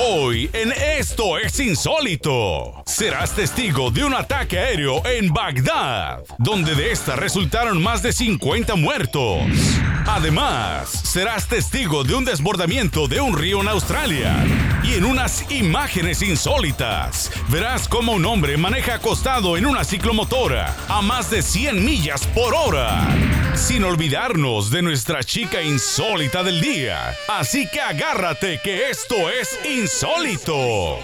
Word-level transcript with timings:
Hoy 0.00 0.48
en 0.52 0.70
Esto 0.70 1.38
es 1.38 1.58
Insólito, 1.58 2.84
serás 2.86 3.34
testigo 3.34 3.90
de 3.90 4.04
un 4.04 4.14
ataque 4.14 4.56
aéreo 4.56 5.04
en 5.04 5.32
Bagdad, 5.32 6.22
donde 6.38 6.76
de 6.76 6.92
esta 6.92 7.16
resultaron 7.16 7.82
más 7.82 8.00
de 8.00 8.12
50 8.12 8.76
muertos. 8.76 9.42
Además, 10.06 10.88
serás 10.88 11.48
testigo 11.48 12.04
de 12.04 12.14
un 12.14 12.24
desbordamiento 12.24 13.08
de 13.08 13.20
un 13.20 13.36
río 13.36 13.60
en 13.60 13.66
Australia. 13.66 14.36
Y 14.84 14.94
en 14.94 15.04
unas 15.04 15.50
imágenes 15.50 16.22
insólitas, 16.22 17.32
verás 17.48 17.88
cómo 17.88 18.12
un 18.12 18.24
hombre 18.24 18.56
maneja 18.56 18.94
acostado 18.94 19.56
en 19.56 19.66
una 19.66 19.82
ciclomotora 19.82 20.76
a 20.86 21.02
más 21.02 21.28
de 21.28 21.42
100 21.42 21.84
millas 21.84 22.24
por 22.28 22.54
hora. 22.54 23.04
Sin 23.58 23.84
olvidarnos 23.84 24.70
de 24.70 24.82
nuestra 24.82 25.22
chica 25.22 25.60
insólita 25.62 26.42
del 26.42 26.60
día. 26.60 27.14
Así 27.26 27.66
que 27.66 27.80
agárrate 27.80 28.60
que 28.62 28.88
esto 28.88 29.28
es 29.28 29.58
insólito. 29.64 30.98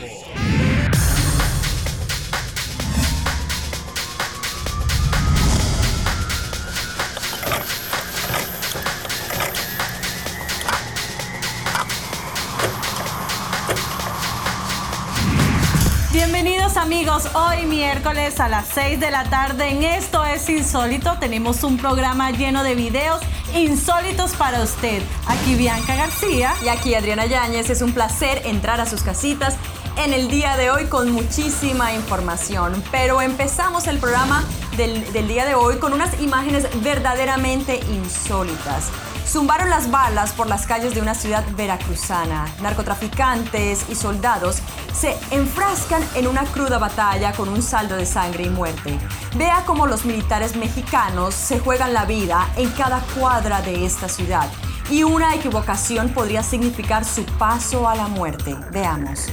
Amigos, 16.84 17.30
hoy 17.32 17.64
miércoles 17.64 18.38
a 18.40 18.48
las 18.50 18.68
6 18.74 19.00
de 19.00 19.11
la 19.11 19.25
tarde 19.25 19.70
en 19.70 19.82
Esto 19.82 20.22
es 20.22 20.46
Insólito 20.50 21.16
tenemos 21.18 21.64
un 21.64 21.79
programa 21.79 22.30
lleno 22.30 22.62
de 22.62 22.75
videos 22.75 23.22
insólitos 23.54 24.34
para 24.34 24.62
usted. 24.62 25.02
Aquí 25.26 25.54
Bianca 25.54 25.96
García. 25.96 26.52
Y 26.62 26.68
aquí 26.68 26.94
Adriana 26.94 27.25
Yáñez, 27.25 27.70
es 27.70 27.80
un 27.80 27.94
placer 27.94 28.42
entrar 28.44 28.82
a 28.82 28.86
sus 28.86 29.02
casitas 29.02 29.56
en 29.96 30.12
el 30.12 30.28
día 30.28 30.58
de 30.58 30.70
hoy 30.70 30.84
con 30.84 31.11
muchísima 31.11 31.94
información. 31.94 32.84
Pero 32.91 33.22
empezamos 33.22 33.87
el 33.87 33.97
programa 33.97 34.44
del, 34.77 35.11
del 35.14 35.27
día 35.27 35.47
de 35.47 35.55
hoy 35.55 35.78
con 35.78 35.94
unas 35.94 36.20
imágenes 36.20 36.69
verdaderamente 36.83 37.81
insólitas. 37.94 38.91
Zumbaron 39.35 39.69
las 39.69 39.91
balas 39.91 40.33
por 40.33 40.47
las 40.47 40.65
calles 40.65 40.95
de 40.95 41.01
una 41.01 41.13
ciudad 41.13 41.43
veracruzana. 41.57 42.47
Narcotraficantes 42.63 43.85
y 43.89 43.97
soldados 43.97 44.59
se 44.97 45.17
enfrascan 45.33 46.05
en 46.15 46.29
una 46.29 46.45
cruda 46.45 46.79
batalla 46.79 47.33
con 47.33 47.49
un 47.49 47.61
saldo 47.61 47.97
de 47.97 48.07
sangre 48.07 48.45
y 48.45 48.49
muerte. 48.49 48.97
Vea 49.35 49.65
cómo 49.67 49.89
los 49.89 50.05
militares 50.05 50.55
mexicanos 50.55 51.35
se 51.35 51.59
juegan 51.59 51.93
la 51.93 52.05
vida 52.05 52.49
en 52.55 52.71
cada 52.71 53.01
cuadra 53.19 53.61
de 53.61 53.85
esta 53.85 54.09
ciudad. 54.09 54.49
Y 54.89 55.03
una 55.03 55.35
equivocación 55.35 56.11
podría 56.11 56.45
significar 56.45 57.05
su 57.05 57.25
paso 57.25 57.89
a 57.89 57.97
la 57.97 58.07
muerte. 58.07 58.55
Veamos. 58.71 59.31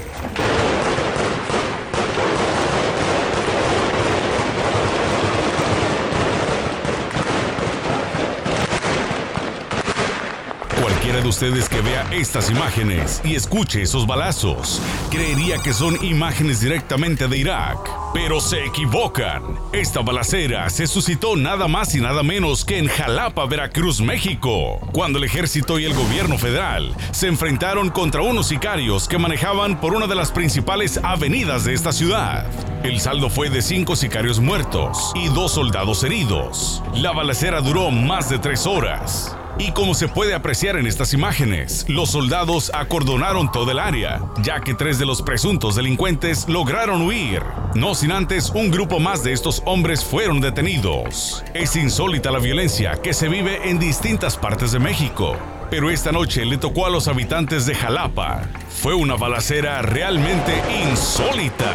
De 11.11 11.27
ustedes 11.27 11.67
que 11.67 11.81
vea 11.81 12.07
estas 12.11 12.49
imágenes 12.49 13.21
y 13.25 13.35
escuche 13.35 13.81
esos 13.81 14.07
balazos, 14.07 14.81
creería 15.11 15.57
que 15.57 15.73
son 15.73 16.03
imágenes 16.03 16.61
directamente 16.61 17.27
de 17.27 17.37
Irak. 17.37 17.77
Pero 18.13 18.39
se 18.39 18.65
equivocan. 18.65 19.43
Esta 19.73 20.01
balacera 20.01 20.69
se 20.69 20.87
suscitó 20.87 21.35
nada 21.35 21.67
más 21.67 21.93
y 21.95 22.01
nada 22.01 22.23
menos 22.23 22.63
que 22.63 22.79
en 22.79 22.87
Jalapa, 22.87 23.45
Veracruz, 23.45 23.99
México, 24.01 24.79
cuando 24.93 25.19
el 25.19 25.25
ejército 25.25 25.79
y 25.79 25.85
el 25.85 25.93
gobierno 25.93 26.37
federal 26.37 26.95
se 27.11 27.27
enfrentaron 27.27 27.89
contra 27.89 28.21
unos 28.21 28.47
sicarios 28.47 29.07
que 29.07 29.17
manejaban 29.17 29.79
por 29.79 29.93
una 29.93 30.07
de 30.07 30.15
las 30.15 30.31
principales 30.31 30.99
avenidas 31.03 31.65
de 31.65 31.73
esta 31.73 31.91
ciudad. 31.91 32.47
El 32.83 32.99
saldo 32.99 33.29
fue 33.29 33.49
de 33.49 33.61
cinco 33.61 33.95
sicarios 33.95 34.39
muertos 34.39 35.11
y 35.13 35.27
dos 35.27 35.51
soldados 35.51 36.03
heridos. 36.03 36.81
La 36.95 37.11
balacera 37.11 37.61
duró 37.61 37.91
más 37.91 38.29
de 38.29 38.39
tres 38.39 38.65
horas. 38.65 39.35
Y 39.61 39.73
como 39.73 39.93
se 39.93 40.07
puede 40.07 40.33
apreciar 40.33 40.75
en 40.75 40.87
estas 40.87 41.13
imágenes, 41.13 41.85
los 41.87 42.09
soldados 42.09 42.71
acordonaron 42.73 43.51
todo 43.51 43.69
el 43.69 43.77
área, 43.77 44.19
ya 44.41 44.59
que 44.59 44.73
tres 44.73 44.97
de 44.97 45.05
los 45.05 45.21
presuntos 45.21 45.75
delincuentes 45.75 46.49
lograron 46.49 47.03
huir. 47.03 47.43
No 47.75 47.93
sin 47.93 48.11
antes, 48.11 48.49
un 48.55 48.71
grupo 48.71 48.99
más 48.99 49.23
de 49.23 49.33
estos 49.33 49.61
hombres 49.67 50.03
fueron 50.03 50.41
detenidos. 50.41 51.43
Es 51.53 51.75
insólita 51.75 52.31
la 52.31 52.39
violencia 52.39 52.99
que 53.03 53.13
se 53.13 53.29
vive 53.29 53.69
en 53.69 53.77
distintas 53.77 54.35
partes 54.35 54.71
de 54.71 54.79
México. 54.79 55.37
Pero 55.69 55.91
esta 55.91 56.11
noche 56.11 56.43
le 56.43 56.57
tocó 56.57 56.87
a 56.87 56.89
los 56.89 57.07
habitantes 57.07 57.67
de 57.67 57.75
Jalapa. 57.75 58.41
Fue 58.81 58.95
una 58.95 59.15
balacera 59.15 59.83
realmente 59.83 60.59
insólita. 60.89 61.71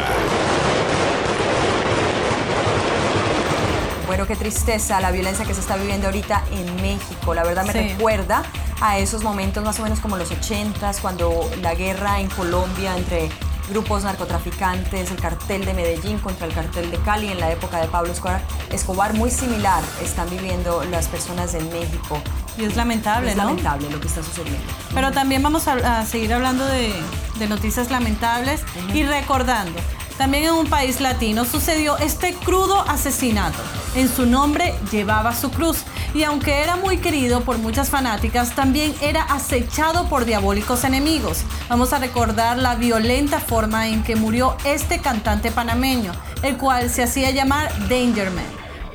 Bueno, 4.07 4.25
qué 4.25 4.35
tristeza 4.35 4.99
la 5.01 5.11
violencia 5.11 5.45
que 5.45 5.53
se 5.53 5.59
está 5.59 5.75
viviendo 5.75 6.07
ahorita 6.07 6.43
en 6.51 6.75
México. 6.81 7.33
La 7.33 7.43
verdad 7.43 7.65
me 7.65 7.73
Sí. 7.73 7.79
recuerda 7.89 8.43
a 8.79 8.97
esos 8.97 9.21
momentos 9.23 9.63
más 9.63 9.79
o 9.79 9.83
menos 9.83 9.99
como 9.99 10.15
los 10.17 10.31
80s, 10.31 10.99
cuando 11.01 11.49
la 11.61 11.75
guerra 11.75 12.19
en 12.21 12.29
Colombia 12.29 12.95
entre 12.95 13.29
grupos 13.69 14.03
narcotraficantes, 14.05 15.11
el 15.11 15.17
cartel 15.19 15.65
de 15.65 15.73
Medellín 15.73 16.19
contra 16.19 16.47
el 16.47 16.53
cartel 16.53 16.89
de 16.89 16.97
Cali 16.99 17.27
en 17.27 17.39
la 17.41 17.51
época 17.51 17.81
de 17.81 17.87
Pablo 17.87 18.13
Escobar, 18.13 18.41
Escobar 18.71 19.13
muy 19.13 19.29
similar 19.29 19.83
están 20.01 20.29
viviendo 20.29 20.85
las 20.85 21.07
personas 21.09 21.53
en 21.53 21.69
México. 21.73 22.21
Y 22.57 22.63
es 22.63 22.77
lamentable, 22.77 23.31
es 23.31 23.35
¿no? 23.37 23.43
lamentable 23.43 23.89
lo 23.89 23.99
que 23.99 24.07
está 24.07 24.23
sucediendo. 24.23 24.61
Pero 24.93 25.11
también 25.11 25.43
vamos 25.43 25.67
a, 25.67 25.99
a 25.99 26.05
seguir 26.05 26.33
hablando 26.33 26.65
de, 26.65 26.93
de 27.39 27.47
noticias 27.47 27.91
lamentables 27.91 28.61
y 28.93 29.03
recordando, 29.03 29.77
también 30.17 30.45
en 30.45 30.53
un 30.53 30.67
país 30.67 30.99
latino 30.99 31.45
sucedió 31.45 31.97
este 31.97 32.33
crudo 32.33 32.81
asesinato. 32.87 33.59
En 33.95 34.09
su 34.09 34.25
nombre 34.25 34.73
llevaba 34.91 35.35
su 35.35 35.51
cruz 35.51 35.83
y 36.13 36.23
aunque 36.23 36.61
era 36.63 36.75
muy 36.75 36.97
querido 36.97 37.41
por 37.41 37.57
muchas 37.57 37.89
fanáticas, 37.89 38.55
también 38.55 38.95
era 39.01 39.23
acechado 39.23 40.07
por 40.09 40.25
diabólicos 40.25 40.83
enemigos. 40.83 41.43
Vamos 41.69 41.93
a 41.93 41.99
recordar 41.99 42.57
la 42.57 42.75
violenta 42.75 43.39
forma 43.39 43.87
en 43.87 44.03
que 44.03 44.15
murió 44.15 44.57
este 44.65 44.99
cantante 44.99 45.51
panameño, 45.51 46.11
el 46.41 46.57
cual 46.57 46.89
se 46.89 47.03
hacía 47.03 47.31
llamar 47.31 47.71
Danger 47.87 48.31
Man. 48.31 48.45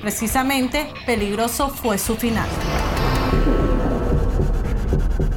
Precisamente, 0.01 0.93
peligroso 1.07 1.69
fue 1.69 1.97
su 1.99 2.17
final. 2.17 2.49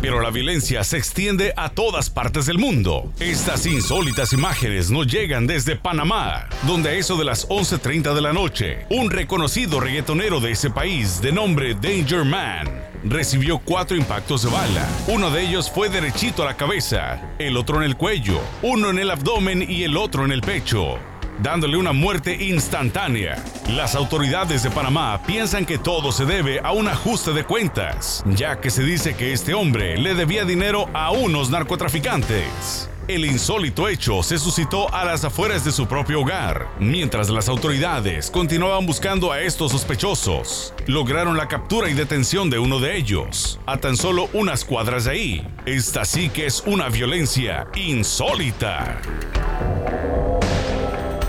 Pero 0.05 0.21
la 0.21 0.29
violencia 0.29 0.83
se 0.83 0.97
extiende 0.97 1.51
a 1.57 1.69
todas 1.69 2.11
partes 2.11 2.45
del 2.45 2.59
mundo. 2.59 3.11
Estas 3.19 3.66
insólitas 3.66 4.33
imágenes 4.33 4.91
nos 4.91 5.07
llegan 5.07 5.47
desde 5.47 5.75
Panamá, 5.75 6.47
donde 6.67 6.89
a 6.89 6.93
eso 6.93 7.17
de 7.17 7.25
las 7.25 7.49
11.30 7.49 8.13
de 8.13 8.21
la 8.21 8.31
noche, 8.31 8.85
un 8.91 9.09
reconocido 9.09 9.79
reggaetonero 9.79 10.39
de 10.39 10.51
ese 10.51 10.69
país 10.69 11.21
de 11.23 11.31
nombre 11.31 11.73
Danger 11.73 12.23
Man 12.23 12.85
recibió 13.03 13.57
cuatro 13.57 13.97
impactos 13.97 14.43
de 14.43 14.51
bala. 14.51 14.88
Uno 15.07 15.31
de 15.31 15.41
ellos 15.41 15.71
fue 15.71 15.89
derechito 15.89 16.43
a 16.43 16.45
la 16.45 16.55
cabeza, 16.55 17.33
el 17.39 17.57
otro 17.57 17.77
en 17.77 17.83
el 17.83 17.97
cuello, 17.97 18.39
uno 18.61 18.91
en 18.91 18.99
el 18.99 19.09
abdomen 19.09 19.66
y 19.67 19.85
el 19.85 19.97
otro 19.97 20.23
en 20.23 20.31
el 20.31 20.41
pecho 20.41 20.99
dándole 21.41 21.78
una 21.78 21.94
muerte 21.94 22.44
instantánea. 22.46 23.44
Las 23.69 23.96
autoridades 23.96 24.63
de 24.63 24.72
Panamá 24.72 25.22
piensan 25.25 25.66
que 25.66 25.78
todo 25.78 26.12
se 26.12 26.25
debe 26.25 26.59
a 26.63 26.72
un 26.72 26.88
ajuste 26.88 27.34
de 27.34 27.44
cuentas, 27.44 28.23
ya 28.28 28.59
que 28.59 28.69
se 28.69 28.84
dice 28.84 29.16
que 29.16 29.34
este 29.34 29.53
hombre 29.53 29.97
le 29.97 30.16
debía 30.16 30.46
dinero 30.46 30.90
a 30.94 31.12
unos 31.12 31.50
narcotraficantes. 31.50 32.90
El 33.07 33.23
insólito 33.23 33.88
hecho 33.88 34.23
se 34.23 34.40
suscitó 34.40 34.91
a 34.91 35.06
las 35.06 35.23
afueras 35.23 35.63
de 35.63 35.72
su 35.72 35.85
propio 35.85 36.22
hogar, 36.22 36.68
mientras 36.79 37.29
las 37.29 37.47
autoridades 37.50 38.31
continuaban 38.31 38.88
buscando 38.88 39.31
a 39.31 39.41
estos 39.41 39.73
sospechosos. 39.73 40.73
Lograron 40.88 41.38
la 41.38 41.47
captura 41.47 41.88
y 41.88 41.94
detención 41.94 42.50
de 42.50 42.57
uno 42.57 42.79
de 42.79 42.97
ellos, 42.97 43.59
a 43.67 43.78
tan 43.78 43.96
solo 43.96 44.28
unas 44.34 44.66
cuadras 44.66 45.06
de 45.06 45.12
ahí. 45.12 45.47
Esta 45.67 46.03
sí 46.03 46.29
que 46.29 46.47
es 46.47 46.63
una 46.66 46.90
violencia 46.90 47.67
insólita. 47.75 49.00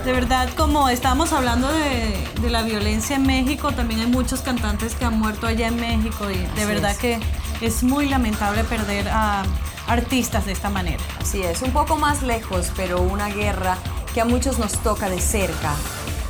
De 0.06 0.12
verdad, 0.12 0.48
como 0.56 0.88
estábamos 0.88 1.32
hablando 1.32 1.66
de, 1.66 2.16
de 2.40 2.48
la 2.48 2.62
violencia 2.62 3.16
en 3.16 3.26
México, 3.26 3.72
también 3.72 3.98
hay 3.98 4.06
muchos 4.06 4.40
cantantes 4.40 4.94
que 4.94 5.04
han 5.04 5.18
muerto 5.18 5.48
allá 5.48 5.66
en 5.66 5.80
México 5.80 6.30
y 6.30 6.36
de 6.36 6.46
Así 6.46 6.64
verdad 6.64 6.92
es. 6.92 6.98
que 6.98 7.18
es 7.60 7.82
muy 7.82 8.08
lamentable 8.08 8.62
perder 8.62 9.08
a 9.08 9.42
artistas 9.88 10.46
de 10.46 10.52
esta 10.52 10.70
manera. 10.70 11.02
Así 11.20 11.42
es, 11.42 11.60
un 11.60 11.72
poco 11.72 11.96
más 11.96 12.22
lejos, 12.22 12.70
pero 12.76 13.02
una 13.02 13.30
guerra 13.30 13.78
que 14.14 14.20
a 14.20 14.24
muchos 14.24 14.60
nos 14.60 14.74
toca 14.74 15.10
de 15.10 15.20
cerca. 15.20 15.74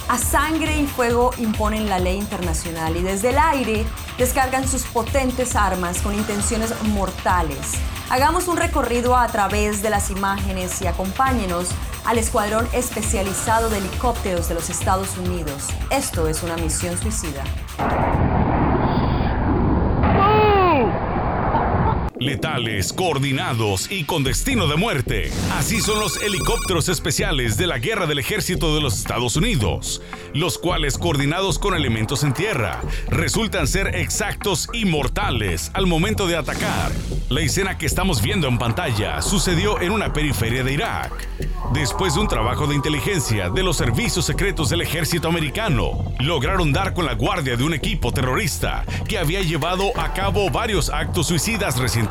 A 0.09 0.17
sangre 0.17 0.81
y 0.81 0.87
fuego 0.87 1.33
imponen 1.37 1.87
la 1.91 1.99
ley 1.99 2.17
internacional 2.17 2.97
y 2.97 3.03
desde 3.03 3.29
el 3.29 3.39
aire 3.39 3.85
descargan 4.17 4.67
sus 4.67 4.85
potentes 4.85 5.55
armas 5.55 6.01
con 6.01 6.15
intenciones 6.15 6.73
mortales. 6.85 7.73
Hagamos 8.09 8.49
un 8.49 8.57
recorrido 8.57 9.17
a 9.17 9.27
través 9.27 9.83
de 9.83 9.91
las 9.91 10.11
imágenes 10.11 10.81
y 10.81 10.87
acompáñenos 10.87 11.69
al 12.07 12.19
Escuadrón 12.19 12.69
Especializado 12.73 13.69
de 13.69 13.79
Helicópteros 13.79 14.49
de 14.49 14.55
los 14.55 14.71
Estados 14.71 15.19
Unidos. 15.19 15.69
Esto 15.91 16.29
es 16.29 16.43
una 16.43 16.57
misión 16.57 16.97
suicida. 16.97 17.43
Letales, 22.19 22.93
coordinados 22.93 23.91
y 23.91 24.05
con 24.05 24.25
destino 24.25 24.69
de 24.69 24.77
muerte. 24.77 25.31
Así 25.53 25.81
son 25.81 26.01
los 26.01 26.23
helicópteros 26.23 26.89
especiales 26.89 27.57
de 27.57 27.67
la 27.67 27.79
guerra 27.79 28.07
del 28.07 28.19
ejército 28.19 28.75
de 28.75 28.81
los 28.81 28.99
Estados 28.99 29.37
Unidos, 29.37 30.03
los 30.33 30.59
cuales 30.59 30.99
coordinados 30.99 31.59
con 31.59 31.75
elementos 31.75 32.25
en 32.25 32.33
tierra, 32.33 32.81
resultan 33.09 33.67
ser 33.67 33.95
exactos 33.97 34.69
y 34.73 34.85
mortales 34.85 35.71
al 35.75 35.87
momento 35.87 36.27
de 36.27 36.37
atacar. 36.37 36.93
La 37.29 37.41
escena 37.41 37.77
que 37.77 37.87
estamos 37.87 38.23
viendo 38.23 38.47
en 38.47 38.59
pantalla 38.59 39.21
sucedió 39.21 39.81
en 39.81 39.93
una 39.93 40.13
periferia 40.13 40.63
de 40.63 40.73
Irak. 40.73 41.29
Después 41.73 42.15
de 42.15 42.21
un 42.21 42.29
trabajo 42.29 42.69
de 42.69 42.77
inteligencia 42.77 43.51
de 43.51 43.65
los 43.65 43.77
servicios 43.77 44.25
secretos 44.25 44.71
del 44.71 44.83
ejército 44.83 45.29
americano, 45.29 46.15
lograron 46.21 46.73
dar 46.73 46.95
con 46.95 47.05
la 47.05 47.15
guardia 47.15 47.57
de 47.57 47.65
un 47.65 47.75
equipo 47.75 48.13
terrorista 48.13 48.85
que 49.09 49.19
había 49.19 49.43
llevado 49.43 49.91
a 49.99 50.13
cabo 50.15 50.49
varios 50.51 50.89
actos 50.91 51.27
suicidas 51.27 51.79
recientemente. 51.79 52.06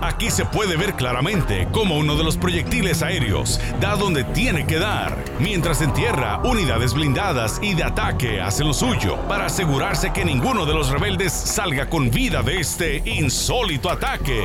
Aquí 0.00 0.30
se 0.30 0.44
puede 0.44 0.76
ver 0.76 0.94
claramente 0.94 1.68
cómo 1.72 1.96
uno 1.96 2.16
de 2.16 2.22
los 2.22 2.36
proyectiles 2.36 3.02
aéreos 3.02 3.60
da 3.80 3.96
donde 3.96 4.24
tiene 4.24 4.66
que 4.66 4.78
dar, 4.78 5.16
mientras 5.40 5.82
en 5.82 5.92
tierra 5.92 6.40
unidades 6.44 6.94
blindadas 6.94 7.58
y 7.60 7.74
de 7.74 7.84
ataque 7.84 8.40
hacen 8.40 8.68
lo 8.68 8.74
suyo 8.74 9.16
para 9.28 9.46
asegurarse 9.46 10.12
que 10.12 10.24
ninguno 10.24 10.64
de 10.64 10.74
los 10.74 10.90
rebeldes 10.90 11.32
salga 11.32 11.88
con 11.88 12.10
vida 12.10 12.42
de 12.42 12.60
este 12.60 13.02
insólito 13.04 13.90
ataque. 13.90 14.44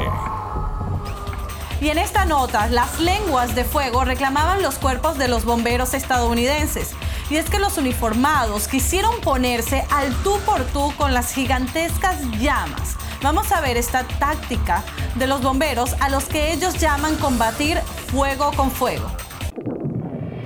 Y 1.80 1.90
en 1.90 1.98
esta 1.98 2.26
nota, 2.26 2.68
las 2.68 3.00
lenguas 3.00 3.56
de 3.56 3.64
fuego 3.64 4.06
reclamaban 4.06 4.62
los 4.62 4.76
cuerpos 4.76 5.18
de 5.18 5.28
los 5.28 5.46
bomberos 5.46 5.94
estadounidenses. 5.94 6.92
Y 7.30 7.38
es 7.38 7.50
que 7.50 7.60
los 7.60 7.78
uniformados 7.78 8.68
quisieron 8.68 9.20
ponerse 9.22 9.86
al 9.90 10.14
tú 10.24 10.38
por 10.46 10.64
tú 10.66 10.94
con 10.98 11.14
las 11.14 11.34
gigantescas 11.34 12.22
llamas. 12.40 12.98
Vamos 13.22 13.52
a 13.52 13.62
ver 13.62 13.78
esta 13.78 14.04
táctica 14.04 14.84
de 15.16 15.28
los 15.28 15.44
bomberos 15.44 15.96
a 16.00 16.10
los 16.10 16.26
que 16.26 16.54
ellos 16.54 16.80
llaman 16.80 17.16
combatir 17.18 17.78
fuego 18.12 18.52
con 18.54 18.72
fuego. 18.72 19.12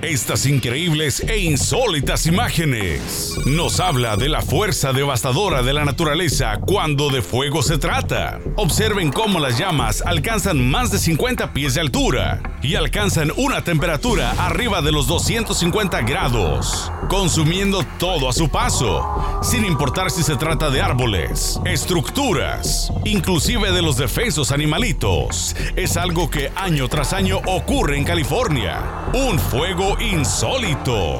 Estas 0.06 0.46
increíbles 0.46 1.18
e 1.18 1.38
insólitas 1.38 2.26
imágenes 2.26 3.36
nos 3.44 3.80
habla 3.80 4.16
de 4.16 4.28
la 4.28 4.40
fuerza 4.40 4.92
devastadora 4.92 5.64
de 5.64 5.72
la 5.72 5.84
naturaleza 5.84 6.60
cuando 6.64 7.10
de 7.10 7.22
fuego 7.22 7.60
se 7.60 7.76
trata. 7.76 8.38
Observen 8.54 9.10
cómo 9.10 9.40
las 9.40 9.58
llamas 9.58 10.02
alcanzan 10.06 10.70
más 10.70 10.92
de 10.92 10.98
50 10.98 11.52
pies 11.52 11.74
de 11.74 11.80
altura 11.80 12.40
y 12.62 12.76
alcanzan 12.76 13.32
una 13.36 13.64
temperatura 13.64 14.30
arriba 14.38 14.80
de 14.80 14.92
los 14.92 15.08
250 15.08 16.00
grados, 16.02 16.92
consumiendo 17.08 17.84
todo 17.98 18.28
a 18.28 18.32
su 18.32 18.48
paso, 18.48 19.40
sin 19.42 19.64
importar 19.64 20.12
si 20.12 20.22
se 20.22 20.36
trata 20.36 20.70
de 20.70 20.82
árboles, 20.82 21.58
estructuras, 21.64 22.92
inclusive 23.04 23.72
de 23.72 23.82
los 23.82 23.96
defensos 23.96 24.52
animalitos. 24.52 25.56
Es 25.74 25.96
algo 25.96 26.30
que 26.30 26.52
año 26.54 26.88
tras 26.88 27.12
año 27.12 27.38
ocurre 27.44 27.96
en 27.98 28.04
California. 28.04 28.84
Un 29.12 29.38
fuego 29.38 29.95
insólito. 30.00 31.18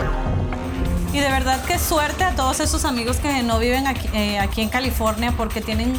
Y 1.13 1.19
de 1.19 1.31
verdad 1.31 1.65
qué 1.65 1.79
suerte 1.79 2.25
a 2.25 2.35
todos 2.35 2.61
esos 2.61 2.85
amigos 2.85 3.17
que 3.19 3.43
no 3.43 3.59
viven 3.59 3.87
aquí, 3.87 4.09
eh, 4.13 4.39
aquí 4.39 4.61
en 4.61 4.69
California 4.69 5.33
porque 5.37 5.61
tienen 5.61 5.99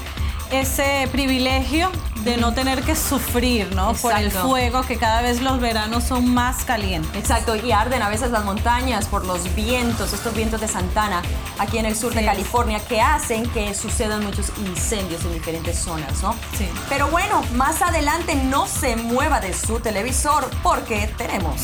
ese 0.52 1.08
privilegio 1.12 1.92
de 2.24 2.38
no 2.38 2.54
tener 2.54 2.84
que 2.84 2.96
sufrir, 2.96 3.74
¿no? 3.74 3.94
Por 3.94 4.14
el 4.18 4.32
fuego, 4.32 4.82
que 4.82 4.98
cada 4.98 5.22
vez 5.22 5.42
los 5.42 5.62
veranos 5.62 6.04
son 6.04 6.34
más 6.34 6.66
calientes. 6.66 7.16
Exacto, 7.16 7.56
y 7.56 7.72
arden 7.72 8.02
a 8.02 8.10
veces 8.10 8.32
las 8.32 8.44
montañas 8.44 9.06
por 9.06 9.26
los 9.26 9.56
vientos, 9.56 10.12
estos 10.12 10.36
vientos 10.36 10.60
de 10.60 10.68
Santana, 10.68 11.22
aquí 11.58 11.78
en 11.78 11.86
el 11.86 11.96
sur 11.96 12.14
de 12.14 12.26
California, 12.26 12.80
que 12.80 13.00
hacen 13.00 13.48
que 13.50 13.74
sucedan 13.74 14.26
muchos 14.26 14.52
incendios 14.60 15.24
en 15.24 15.34
diferentes 15.34 15.78
zonas, 15.80 16.22
¿no? 16.22 16.34
Sí. 16.58 16.68
Pero 16.90 17.08
bueno, 17.08 17.44
más 17.54 17.82
adelante 17.82 18.36
no 18.36 18.68
se 18.68 18.98
mueva 18.98 19.40
de 19.40 19.54
su 19.54 19.80
televisor 19.80 20.50
porque 20.64 21.10
tenemos. 21.18 21.62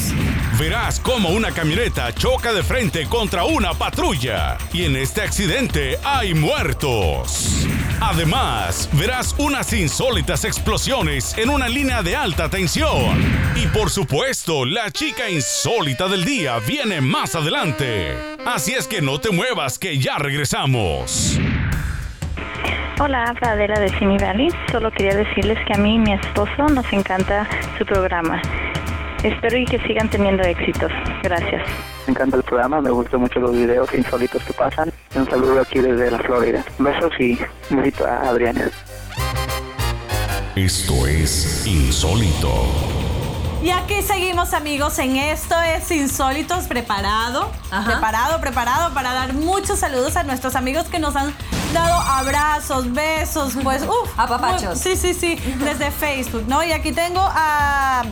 Verás 0.57 0.99
cómo 0.99 1.29
una 1.29 1.51
camioneta 1.51 2.13
choca 2.13 2.53
de 2.53 2.63
frente 2.63 3.07
contra 3.09 3.43
una 3.43 3.73
patrulla 3.73 4.57
y 4.71 4.85
en 4.85 4.95
este 4.95 5.21
accidente 5.21 5.99
hay 6.03 6.33
muertos. 6.33 7.67
Además, 8.05 8.89
verás 8.91 9.33
unas 9.37 9.71
insólitas 9.71 10.43
explosiones 10.43 11.37
en 11.37 11.49
una 11.49 11.69
línea 11.69 12.03
de 12.03 12.17
alta 12.17 12.49
tensión. 12.49 13.17
Y 13.55 13.65
por 13.67 13.89
supuesto, 13.89 14.65
la 14.65 14.91
chica 14.91 15.29
insólita 15.29 16.09
del 16.09 16.25
día 16.25 16.59
viene 16.59 16.99
más 16.99 17.33
adelante. 17.33 18.13
Así 18.45 18.73
es 18.73 18.87
que 18.87 19.01
no 19.01 19.19
te 19.19 19.31
muevas, 19.31 19.79
que 19.79 19.97
ya 19.97 20.17
regresamos. 20.17 21.39
Hola, 22.99 23.33
Adela 23.41 23.79
de 23.79 23.89
Simi 23.97 24.17
Valley. 24.17 24.49
Solo 24.69 24.91
quería 24.91 25.15
decirles 25.15 25.57
que 25.65 25.73
a 25.73 25.77
mí 25.77 25.95
y 25.95 25.99
mi 25.99 26.13
esposo 26.13 26.67
nos 26.73 26.91
encanta 26.91 27.47
su 27.77 27.85
programa. 27.85 28.41
Espero 29.23 29.57
y 29.57 29.65
que 29.65 29.79
sigan 29.87 30.09
teniendo 30.09 30.43
éxitos. 30.43 30.91
Gracias. 31.23 31.63
Me 32.07 32.11
encanta 32.11 32.35
el 32.35 32.43
programa, 32.43 32.81
me 32.81 32.89
gustan 32.89 33.21
mucho 33.21 33.39
los 33.39 33.53
videos 33.53 33.87
insólitos 33.93 34.43
que 34.43 34.51
pasan. 34.53 34.91
Un 35.15 35.25
saludo 35.29 35.61
aquí 35.61 35.79
desde 35.79 36.11
la 36.11 36.19
Florida. 36.19 36.65
Besos 36.77 37.13
y 37.19 37.39
un 37.69 37.77
besito 37.77 38.05
a 38.05 38.29
Adriana. 38.29 38.69
Esto 40.55 41.07
es 41.07 41.65
insólito. 41.65 42.49
Y 43.63 43.69
aquí 43.69 44.01
seguimos 44.01 44.53
amigos 44.53 44.99
en 44.99 45.15
esto 45.15 45.55
es 45.61 45.89
Insólitos 45.89 46.65
preparado, 46.65 47.49
preparado, 47.85 48.41
preparado 48.41 48.93
para 48.93 49.13
dar 49.13 49.31
muchos 49.31 49.79
saludos 49.79 50.17
a 50.17 50.23
nuestros 50.23 50.57
amigos 50.57 50.87
que 50.87 50.99
nos 50.99 51.15
han 51.15 51.33
dado 51.73 51.93
abrazos, 52.01 52.91
besos, 52.91 53.53
pues, 53.63 53.83
uff. 53.83 54.19
A 54.19 54.27
papachos. 54.27 54.77
Sí, 54.77 54.97
sí, 54.97 55.13
sí, 55.13 55.39
desde 55.63 55.91
Facebook, 55.91 56.43
¿no? 56.45 56.61
Y 56.61 56.73
aquí 56.73 56.91
tengo 56.91 57.21
a... 57.21 58.03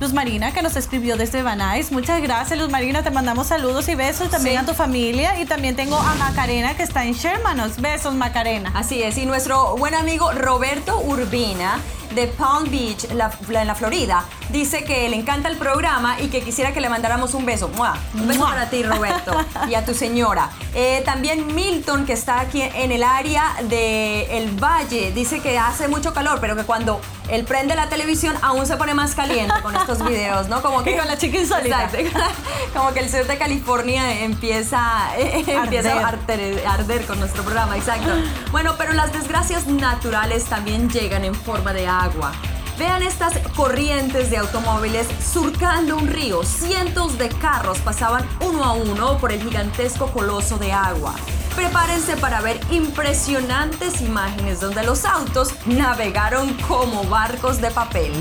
Luz 0.00 0.12
Marina, 0.12 0.52
que 0.52 0.62
nos 0.62 0.76
escribió 0.76 1.16
desde 1.16 1.42
Banais. 1.42 1.90
Muchas 1.90 2.22
gracias, 2.22 2.56
Luz 2.56 2.70
Marina. 2.70 3.02
Te 3.02 3.10
mandamos 3.10 3.48
saludos 3.48 3.88
y 3.88 3.96
besos 3.96 4.30
también 4.30 4.58
a 4.58 4.64
tu 4.64 4.72
familia. 4.72 5.40
Y 5.40 5.44
también 5.44 5.74
tengo 5.74 5.96
a 5.96 6.14
Macarena, 6.14 6.76
que 6.76 6.84
está 6.84 7.04
en 7.04 7.14
Shermanos. 7.14 7.80
Besos, 7.80 8.14
Macarena. 8.14 8.70
Así 8.76 9.02
es. 9.02 9.18
Y 9.18 9.26
nuestro 9.26 9.76
buen 9.76 9.96
amigo 9.96 10.30
Roberto 10.32 11.00
Urbina 11.00 11.80
de 12.14 12.26
Palm 12.26 12.70
Beach, 12.70 13.04
en 13.10 13.18
la 13.18 13.74
Florida, 13.74 14.24
dice 14.48 14.84
que 14.84 15.08
le 15.08 15.16
encanta 15.16 15.48
el 15.48 15.56
programa 15.56 16.20
y 16.20 16.28
que 16.28 16.42
quisiera 16.42 16.72
que 16.72 16.80
le 16.80 16.88
mandáramos 16.88 17.34
un 17.34 17.44
beso. 17.44 17.70
Un 18.14 18.28
beso 18.28 18.44
para 18.44 18.70
ti, 18.70 18.82
Roberto, 18.82 19.32
y 19.68 19.74
a 19.74 19.84
tu 19.84 19.94
señora. 19.94 20.50
Eh, 20.74 21.02
también 21.04 21.54
Milton, 21.54 22.06
que 22.06 22.14
está 22.14 22.40
aquí 22.40 22.62
en 22.62 22.92
el 22.92 23.02
área 23.02 23.54
del 23.62 24.30
el 24.30 24.50
Valle, 24.62 25.12
dice 25.12 25.40
que 25.40 25.58
hace 25.58 25.88
mucho 25.88 26.14
calor, 26.14 26.38
pero 26.40 26.56
que 26.56 26.64
cuando 26.64 27.00
él 27.28 27.44
prende 27.44 27.74
la 27.74 27.88
televisión 27.88 28.34
aún 28.42 28.66
se 28.66 28.76
pone 28.76 28.94
más 28.94 29.14
caliente 29.14 29.54
con 29.62 29.74
estos 29.92 30.06
videos, 30.06 30.48
¿no? 30.48 30.60
Como 30.60 30.82
que 30.82 30.96
con 30.98 31.06
la 31.06 31.16
chica 31.16 31.38
insólita. 31.38 31.90
Como 32.74 32.92
que 32.92 33.00
el 33.00 33.10
sur 33.10 33.26
de 33.26 33.38
California 33.38 34.20
empieza, 34.20 35.10
empieza 35.18 35.94
a 35.94 36.08
arder, 36.08 36.66
arder 36.66 37.06
con 37.06 37.18
nuestro 37.18 37.42
programa, 37.42 37.76
exacto. 37.76 38.10
Bueno, 38.50 38.74
pero 38.76 38.92
las 38.92 39.12
desgracias 39.12 39.66
naturales 39.66 40.44
también 40.44 40.90
llegan 40.90 41.24
en 41.24 41.34
forma 41.34 41.72
de 41.72 41.86
agua. 41.86 42.32
Vean 42.78 43.02
estas 43.02 43.36
corrientes 43.56 44.30
de 44.30 44.36
automóviles 44.36 45.08
surcando 45.20 45.96
un 45.96 46.06
río. 46.06 46.44
Cientos 46.44 47.18
de 47.18 47.28
carros 47.28 47.78
pasaban 47.78 48.28
uno 48.40 48.62
a 48.62 48.72
uno 48.74 49.18
por 49.18 49.32
el 49.32 49.42
gigantesco 49.42 50.06
coloso 50.12 50.58
de 50.58 50.72
agua. 50.72 51.14
Prepárense 51.56 52.16
para 52.18 52.40
ver 52.40 52.60
impresionantes 52.70 54.00
imágenes 54.00 54.60
donde 54.60 54.84
los 54.84 55.04
autos 55.04 55.54
navegaron 55.66 56.54
como 56.68 57.02
barcos 57.04 57.60
de 57.60 57.70
papel. 57.72 58.12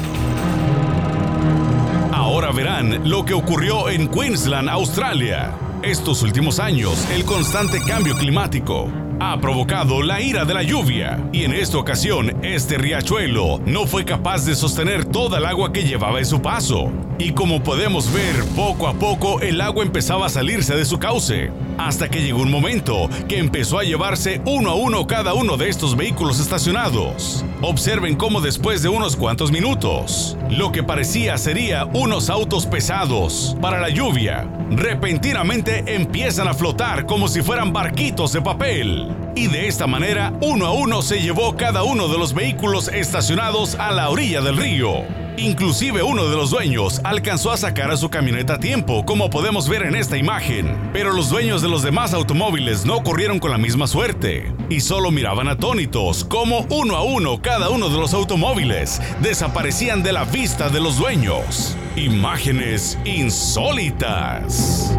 Ahora 2.37 2.51
verán 2.51 3.09
lo 3.09 3.25
que 3.25 3.33
ocurrió 3.33 3.89
en 3.89 4.07
Queensland, 4.07 4.69
Australia. 4.69 5.57
Estos 5.81 6.21
últimos 6.21 6.59
años, 6.59 7.09
el 7.09 7.25
constante 7.25 7.79
cambio 7.81 8.13
climático 8.13 8.91
ha 9.19 9.41
provocado 9.41 10.03
la 10.03 10.21
ira 10.21 10.45
de 10.45 10.53
la 10.53 10.61
lluvia 10.61 11.19
y 11.33 11.45
en 11.45 11.53
esta 11.53 11.79
ocasión 11.79 12.36
este 12.43 12.77
riachuelo 12.77 13.59
no 13.65 13.87
fue 13.87 14.05
capaz 14.05 14.45
de 14.45 14.55
sostener 14.55 15.05
toda 15.05 15.39
el 15.39 15.45
agua 15.45 15.73
que 15.73 15.83
llevaba 15.83 16.19
en 16.19 16.25
su 16.25 16.41
paso. 16.41 16.91
Y 17.17 17.31
como 17.31 17.63
podemos 17.63 18.11
ver, 18.13 18.35
poco 18.55 18.87
a 18.87 18.93
poco 18.93 19.41
el 19.41 19.59
agua 19.59 19.83
empezaba 19.83 20.27
a 20.27 20.29
salirse 20.29 20.75
de 20.75 20.85
su 20.85 20.99
cauce, 20.99 21.51
hasta 21.77 22.09
que 22.09 22.21
llegó 22.21 22.41
un 22.41 22.51
momento 22.51 23.09
que 23.27 23.39
empezó 23.39 23.79
a 23.79 23.83
llevarse 23.83 24.41
uno 24.45 24.69
a 24.69 24.75
uno 24.75 25.07
cada 25.07 25.33
uno 25.33 25.57
de 25.57 25.69
estos 25.69 25.97
vehículos 25.97 26.39
estacionados. 26.39 27.43
Observen 27.61 28.15
cómo 28.15 28.39
después 28.39 28.83
de 28.83 28.89
unos 28.89 29.15
cuantos 29.15 29.51
minutos, 29.51 30.37
lo 30.51 30.71
que 30.71 30.83
parecía 30.83 31.37
sería 31.37 31.85
unos 31.85 32.29
autos 32.29 32.67
pesados 32.67 33.57
para 33.61 33.79
la 33.79 33.89
lluvia, 33.89 34.47
repentinamente 34.69 35.83
empiezan 35.87 36.47
a 36.47 36.53
flotar 36.53 37.05
como 37.07 37.27
si 37.27 37.41
fueran 37.41 37.73
barquitos 37.73 38.33
de 38.33 38.41
papel. 38.41 39.26
Y 39.37 39.45
de 39.45 39.67
esta 39.67 39.85
manera, 39.85 40.33
uno 40.41 40.65
a 40.65 40.71
uno 40.71 41.03
se 41.03 41.21
llevó 41.21 41.55
cada 41.55 41.83
uno 41.83 42.07
de 42.07 42.17
los 42.17 42.33
vehículos 42.33 42.87
estacionados 42.87 43.75
a 43.75 43.91
la 43.91 44.09
orilla 44.09 44.41
del 44.41 44.57
río. 44.57 45.03
Inclusive 45.37 46.01
uno 46.01 46.27
de 46.27 46.35
los 46.35 46.49
dueños 46.49 46.99
alcanzó 47.03 47.51
a 47.51 47.57
sacar 47.57 47.91
a 47.91 47.97
su 47.97 48.09
camioneta 48.09 48.55
a 48.55 48.59
tiempo, 48.59 49.05
como 49.05 49.29
podemos 49.29 49.69
ver 49.69 49.83
en 49.83 49.93
esta 49.93 50.17
imagen. 50.17 50.89
Pero 50.91 51.13
los 51.13 51.29
dueños 51.29 51.61
de 51.61 51.69
los 51.69 51.83
demás 51.83 52.15
automóviles 52.15 52.83
no 52.83 53.03
corrieron 53.03 53.37
con 53.37 53.51
la 53.51 53.59
misma 53.59 53.85
suerte 53.85 54.51
y 54.71 54.79
solo 54.79 55.11
miraban 55.11 55.47
atónitos 55.49 56.23
como 56.23 56.65
uno 56.71 56.95
a 56.95 57.03
uno 57.03 57.39
cada 57.39 57.69
uno 57.69 57.89
de 57.89 57.99
los 57.99 58.15
automóviles 58.15 58.99
desaparecían 59.21 60.01
de 60.01 60.13
la 60.13 60.23
vista 60.23 60.69
de 60.69 60.79
los 60.79 60.97
dueños. 60.97 61.77
Imágenes 61.95 62.97
insólitas. 63.05 64.97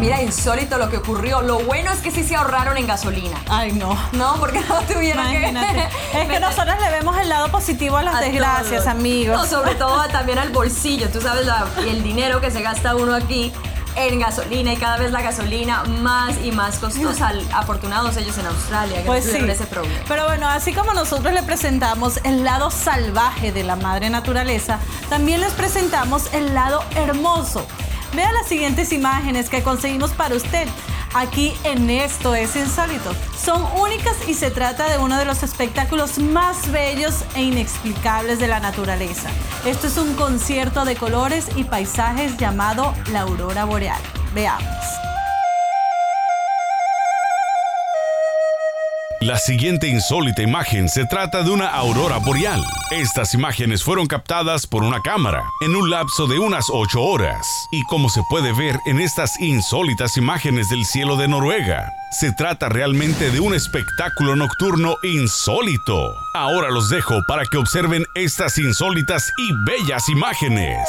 Mira, 0.00 0.22
insólito 0.22 0.78
lo 0.78 0.88
que 0.88 0.96
ocurrió. 0.96 1.42
Lo 1.42 1.58
bueno 1.60 1.92
es 1.92 2.00
que 2.00 2.10
sí 2.10 2.24
se 2.24 2.34
ahorraron 2.34 2.76
en 2.78 2.86
gasolina. 2.86 3.36
Ay, 3.48 3.72
no. 3.72 3.96
No, 4.12 4.34
porque 4.40 4.60
no 4.60 4.80
tuvieron 4.82 5.28
Imagínate. 5.30 5.88
que... 6.12 6.22
Es 6.22 6.28
que 6.28 6.40
nosotros 6.40 6.74
le 6.80 6.90
vemos 6.90 7.16
el 7.18 7.28
lado 7.28 7.50
positivo 7.50 7.96
a 7.98 8.02
las 8.02 8.14
a 8.14 8.20
desgracias, 8.20 8.82
todo. 8.84 8.90
amigos. 8.92 9.36
No, 9.36 9.46
sobre 9.46 9.74
todo 9.74 10.08
también 10.08 10.38
al 10.38 10.48
bolsillo. 10.50 11.08
Tú 11.10 11.20
sabes 11.20 11.44
la- 11.46 11.66
el 11.86 12.02
dinero 12.02 12.40
que 12.40 12.50
se 12.50 12.62
gasta 12.62 12.96
uno 12.96 13.14
aquí 13.14 13.52
en 13.96 14.20
gasolina 14.20 14.72
y 14.72 14.76
cada 14.76 14.96
vez 14.98 15.10
la 15.10 15.20
gasolina 15.20 15.82
más 15.84 16.34
y 16.42 16.52
más 16.52 16.78
costosa. 16.78 17.32
Afortunados 17.52 18.16
ellos 18.16 18.38
en 18.38 18.46
Australia 18.46 18.98
que 19.00 19.06
Pues 19.06 19.24
sí. 19.24 19.36
ese 19.36 19.66
problema. 19.66 20.00
Pero 20.08 20.24
bueno, 20.26 20.48
así 20.48 20.72
como 20.72 20.94
nosotros 20.94 21.34
le 21.34 21.42
presentamos 21.42 22.20
el 22.24 22.42
lado 22.44 22.70
salvaje 22.70 23.52
de 23.52 23.64
la 23.64 23.76
madre 23.76 24.08
naturaleza, 24.08 24.78
también 25.10 25.40
les 25.40 25.52
presentamos 25.52 26.32
el 26.32 26.54
lado 26.54 26.82
hermoso. 26.94 27.66
Vea 28.14 28.32
las 28.32 28.46
siguientes 28.46 28.92
imágenes 28.92 29.48
que 29.48 29.62
conseguimos 29.62 30.12
para 30.12 30.34
usted. 30.34 30.66
Aquí 31.14 31.52
en 31.64 31.90
Esto 31.90 32.34
es 32.34 32.54
Insólito. 32.56 33.14
Son 33.36 33.64
únicas 33.80 34.16
y 34.28 34.34
se 34.34 34.50
trata 34.50 34.88
de 34.88 34.98
uno 34.98 35.16
de 35.18 35.24
los 35.24 35.42
espectáculos 35.42 36.18
más 36.18 36.70
bellos 36.70 37.24
e 37.34 37.42
inexplicables 37.42 38.38
de 38.38 38.48
la 38.48 38.60
naturaleza. 38.60 39.30
Esto 39.64 39.88
es 39.88 39.96
un 39.96 40.14
concierto 40.14 40.84
de 40.84 40.96
colores 40.96 41.48
y 41.56 41.64
paisajes 41.64 42.36
llamado 42.36 42.94
la 43.12 43.22
aurora 43.22 43.64
boreal. 43.64 44.00
Veamos. 44.34 44.99
La 49.20 49.36
siguiente 49.36 49.86
insólita 49.86 50.40
imagen 50.40 50.88
se 50.88 51.04
trata 51.04 51.42
de 51.42 51.50
una 51.50 51.66
aurora 51.66 52.16
boreal. 52.16 52.64
Estas 52.90 53.34
imágenes 53.34 53.84
fueron 53.84 54.06
captadas 54.06 54.66
por 54.66 54.82
una 54.82 55.02
cámara 55.02 55.44
en 55.60 55.76
un 55.76 55.90
lapso 55.90 56.26
de 56.26 56.38
unas 56.38 56.68
8 56.70 57.02
horas. 57.02 57.46
Y 57.70 57.82
como 57.82 58.08
se 58.08 58.22
puede 58.30 58.54
ver 58.54 58.80
en 58.86 58.98
estas 58.98 59.38
insólitas 59.38 60.16
imágenes 60.16 60.70
del 60.70 60.86
cielo 60.86 61.18
de 61.18 61.28
Noruega, 61.28 61.92
se 62.18 62.32
trata 62.32 62.70
realmente 62.70 63.30
de 63.30 63.40
un 63.40 63.54
espectáculo 63.54 64.36
nocturno 64.36 64.96
insólito. 65.02 66.14
Ahora 66.32 66.70
los 66.70 66.88
dejo 66.88 67.22
para 67.28 67.44
que 67.44 67.58
observen 67.58 68.06
estas 68.14 68.56
insólitas 68.56 69.30
y 69.36 69.52
bellas 69.66 70.08
imágenes. 70.08 70.88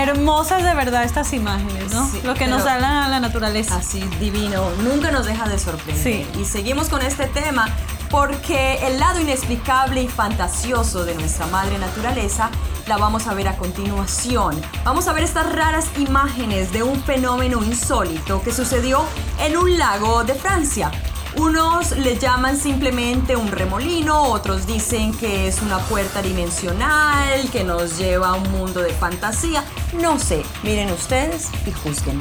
Hermosas 0.00 0.62
de 0.64 0.74
verdad 0.74 1.04
estas 1.04 1.32
imágenes, 1.34 1.92
¿no? 1.92 2.08
Sí, 2.10 2.20
Lo 2.24 2.32
que 2.34 2.46
nos 2.46 2.62
pero- 2.62 2.74
hablan 2.74 2.92
a 3.04 3.08
la 3.08 3.20
naturaleza. 3.20 3.76
Así, 3.76 4.00
divino. 4.18 4.64
Nunca 4.82 5.10
nos 5.10 5.26
deja 5.26 5.46
de 5.46 5.58
sorprender. 5.58 6.02
Sí. 6.02 6.26
Y 6.40 6.44
seguimos 6.46 6.88
con 6.88 7.02
este 7.02 7.26
tema 7.26 7.68
porque 8.10 8.78
el 8.86 8.98
lado 8.98 9.20
inexplicable 9.20 10.02
y 10.02 10.08
fantasioso 10.08 11.04
de 11.04 11.14
nuestra 11.14 11.46
madre 11.48 11.78
naturaleza 11.78 12.50
la 12.86 12.96
vamos 12.96 13.26
a 13.26 13.34
ver 13.34 13.46
a 13.48 13.56
continuación. 13.56 14.58
Vamos 14.84 15.06
a 15.06 15.12
ver 15.12 15.22
estas 15.22 15.52
raras 15.52 15.84
imágenes 15.98 16.72
de 16.72 16.82
un 16.82 17.00
fenómeno 17.04 17.62
insólito 17.62 18.42
que 18.42 18.52
sucedió 18.52 19.04
en 19.38 19.56
un 19.58 19.76
lago 19.78 20.24
de 20.24 20.34
Francia. 20.34 20.90
Unos 21.36 21.92
le 21.92 22.18
llaman 22.18 22.56
simplemente 22.58 23.36
un 23.36 23.52
remolino, 23.52 24.20
otros 24.24 24.66
dicen 24.66 25.16
que 25.16 25.46
es 25.46 25.62
una 25.62 25.78
puerta 25.78 26.20
dimensional, 26.22 27.48
que 27.52 27.62
nos 27.62 27.96
lleva 27.98 28.30
a 28.30 28.32
un 28.34 28.50
mundo 28.50 28.80
de 28.80 28.92
fantasía. 28.92 29.62
No 30.00 30.18
sé, 30.18 30.42
miren 30.62 30.90
ustedes 30.92 31.50
y 31.66 31.72
juzguen. 31.72 32.18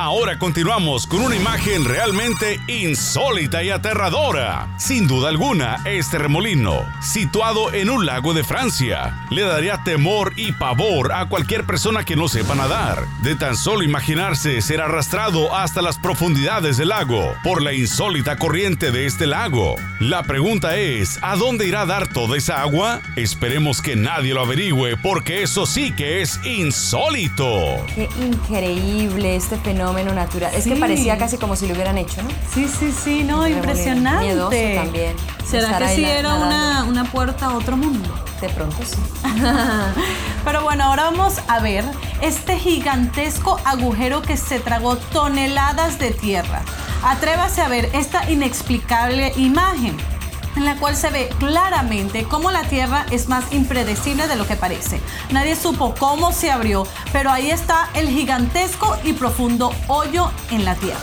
Ahora 0.00 0.38
continuamos 0.38 1.08
con 1.08 1.22
una 1.22 1.34
imagen 1.34 1.84
realmente 1.84 2.60
insólita 2.68 3.64
y 3.64 3.70
aterradora. 3.70 4.68
Sin 4.78 5.08
duda 5.08 5.28
alguna, 5.28 5.78
este 5.86 6.18
remolino, 6.18 6.86
situado 7.02 7.74
en 7.74 7.90
un 7.90 8.06
lago 8.06 8.32
de 8.32 8.44
Francia, 8.44 9.26
le 9.30 9.42
daría 9.42 9.82
temor 9.82 10.34
y 10.36 10.52
pavor 10.52 11.10
a 11.12 11.28
cualquier 11.28 11.64
persona 11.64 12.04
que 12.04 12.14
no 12.14 12.28
sepa 12.28 12.54
nadar. 12.54 13.08
De 13.22 13.34
tan 13.34 13.56
solo 13.56 13.82
imaginarse 13.82 14.60
ser 14.60 14.80
arrastrado 14.80 15.52
hasta 15.52 15.82
las 15.82 15.98
profundidades 15.98 16.76
del 16.76 16.90
lago 16.90 17.34
por 17.42 17.60
la 17.60 17.72
insólita 17.72 18.36
corriente 18.36 18.92
de 18.92 19.04
este 19.04 19.26
lago. 19.26 19.74
La 19.98 20.22
pregunta 20.22 20.76
es, 20.76 21.18
¿a 21.22 21.34
dónde 21.34 21.66
irá 21.66 21.80
a 21.80 21.86
dar 21.86 22.06
toda 22.06 22.36
esa 22.36 22.60
agua? 22.60 23.00
Esperemos 23.16 23.82
que 23.82 23.96
nadie 23.96 24.32
lo 24.32 24.42
averigüe 24.42 24.96
porque 24.96 25.42
eso 25.42 25.66
sí 25.66 25.90
que 25.90 26.22
es 26.22 26.38
insólito. 26.46 27.84
Qué 27.96 28.08
increíble 28.20 29.34
este 29.34 29.56
fenómeno 29.56 29.87
natural. 29.92 30.54
Es 30.54 30.64
que 30.64 30.76
parecía 30.76 31.18
casi 31.18 31.38
como 31.38 31.56
si 31.56 31.66
lo 31.66 31.74
hubieran 31.74 31.98
hecho, 31.98 32.22
¿no? 32.22 32.28
Sí, 32.52 32.68
sí, 32.68 32.92
sí, 32.92 33.24
no, 33.24 33.46
impresionante. 33.46 34.24
Miedoso 34.24 34.56
también. 34.74 35.14
¿Será 35.48 35.78
que 35.78 35.88
sí 35.88 36.04
era 36.04 36.34
una, 36.34 36.84
una 36.84 37.04
puerta 37.04 37.46
a 37.46 37.56
otro 37.56 37.76
mundo? 37.76 38.08
De 38.40 38.48
pronto 38.50 38.76
sí. 38.84 38.98
Pero 40.44 40.62
bueno, 40.62 40.84
ahora 40.84 41.04
vamos 41.04 41.40
a 41.48 41.60
ver 41.60 41.84
este 42.20 42.56
gigantesco 42.58 43.58
agujero 43.64 44.22
que 44.22 44.36
se 44.36 44.60
tragó 44.60 44.96
toneladas 44.96 45.98
de 45.98 46.10
tierra. 46.12 46.62
Atrévase 47.02 47.62
a 47.62 47.68
ver 47.68 47.90
esta 47.94 48.30
inexplicable 48.30 49.32
imagen 49.36 49.96
en 50.58 50.64
la 50.64 50.76
cual 50.76 50.96
se 50.96 51.08
ve 51.10 51.28
claramente 51.38 52.24
cómo 52.24 52.50
la 52.50 52.64
Tierra 52.64 53.06
es 53.12 53.28
más 53.28 53.52
impredecible 53.52 54.26
de 54.26 54.36
lo 54.36 54.46
que 54.46 54.56
parece. 54.56 55.00
Nadie 55.30 55.54
supo 55.54 55.94
cómo 55.94 56.32
se 56.32 56.50
abrió, 56.50 56.86
pero 57.12 57.30
ahí 57.30 57.50
está 57.50 57.88
el 57.94 58.08
gigantesco 58.08 58.96
y 59.04 59.12
profundo 59.12 59.72
hoyo 59.86 60.30
en 60.50 60.64
la 60.64 60.74
Tierra. 60.74 60.98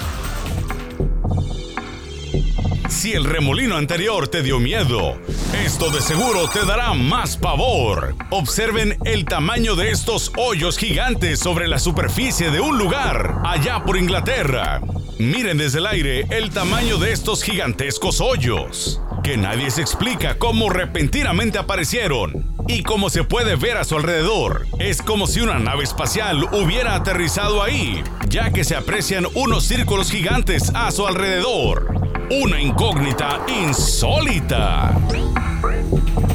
Si 2.90 3.14
el 3.14 3.24
remolino 3.24 3.78
anterior 3.78 4.28
te 4.28 4.42
dio 4.42 4.60
miedo, 4.60 5.18
esto 5.64 5.90
de 5.90 6.02
seguro 6.02 6.50
te 6.50 6.66
dará 6.66 6.94
más 6.94 7.38
pavor. 7.38 8.16
Observen 8.32 8.98
el 9.06 9.26
tamaño 9.26 9.76
de 9.76 9.92
estos 9.92 10.32
hoyos 10.38 10.78
gigantes 10.78 11.40
sobre 11.40 11.68
la 11.68 11.80
superficie 11.80 12.52
de 12.52 12.60
un 12.60 12.78
lugar 12.78 13.42
allá 13.46 13.84
por 13.84 13.96
Inglaterra. 13.96 14.82
Miren 15.18 15.58
desde 15.58 15.80
el 15.80 15.88
aire 15.88 16.28
el 16.30 16.50
tamaño 16.50 16.98
de 16.98 17.14
estos 17.14 17.42
gigantescos 17.42 18.20
hoyos, 18.20 19.00
que 19.25 19.38
nadie 19.38 19.72
se 19.72 19.82
explica 19.82 20.38
cómo 20.38 20.70
repentinamente 20.70 21.58
aparecieron. 21.58 22.46
Y 22.67 22.84
como 22.84 23.10
se 23.10 23.24
puede 23.24 23.55
ver 23.55 23.75
a 23.75 23.84
su 23.84 23.96
alrededor, 23.96 24.67
es 24.77 25.01
como 25.01 25.25
si 25.25 25.41
una 25.41 25.58
nave 25.58 25.84
espacial 25.84 26.44
hubiera 26.51 26.94
aterrizado 26.94 27.63
ahí, 27.63 28.03
ya 28.29 28.51
que 28.51 28.63
se 28.63 28.75
aprecian 28.75 29.25
unos 29.34 29.63
círculos 29.63 30.12
gigantes 30.12 30.72
a 30.75 30.91
su 30.91 31.08
alrededor. 31.08 32.01
Una 32.29 32.62
incógnita 32.62 33.41
insólita. 33.48 34.96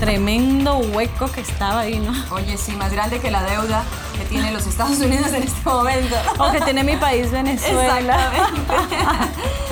Tremendo 0.01 0.79
hueco 0.79 1.31
que 1.31 1.43
estaba 1.43 1.83
ahí, 1.83 2.01
¿no? 2.01 2.13
Oye, 2.35 2.57
sí, 2.59 2.73
más 2.73 2.93
grande 2.93 3.21
que 3.21 3.31
la 3.31 3.45
deuda 3.45 3.85
que 4.19 4.25
tienen 4.25 4.53
los 4.53 4.67
Estados 4.67 4.99
Unidos 4.99 5.33
en 5.33 5.45
este 5.45 5.69
momento. 5.69 6.17
O 6.39 6.51
que 6.51 6.61
tiene 6.63 6.83
mi 6.83 6.97
país 6.97 7.31
Venezuela. 7.31 8.33
Exactamente. 8.33 8.97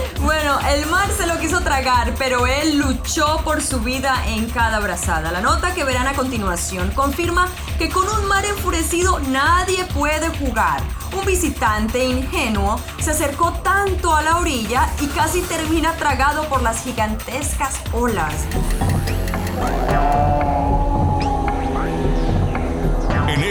bueno, 0.29 0.59
el 0.69 0.85
mar 0.85 1.09
se 1.17 1.27
lo 1.27 1.39
quiso 1.39 1.63
tragar, 1.63 2.15
pero 2.19 2.47
él 2.47 2.79
luchó 2.79 3.41
por 3.45 3.63
su 3.63 3.81
vida 3.81 4.15
en 4.27 4.51
cada 4.51 4.79
brazada. 4.79 5.33
La 5.33 5.41
nota 5.41 5.73
que 5.73 5.85
verán 5.85 6.07
a 6.07 6.13
continuación 6.13 6.91
confirma 6.91 7.49
que 7.79 7.89
con 7.89 8.07
un 8.07 8.27
mar 8.29 8.45
enfurecido 8.45 9.21
nadie 9.21 9.87
puede 9.87 10.29
jugar. 10.39 10.83
Un 11.19 11.25
visitante 11.25 12.05
ingenuo 12.05 12.79
se 13.01 13.13
acercó 13.13 13.55
tanto 13.63 14.15
a 14.15 14.21
la 14.21 14.37
orilla 14.37 14.91
y 15.01 15.07
casi 15.07 15.41
termina 15.41 15.95
tragado 15.95 16.47
por 16.51 16.61
las 16.61 16.85
gigantescas 16.85 17.81
olas. 17.95 18.35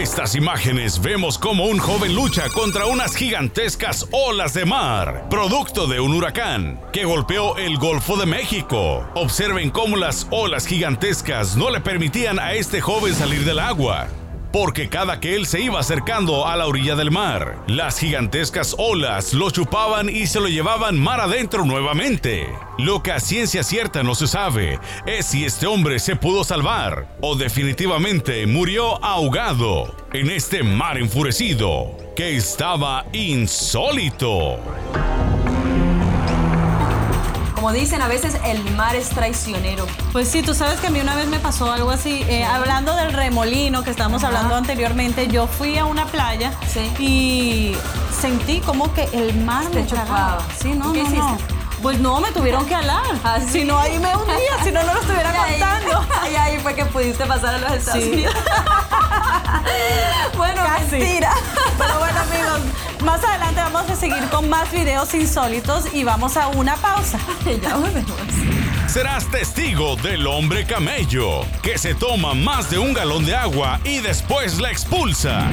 Estas 0.08 0.34
imágenes 0.36 1.02
vemos 1.02 1.36
cómo 1.36 1.66
un 1.66 1.76
joven 1.76 2.14
lucha 2.14 2.48
contra 2.48 2.86
unas 2.86 3.14
gigantescas 3.14 4.08
olas 4.10 4.54
de 4.54 4.64
mar, 4.64 5.26
producto 5.28 5.86
de 5.86 6.00
un 6.00 6.14
huracán 6.14 6.80
que 6.94 7.04
golpeó 7.04 7.58
el 7.58 7.76
Golfo 7.76 8.16
de 8.16 8.24
México. 8.24 9.06
Observen 9.14 9.68
cómo 9.68 9.96
las 9.96 10.26
olas 10.30 10.66
gigantescas 10.66 11.56
no 11.56 11.68
le 11.68 11.82
permitían 11.82 12.38
a 12.38 12.54
este 12.54 12.80
joven 12.80 13.14
salir 13.14 13.44
del 13.44 13.58
agua. 13.58 14.08
Porque 14.52 14.88
cada 14.88 15.20
que 15.20 15.36
él 15.36 15.46
se 15.46 15.60
iba 15.60 15.78
acercando 15.78 16.46
a 16.46 16.56
la 16.56 16.66
orilla 16.66 16.96
del 16.96 17.10
mar, 17.10 17.62
las 17.66 17.98
gigantescas 17.98 18.74
olas 18.78 19.34
lo 19.34 19.50
chupaban 19.50 20.08
y 20.08 20.26
se 20.26 20.40
lo 20.40 20.48
llevaban 20.48 20.98
mar 20.98 21.20
adentro 21.20 21.64
nuevamente. 21.64 22.48
Lo 22.78 23.02
que 23.02 23.12
a 23.12 23.20
ciencia 23.20 23.62
cierta 23.62 24.02
no 24.02 24.14
se 24.14 24.26
sabe 24.26 24.78
es 25.06 25.26
si 25.26 25.44
este 25.44 25.66
hombre 25.66 25.98
se 25.98 26.16
pudo 26.16 26.44
salvar 26.44 27.16
o 27.20 27.36
definitivamente 27.36 28.46
murió 28.46 29.04
ahogado 29.04 29.94
en 30.12 30.30
este 30.30 30.62
mar 30.62 30.96
enfurecido 30.96 31.96
que 32.16 32.36
estaba 32.36 33.04
insólito. 33.12 34.58
Como 37.58 37.72
dicen, 37.72 38.00
a 38.02 38.06
veces 38.06 38.36
el 38.44 38.62
mar 38.76 38.94
es 38.94 39.08
traicionero. 39.08 39.84
Pues 40.12 40.28
sí, 40.28 40.42
tú 40.42 40.54
sabes 40.54 40.78
que 40.78 40.86
a 40.86 40.90
mí 40.90 41.00
una 41.00 41.16
vez 41.16 41.26
me 41.26 41.40
pasó 41.40 41.72
algo 41.72 41.90
así, 41.90 42.24
eh, 42.28 42.44
hablando 42.44 42.94
del 42.94 43.12
remolino 43.12 43.82
que 43.82 43.90
estábamos 43.90 44.22
Ajá. 44.22 44.28
hablando 44.32 44.54
anteriormente, 44.54 45.26
yo 45.26 45.48
fui 45.48 45.76
a 45.76 45.84
una 45.84 46.06
playa 46.06 46.52
Sí. 46.72 46.88
y 47.02 47.76
sentí 48.16 48.60
como 48.60 48.94
que 48.94 49.08
el 49.12 49.34
mar 49.44 49.66
Te 49.66 49.80
me 49.80 49.82
tragaba. 49.82 50.38
Sí, 50.56 50.68
no, 50.72 50.94
¿Y 50.94 51.02
qué 51.02 51.08
no, 51.10 51.30
no. 51.30 51.38
Pues 51.82 51.98
no, 52.00 52.20
me 52.20 52.30
tuvieron 52.32 52.66
que 52.66 52.74
alar. 52.74 53.02
¿Ah? 53.24 53.38
Si 53.50 53.64
no, 53.64 53.78
ahí 53.78 53.98
me 53.98 54.14
hundía, 54.16 54.62
si 54.64 54.72
no, 54.72 54.82
no 54.82 54.94
lo 54.94 55.00
estuviera 55.00 55.32
Y 55.32 55.36
ahí- 55.36 55.60
contando. 55.60 56.04
Y 56.32 56.36
ahí 56.36 56.58
fue 56.58 56.74
que 56.74 56.84
pudiste 56.86 57.24
pasar 57.24 57.54
a 57.54 57.58
los 57.58 57.72
Estados 57.72 58.02
Sí. 58.04 58.10
Unidos. 58.10 58.34
bueno, 60.36 60.62
Casi. 60.64 60.96
mentira. 60.98 61.32
Pero 61.78 61.98
bueno, 61.98 62.18
amigos, 62.20 62.60
más 63.04 63.22
adelante 63.24 63.60
vamos 63.60 63.90
a 63.90 63.96
seguir 63.96 64.28
con 64.30 64.48
más 64.48 64.70
videos 64.70 65.12
insólitos 65.14 65.92
y 65.94 66.04
vamos 66.04 66.36
a 66.36 66.48
una 66.48 66.76
pausa. 66.76 67.18
ya 67.62 67.76
volvemos. 67.76 68.12
Serás 68.88 69.30
testigo 69.30 69.96
del 69.96 70.26
hombre 70.26 70.64
camello, 70.64 71.44
que 71.62 71.76
se 71.76 71.94
toma 71.94 72.32
más 72.32 72.70
de 72.70 72.78
un 72.78 72.94
galón 72.94 73.26
de 73.26 73.34
agua 73.34 73.78
y 73.84 73.98
después 73.98 74.58
la 74.60 74.70
expulsa. 74.70 75.46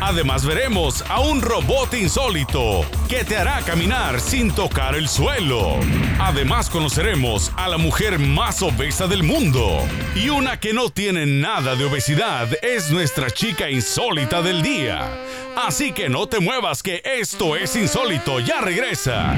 Además 0.00 0.46
veremos 0.46 1.04
a 1.10 1.20
un 1.20 1.42
robot 1.42 1.92
insólito 1.92 2.86
que 3.06 3.24
te 3.24 3.36
hará 3.36 3.60
caminar 3.60 4.20
sin 4.20 4.50
tocar 4.52 4.94
el 4.94 5.06
suelo. 5.06 5.76
Además 6.18 6.70
conoceremos 6.70 7.52
a 7.56 7.68
la 7.68 7.76
mujer 7.76 8.18
más 8.18 8.62
obesa 8.62 9.06
del 9.06 9.22
mundo. 9.22 9.86
Y 10.14 10.30
una 10.30 10.58
que 10.58 10.72
no 10.72 10.88
tiene 10.88 11.26
nada 11.26 11.76
de 11.76 11.84
obesidad 11.84 12.48
es 12.62 12.90
nuestra 12.90 13.30
chica 13.30 13.68
insólita 13.68 14.40
del 14.40 14.62
día. 14.62 15.10
Así 15.56 15.92
que 15.92 16.08
no 16.08 16.26
te 16.26 16.40
muevas 16.40 16.82
que 16.82 17.02
esto 17.04 17.54
es 17.54 17.76
insólito, 17.76 18.40
ya 18.40 18.62
regresa. 18.62 19.36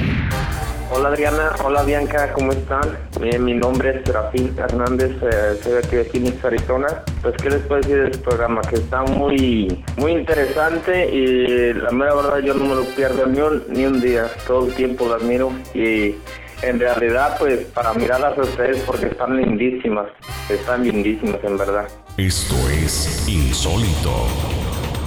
Hola 0.93 1.07
Adriana, 1.07 1.55
hola 1.63 1.83
Bianca, 1.83 2.33
¿cómo 2.33 2.51
están? 2.51 2.81
Mi 3.21 3.53
nombre 3.53 3.91
es 3.91 4.05
Serafín 4.05 4.53
Hernández, 4.57 5.11
eh, 5.21 5.57
soy 5.63 5.71
de 5.71 5.79
aquí 5.79 5.95
de 5.95 6.03
Phoenix, 6.03 6.43
Arizona. 6.43 6.87
Pues 7.21 7.33
qué 7.41 7.49
les 7.49 7.61
puedo 7.61 7.79
decir 7.79 7.97
de 7.97 8.09
este 8.09 8.17
programa, 8.17 8.59
que 8.59 8.75
está 8.75 9.01
muy 9.03 9.83
muy 9.95 10.11
interesante 10.11 11.09
y 11.09 11.73
la 11.75 11.91
mera 11.91 12.13
verdad 12.13 12.39
yo 12.39 12.53
no 12.55 12.65
me 12.65 12.75
lo 12.75 12.83
pierdo 12.83 13.25
ni 13.25 13.39
un, 13.39 13.63
ni 13.69 13.85
un 13.85 14.01
día, 14.01 14.29
todo 14.45 14.67
el 14.67 14.75
tiempo 14.75 15.07
lo 15.07 15.15
admiro 15.15 15.53
y 15.73 16.13
en 16.61 16.77
realidad 16.77 17.37
pues 17.39 17.59
para 17.67 17.93
mirarlas 17.93 18.37
a 18.37 18.41
ustedes 18.41 18.81
porque 18.81 19.05
están 19.05 19.37
lindísimas, 19.37 20.07
están 20.49 20.83
lindísimas 20.83 21.41
en 21.41 21.57
verdad. 21.57 21.87
Esto 22.17 22.55
es 22.69 23.25
insólito. 23.29 24.60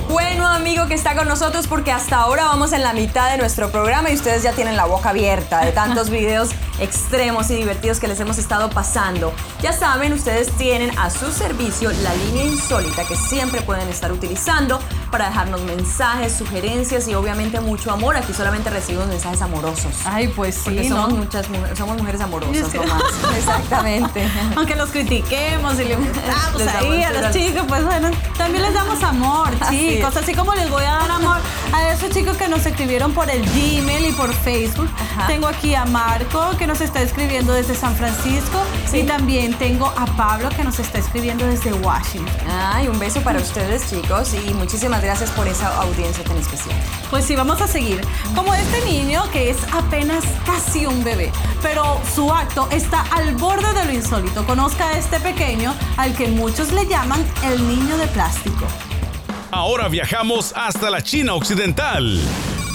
Bueno, 0.08 0.46
amigo 0.46 0.87
que 0.87 0.94
está 0.94 1.16
con 1.16 1.26
nosotros 1.28 1.66
porque 1.66 1.90
hasta 1.90 2.16
ahora 2.20 2.44
vamos 2.44 2.73
en 2.73 2.82
la 2.82 2.92
mitad 2.92 3.30
de 3.30 3.38
nuestro 3.38 3.70
programa 3.70 4.11
y 4.11 4.14
ustedes 4.14 4.42
ya 4.42 4.52
tienen 4.52 4.76
la 4.76 4.84
boca 4.84 5.11
abierta 5.11 5.64
de 5.64 5.73
tantos 5.73 6.11
videos 6.11 6.50
extremos 6.80 7.50
y 7.50 7.54
divertidos 7.54 8.00
que 8.00 8.08
les 8.08 8.18
hemos 8.20 8.38
estado 8.38 8.68
pasando. 8.70 9.32
Ya 9.62 9.73
saben, 9.73 10.12
ustedes 10.12 10.50
tienen 10.52 10.96
a 10.99 11.08
su 11.11 11.30
servicio 11.32 11.90
la 12.02 12.14
línea 12.14 12.44
insólita 12.44 13.04
que 13.04 13.16
siempre 13.16 13.61
pueden 13.62 13.88
estar 13.88 14.12
utilizando 14.12 14.78
para 15.11 15.28
dejarnos 15.28 15.62
mensajes, 15.62 16.32
sugerencias 16.34 17.06
y 17.08 17.14
obviamente 17.14 17.61
mucho 17.61 17.92
amor. 17.92 18.16
Aquí 18.16 18.32
solamente 18.34 18.70
recibimos 18.70 19.06
mensajes 19.08 19.40
amorosos. 19.42 19.94
Ay, 20.04 20.28
pues 20.28 20.61
Porque 20.64 20.82
sí, 20.82 20.88
somos 20.88 21.11
¿no? 21.11 21.16
muchas 21.16 21.49
mujeres, 21.49 21.78
somos 21.78 21.96
mujeres 21.99 22.20
amorosas 22.20 22.68
Sí. 22.70 22.78
nomás. 22.78 23.02
Exactamente. 23.37 24.28
Aunque 24.56 24.75
los 24.76 24.90
critiquemos 24.90 25.75
y 25.80 25.84
le 25.84 25.96
damos 25.96 26.58
Les 26.58 26.75
ahí 26.75 27.02
a 27.04 27.11
los 27.12 27.30
chicos, 27.32 27.64
pues 27.68 27.84
bueno, 27.84 28.11
también 28.37 28.62
les 28.62 28.75
damos 28.75 29.02
amor, 29.02 29.49
es. 29.70 29.93
Chicos. 29.96 30.16
Así 30.16 30.34
como 30.34 30.54
les 30.54 30.70
voy 30.70 30.84
a 30.84 30.92
dar 30.94 31.10
amor 31.10 31.38
a 31.72 31.92
esos 31.92 32.10
chicos 32.10 32.36
que 32.36 32.48
nos 32.48 32.64
escribieron 32.66 33.12
por 33.12 33.28
el 33.30 33.42
Gmail 33.44 34.06
y 34.06 34.12
por 34.12 34.32
Facebook. 34.32 34.88
Ajá. 34.98 35.26
Tengo 35.26 35.46
aquí 35.46 35.74
a 35.74 35.84
Marco 35.84 36.56
que 36.58 36.66
nos 36.66 36.80
está 36.80 37.00
escribiendo 37.02 37.52
desde 37.52 37.74
San 37.74 37.94
Francisco 37.96 38.62
Sí. 38.90 38.98
y 38.98 39.02
también 39.04 39.54
tengo 39.54 39.86
a 39.96 40.06
Pablo 40.16 40.48
que 40.50 40.64
nos 40.64 40.78
está 40.78 40.98
escribiendo 40.98 41.44
desde 41.46 41.72
Washington. 41.72 42.48
Ay, 42.50 42.88
un 42.88 42.98
beso 42.98 43.20
para 43.22 43.38
ustedes, 43.38 43.88
chicos, 43.90 44.34
y 44.34 44.52
muchísimas 44.54 45.02
gracias 45.02 45.30
por 45.30 45.46
esa 45.48 45.76
audiencia 45.82 46.24
tan 46.24 46.36
especial. 46.36 46.76
Pues 47.10 47.24
sí, 47.24 47.34
vamos 47.36 47.60
a 47.60 47.66
seguir. 47.66 48.00
Como 48.34 48.54
este 48.54 48.84
niño 48.84 49.22
que 49.32 49.50
es 49.50 49.58
apenas 49.72 50.24
casi 50.46 50.86
un 50.86 51.02
bebé, 51.04 51.30
pero 51.62 52.00
su 52.14 52.32
acto 52.32 52.68
está 52.70 53.02
al 53.12 53.34
borde 53.36 53.72
de 53.74 53.84
lo 53.84 53.92
insólito. 53.92 54.44
Conozca 54.46 54.88
a 54.88 54.98
este 54.98 55.20
pequeño 55.20 55.74
al 55.96 56.14
que 56.14 56.28
muchos 56.28 56.72
le 56.72 56.87
llaman 56.87 57.24
el 57.44 57.66
niño 57.68 57.96
de 57.96 58.07
plástico. 58.09 58.66
Ahora 59.54 59.86
viajamos 59.86 60.52
hasta 60.56 60.90
la 60.90 61.00
China 61.00 61.34
Occidental 61.34 62.20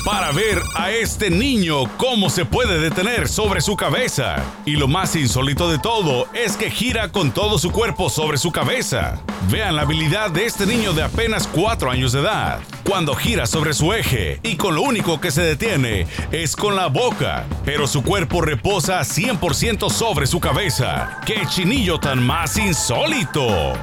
para 0.06 0.32
ver 0.32 0.64
a 0.76 0.92
este 0.92 1.30
niño 1.30 1.84
cómo 1.98 2.30
se 2.30 2.46
puede 2.46 2.80
detener 2.80 3.28
sobre 3.28 3.60
su 3.60 3.76
cabeza. 3.76 4.38
Y 4.66 4.78
lo 4.78 4.88
más 4.88 5.14
insólito 5.18 5.70
de 5.70 5.78
todo 5.78 6.28
es 6.34 6.56
que 6.56 6.72
gira 6.72 7.12
con 7.12 7.32
todo 7.32 7.60
su 7.60 7.74
cuerpo 7.74 8.10
sobre 8.10 8.38
su 8.38 8.54
cabeza. 8.54 9.22
Vean 9.52 9.76
la 9.76 9.82
habilidad 9.82 10.32
de 10.32 10.46
este 10.46 10.66
niño 10.66 10.94
de 10.94 11.04
apenas 11.04 11.48
4 11.48 11.92
años 11.92 12.14
de 12.14 12.22
edad. 12.22 12.62
Cuando 12.88 13.14
gira 13.14 13.46
sobre 13.46 13.74
su 13.74 13.92
eje 13.92 14.40
y 14.42 14.56
con 14.56 14.76
lo 14.76 14.82
único 14.82 15.20
que 15.20 15.32
se 15.32 15.42
detiene 15.42 16.08
es 16.32 16.56
con 16.56 16.78
la 16.78 16.88
boca, 16.88 17.46
pero 17.66 17.88
su 17.88 18.04
cuerpo 18.04 18.40
reposa 18.40 19.02
100% 19.02 19.90
sobre 19.90 20.28
su 20.28 20.40
cabeza. 20.40 21.20
¡Qué 21.26 21.42
chinillo 21.46 22.00
tan 22.00 22.26
más 22.26 22.56
insólito! 22.56 23.74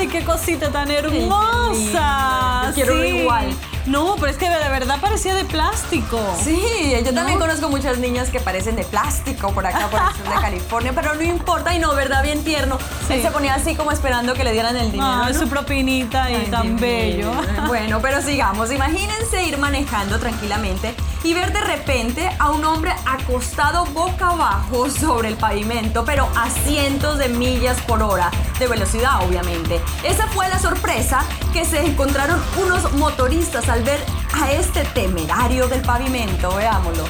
Ay, 0.00 0.06
qué 0.08 0.24
cosita 0.24 0.70
tan 0.70 0.90
hermosa. 0.90 2.72
Quiero 2.74 2.94
uno 2.94 3.04
igual. 3.04 3.54
No, 3.84 4.14
pero 4.16 4.28
es 4.28 4.38
que 4.38 4.48
de 4.48 4.56
verdad 4.70 4.98
parecía 4.98 5.34
de 5.34 5.44
plástico. 5.44 6.18
Sí, 6.42 6.62
yo 7.04 7.12
también 7.14 7.38
¿No? 7.38 7.44
conozco 7.44 7.68
muchas 7.68 7.98
niñas 7.98 8.30
que 8.30 8.40
parecen 8.40 8.76
de 8.76 8.84
plástico 8.84 9.52
por 9.52 9.66
acá, 9.66 9.88
por 9.88 10.00
el 10.00 10.14
sur 10.14 10.34
de 10.34 10.40
California, 10.40 10.92
pero 10.94 11.14
no 11.14 11.22
importa, 11.22 11.74
y 11.74 11.78
no, 11.78 11.94
¿verdad? 11.94 12.22
Bien 12.22 12.42
tierno. 12.44 12.78
Sí. 13.08 13.14
Él 13.14 13.22
se 13.22 13.30
ponía 13.30 13.54
así 13.54 13.74
como 13.74 13.90
esperando 13.92 14.32
que 14.34 14.44
le 14.44 14.52
dieran 14.52 14.76
el 14.76 14.90
dinero. 14.90 15.22
Ay, 15.24 15.32
¿no? 15.34 15.38
su 15.38 15.48
propinita 15.48 16.30
y 16.30 16.34
Ay, 16.34 16.46
tan 16.46 16.76
divino. 16.76 16.80
bello. 16.80 17.32
Bueno, 17.66 18.00
pero 18.00 18.22
sigamos. 18.22 18.72
Imagínense 18.72 19.44
ir 19.44 19.58
manejando 19.58 20.18
tranquilamente 20.18 20.94
y 21.22 21.34
ver 21.34 21.52
de 21.52 21.60
repente 21.60 22.30
a 22.38 22.50
un 22.50 22.64
hombre 22.64 22.92
acostado 23.06 23.84
boca 23.86 24.30
abajo 24.30 24.88
sobre 24.88 25.28
el 25.28 25.36
pavimento, 25.36 26.04
pero 26.04 26.28
a 26.36 26.48
cientos 26.50 27.18
de 27.18 27.28
millas 27.28 27.80
por 27.82 28.02
hora 28.02 28.30
de 28.58 28.66
velocidad, 28.66 29.24
obviamente. 29.26 29.80
Esa 30.04 30.26
fue 30.28 30.48
la 30.48 30.58
sorpresa 30.58 31.24
que 31.52 31.64
se 31.64 31.84
encontraron 31.84 32.40
unos 32.62 32.92
motoristas 32.94 33.68
al 33.68 33.82
ver 33.82 34.00
a 34.34 34.52
este 34.52 34.84
temerario 34.84 35.68
del 35.68 35.82
pavimento. 35.82 36.54
Veámoslo. 36.54 37.04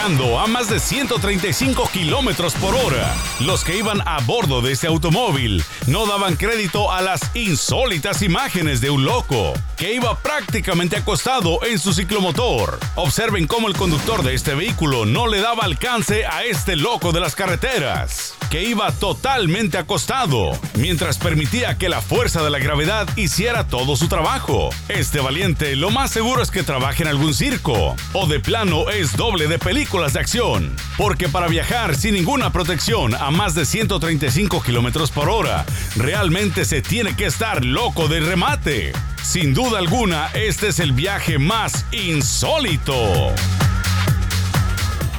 A 0.00 0.46
más 0.48 0.68
de 0.68 0.80
135 0.80 1.88
kilómetros 1.92 2.54
por 2.54 2.74
hora, 2.74 3.14
los 3.38 3.62
que 3.62 3.76
iban 3.76 4.00
a 4.04 4.18
bordo 4.24 4.60
de 4.60 4.72
este 4.72 4.88
automóvil 4.88 5.62
no 5.86 6.06
daban 6.06 6.34
crédito 6.34 6.90
a 6.90 7.02
las 7.02 7.20
insólitas 7.34 8.22
imágenes 8.22 8.80
de 8.80 8.90
un 8.90 9.04
loco 9.04 9.52
que 9.76 9.94
iba 9.94 10.18
prácticamente 10.18 10.96
acostado 10.96 11.64
en 11.64 11.78
su 11.78 11.92
ciclomotor. 11.92 12.80
Observen 12.96 13.46
cómo 13.46 13.68
el 13.68 13.76
conductor 13.76 14.24
de 14.24 14.34
este 14.34 14.54
vehículo 14.54 15.06
no 15.06 15.28
le 15.28 15.40
daba 15.40 15.64
alcance 15.64 16.26
a 16.26 16.42
este 16.44 16.74
loco 16.74 17.12
de 17.12 17.20
las 17.20 17.36
carreteras, 17.36 18.34
que 18.52 18.62
iba 18.62 18.92
totalmente 18.92 19.78
acostado, 19.78 20.50
mientras 20.74 21.16
permitía 21.16 21.78
que 21.78 21.88
la 21.88 22.02
fuerza 22.02 22.42
de 22.42 22.50
la 22.50 22.58
gravedad 22.58 23.08
hiciera 23.16 23.66
todo 23.66 23.96
su 23.96 24.08
trabajo. 24.08 24.68
Este 24.90 25.20
valiente 25.20 25.74
lo 25.74 25.88
más 25.88 26.10
seguro 26.10 26.42
es 26.42 26.50
que 26.50 26.62
trabaje 26.62 27.02
en 27.02 27.08
algún 27.08 27.32
circo, 27.32 27.96
o 28.12 28.26
de 28.26 28.40
plano 28.40 28.90
es 28.90 29.16
doble 29.16 29.46
de 29.46 29.58
películas 29.58 30.12
de 30.12 30.20
acción, 30.20 30.76
porque 30.98 31.30
para 31.30 31.48
viajar 31.48 31.96
sin 31.96 32.12
ninguna 32.12 32.52
protección 32.52 33.14
a 33.14 33.30
más 33.30 33.54
de 33.54 33.64
135 33.64 34.62
kilómetros 34.62 35.10
por 35.10 35.30
hora, 35.30 35.64
realmente 35.96 36.66
se 36.66 36.82
tiene 36.82 37.16
que 37.16 37.24
estar 37.24 37.64
loco 37.64 38.06
de 38.06 38.20
remate. 38.20 38.92
Sin 39.22 39.54
duda 39.54 39.78
alguna, 39.78 40.26
este 40.34 40.68
es 40.68 40.78
el 40.78 40.92
viaje 40.92 41.38
más 41.38 41.86
insólito. 41.90 43.32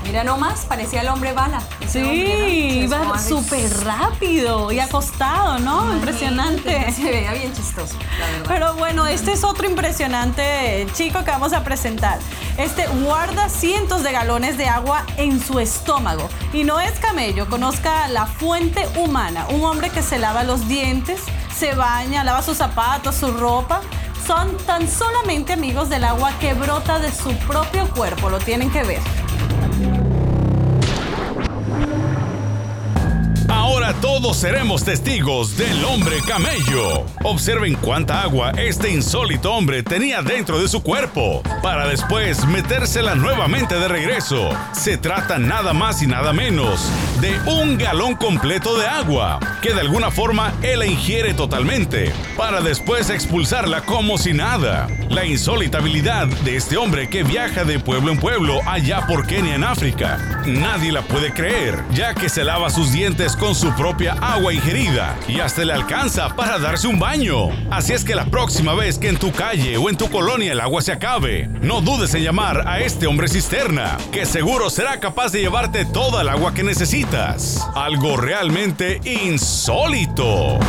Mira 0.04 0.24
nomás, 0.24 0.66
parecía 0.66 1.02
el 1.02 1.08
hombre 1.08 1.34
bala. 1.34 1.62
ese 1.80 2.04
Sí, 2.04 2.06
hombre, 2.06 2.38
¿no? 2.38 2.46
Se 2.46 2.52
iba 2.52 3.20
súper 3.20 3.84
rápido 3.84 4.72
y 4.72 4.80
acostado, 4.80 5.60
¿no? 5.60 5.94
Impresionante. 5.94 6.92
Se 6.96 7.04
veía 7.04 7.32
bien 7.34 7.54
chistoso, 7.54 7.96
la 8.20 8.28
verdad. 8.28 8.46
Pero 8.48 8.74
bueno, 8.76 9.06
este 9.08 9.32
es 9.32 9.44
otro 9.44 9.68
impresionante 9.68 10.86
chico 10.94 11.24
que 11.24 11.32
vamos 11.32 11.54
a 11.54 11.64
presentar. 11.64 12.20
Este 12.58 12.86
guarda 12.88 13.50
cientos 13.50 14.04
de 14.04 14.12
galones 14.12 14.58
de 14.58 14.68
agua 14.68 15.06
en 15.18 15.42
su 15.42 15.60
estómago. 15.60 16.30
Y 16.52 16.64
no 16.64 16.80
es 16.80 16.92
camello, 17.00 17.50
conozca 17.50 18.08
la 18.10 18.26
fuente 18.26 18.88
humana. 18.98 19.48
Un 19.50 19.64
hombre 19.64 19.90
que 19.90 20.02
se 20.02 20.20
lava 20.20 20.44
los 20.44 20.68
dientes, 20.68 21.22
se 21.58 21.74
baña, 21.74 22.24
lava 22.24 22.42
sus 22.42 22.58
zapatos, 22.58 23.16
su 23.16 23.32
ropa. 23.32 23.82
Son 24.28 24.56
tan 24.66 24.88
solamente 24.88 25.54
amigos 25.54 25.90
del 25.90 26.04
agua 26.04 26.32
que 26.40 26.54
brota 26.54 27.00
de 27.00 27.12
su 27.12 27.34
propio 27.48 27.90
cuerpo. 27.90 28.30
Lo 28.30 28.40
tienen 28.40 28.72
que 28.72 28.84
ver. 28.84 29.02
Todos 33.92 34.38
seremos 34.38 34.86
testigos 34.86 35.58
del 35.58 35.84
hombre 35.84 36.18
camello. 36.26 37.06
Observen 37.24 37.76
cuánta 37.76 38.22
agua 38.22 38.52
este 38.52 38.90
insólito 38.90 39.54
hombre 39.54 39.84
tenía 39.84 40.22
dentro 40.22 40.58
de 40.60 40.70
su 40.70 40.82
cuerpo 40.82 41.42
para 41.62 41.88
después 41.88 42.46
metérsela 42.46 43.16
nuevamente 43.16 43.76
de 43.76 43.88
regreso. 43.90 44.50
Se 44.72 44.98
trata 44.98 45.38
nada 45.38 45.74
más 45.74 46.02
y 46.02 46.08
nada 46.08 46.32
menos 46.32 46.90
de 47.20 47.38
un 47.46 47.78
galón 47.78 48.16
completo 48.16 48.78
de 48.78 48.88
agua 48.88 49.40
que 49.62 49.74
de 49.74 49.82
alguna 49.82 50.12
forma 50.12 50.54
él 50.62 50.84
ingiere 50.84 51.34
totalmente 51.34 52.12
para 52.38 52.62
después 52.62 53.10
expulsarla 53.10 53.82
como 53.82 54.18
si 54.18 54.34
nada. 54.34 54.88
La 55.10 55.26
insólita 55.26 55.80
habilidad 55.80 56.28
de 56.28 56.56
este 56.56 56.78
hombre 56.78 57.10
que 57.10 57.24
viaja 57.24 57.66
de 57.66 57.80
pueblo 57.80 58.12
en 58.12 58.20
pueblo 58.20 58.60
allá 58.66 59.06
por 59.08 59.28
Kenia 59.28 59.56
en 59.56 59.64
África. 59.64 60.18
Nadie 60.46 60.92
la 60.92 61.02
puede 61.02 61.34
creer, 61.34 61.84
ya 61.94 62.14
que 62.14 62.30
se 62.30 62.44
lava 62.44 62.70
sus 62.70 62.92
dientes 62.92 63.36
con 63.36 63.56
su 63.56 63.73
propia 63.76 64.14
agua 64.14 64.54
ingerida 64.54 65.18
y 65.28 65.40
hasta 65.40 65.66
le 65.66 65.74
alcanza 65.74 66.30
para 66.36 66.60
darse 66.60 66.88
un 66.88 67.00
baño. 67.00 67.50
Así 67.72 67.94
es 67.94 68.04
que 68.04 68.16
la 68.16 68.26
próxima 68.26 68.74
vez 68.74 68.98
que 68.98 69.10
en 69.10 69.18
tu 69.18 69.32
calle 69.32 69.78
o 69.78 69.90
en 69.90 69.98
tu 69.98 70.10
colonia 70.10 70.52
el 70.52 70.60
agua 70.60 70.82
se 70.82 70.92
acabe, 70.92 71.48
no 71.62 71.82
dudes 71.82 72.14
en 72.14 72.24
llamar 72.24 72.68
a 72.68 72.80
este 72.80 73.08
hombre 73.08 73.28
cisterna, 73.28 73.98
que 74.12 74.26
seguro 74.26 74.70
será 74.70 75.00
capaz 75.00 75.32
de 75.32 75.42
llevarte 75.42 75.86
toda 75.86 76.22
el 76.22 76.30
agua 76.30 76.54
que 76.54 76.64
necesitas. 76.64 77.68
Algo 77.76 78.18
realmente 78.18 79.00
insólito. 79.04 80.60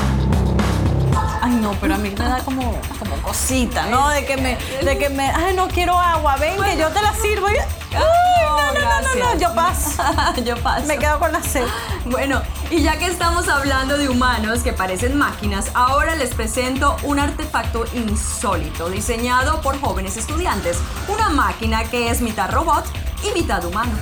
Ay, 1.44 1.58
no, 1.60 1.72
pero 1.78 1.96
a 1.96 1.98
mí 1.98 2.08
me 2.08 2.24
da 2.24 2.38
como, 2.42 2.80
como 2.98 3.16
cosita, 3.16 3.84
¿no? 3.90 4.08
De 4.08 4.24
que 4.24 4.38
me, 4.38 4.56
de 4.82 4.96
que 4.96 5.10
me, 5.10 5.28
ay, 5.28 5.54
no 5.54 5.68
quiero 5.68 5.92
agua, 5.92 6.36
ven 6.36 6.56
que 6.56 6.78
yo 6.78 6.88
te 6.88 7.02
la 7.02 7.12
sirvo. 7.12 7.48
No, 7.92 8.72
no, 8.72 8.80
no, 8.80 9.02
no, 9.02 9.34
no, 9.34 9.38
yo 9.38 9.54
paso. 9.54 10.02
yo 10.46 10.56
paso. 10.56 10.86
Me 10.86 10.96
quedo 10.96 11.18
con 11.18 11.32
la 11.32 11.42
sed. 11.42 11.66
Bueno, 12.06 12.40
y 12.70 12.80
ya 12.80 12.98
que 12.98 13.08
estamos 13.08 13.46
hablando 13.48 13.98
de 13.98 14.08
humanos 14.08 14.62
que 14.62 14.72
parecen 14.72 15.18
máquinas, 15.18 15.70
ahora 15.74 16.16
les 16.16 16.34
presento 16.34 16.96
un 17.02 17.18
artefacto 17.18 17.84
insólito 17.92 18.88
diseñado 18.88 19.60
por 19.60 19.78
jóvenes 19.78 20.16
estudiantes. 20.16 20.78
Una 21.08 21.28
máquina 21.28 21.84
que 21.84 22.08
es 22.08 22.22
mitad 22.22 22.50
robot 22.52 22.86
y 23.22 23.38
mitad 23.38 23.62
humano. 23.66 23.92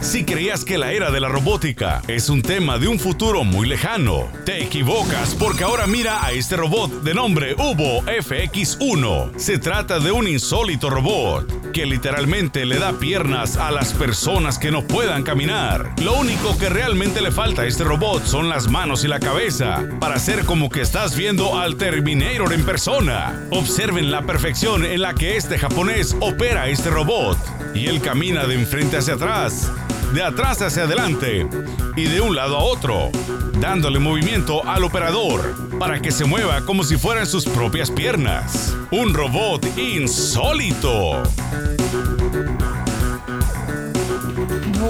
Si 0.00 0.24
creías 0.24 0.64
que 0.64 0.78
la 0.78 0.92
era 0.92 1.10
de 1.10 1.20
la 1.20 1.28
robótica 1.28 2.02
es 2.08 2.28
un 2.28 2.42
tema 2.42 2.78
de 2.78 2.88
un 2.88 2.98
futuro 2.98 3.42
muy 3.42 3.66
lejano, 3.66 4.28
te 4.44 4.62
equivocas 4.62 5.34
porque 5.38 5.64
ahora 5.64 5.86
mira 5.86 6.24
a 6.24 6.32
este 6.32 6.56
robot 6.56 7.02
de 7.02 7.14
nombre 7.14 7.54
Ubo 7.54 8.02
FX1. 8.02 9.38
Se 9.38 9.58
trata 9.58 9.98
de 9.98 10.12
un 10.12 10.28
insólito 10.28 10.90
robot 10.90 11.72
que 11.72 11.86
literalmente 11.86 12.64
le 12.64 12.78
da 12.78 12.92
piernas 12.92 13.56
a 13.56 13.70
las 13.70 13.92
personas 13.92 14.58
que 14.58 14.70
no 14.70 14.86
puedan 14.86 15.22
caminar. 15.24 15.92
Lo 16.00 16.14
único 16.14 16.56
que 16.58 16.68
realmente 16.68 17.20
le 17.20 17.32
falta 17.32 17.62
a 17.62 17.66
este 17.66 17.82
robot 17.82 18.24
son 18.24 18.48
las 18.48 18.68
manos 18.68 19.04
y 19.04 19.08
la 19.08 19.18
cabeza 19.18 19.84
para 19.98 20.14
hacer 20.14 20.44
como 20.44 20.70
que 20.70 20.82
estás 20.82 21.16
viendo 21.16 21.58
al 21.58 21.76
Terminator 21.76 22.52
en 22.52 22.64
persona. 22.64 23.46
Observen 23.50 24.10
la 24.10 24.22
perfección 24.22 24.84
en 24.84 25.02
la 25.02 25.14
que 25.14 25.36
este 25.36 25.58
japonés 25.58 26.16
opera 26.20 26.68
este 26.68 26.90
robot 26.90 27.38
y 27.74 27.86
él 27.86 28.00
camina 28.00 28.46
de 28.46 28.54
enfrente 28.54 28.98
hacia 28.98 29.14
atrás 29.14 29.70
de 30.12 30.22
atrás 30.22 30.62
hacia 30.62 30.84
adelante 30.84 31.48
y 31.96 32.04
de 32.04 32.20
un 32.20 32.34
lado 32.34 32.56
a 32.56 32.62
otro, 32.62 33.10
dándole 33.58 33.98
movimiento 33.98 34.66
al 34.66 34.84
operador 34.84 35.54
para 35.78 36.00
que 36.00 36.12
se 36.12 36.24
mueva 36.24 36.64
como 36.64 36.84
si 36.84 36.96
fueran 36.96 37.26
sus 37.26 37.44
propias 37.46 37.90
piernas. 37.90 38.74
Un 38.90 39.14
robot 39.14 39.66
insólito. 39.78 41.22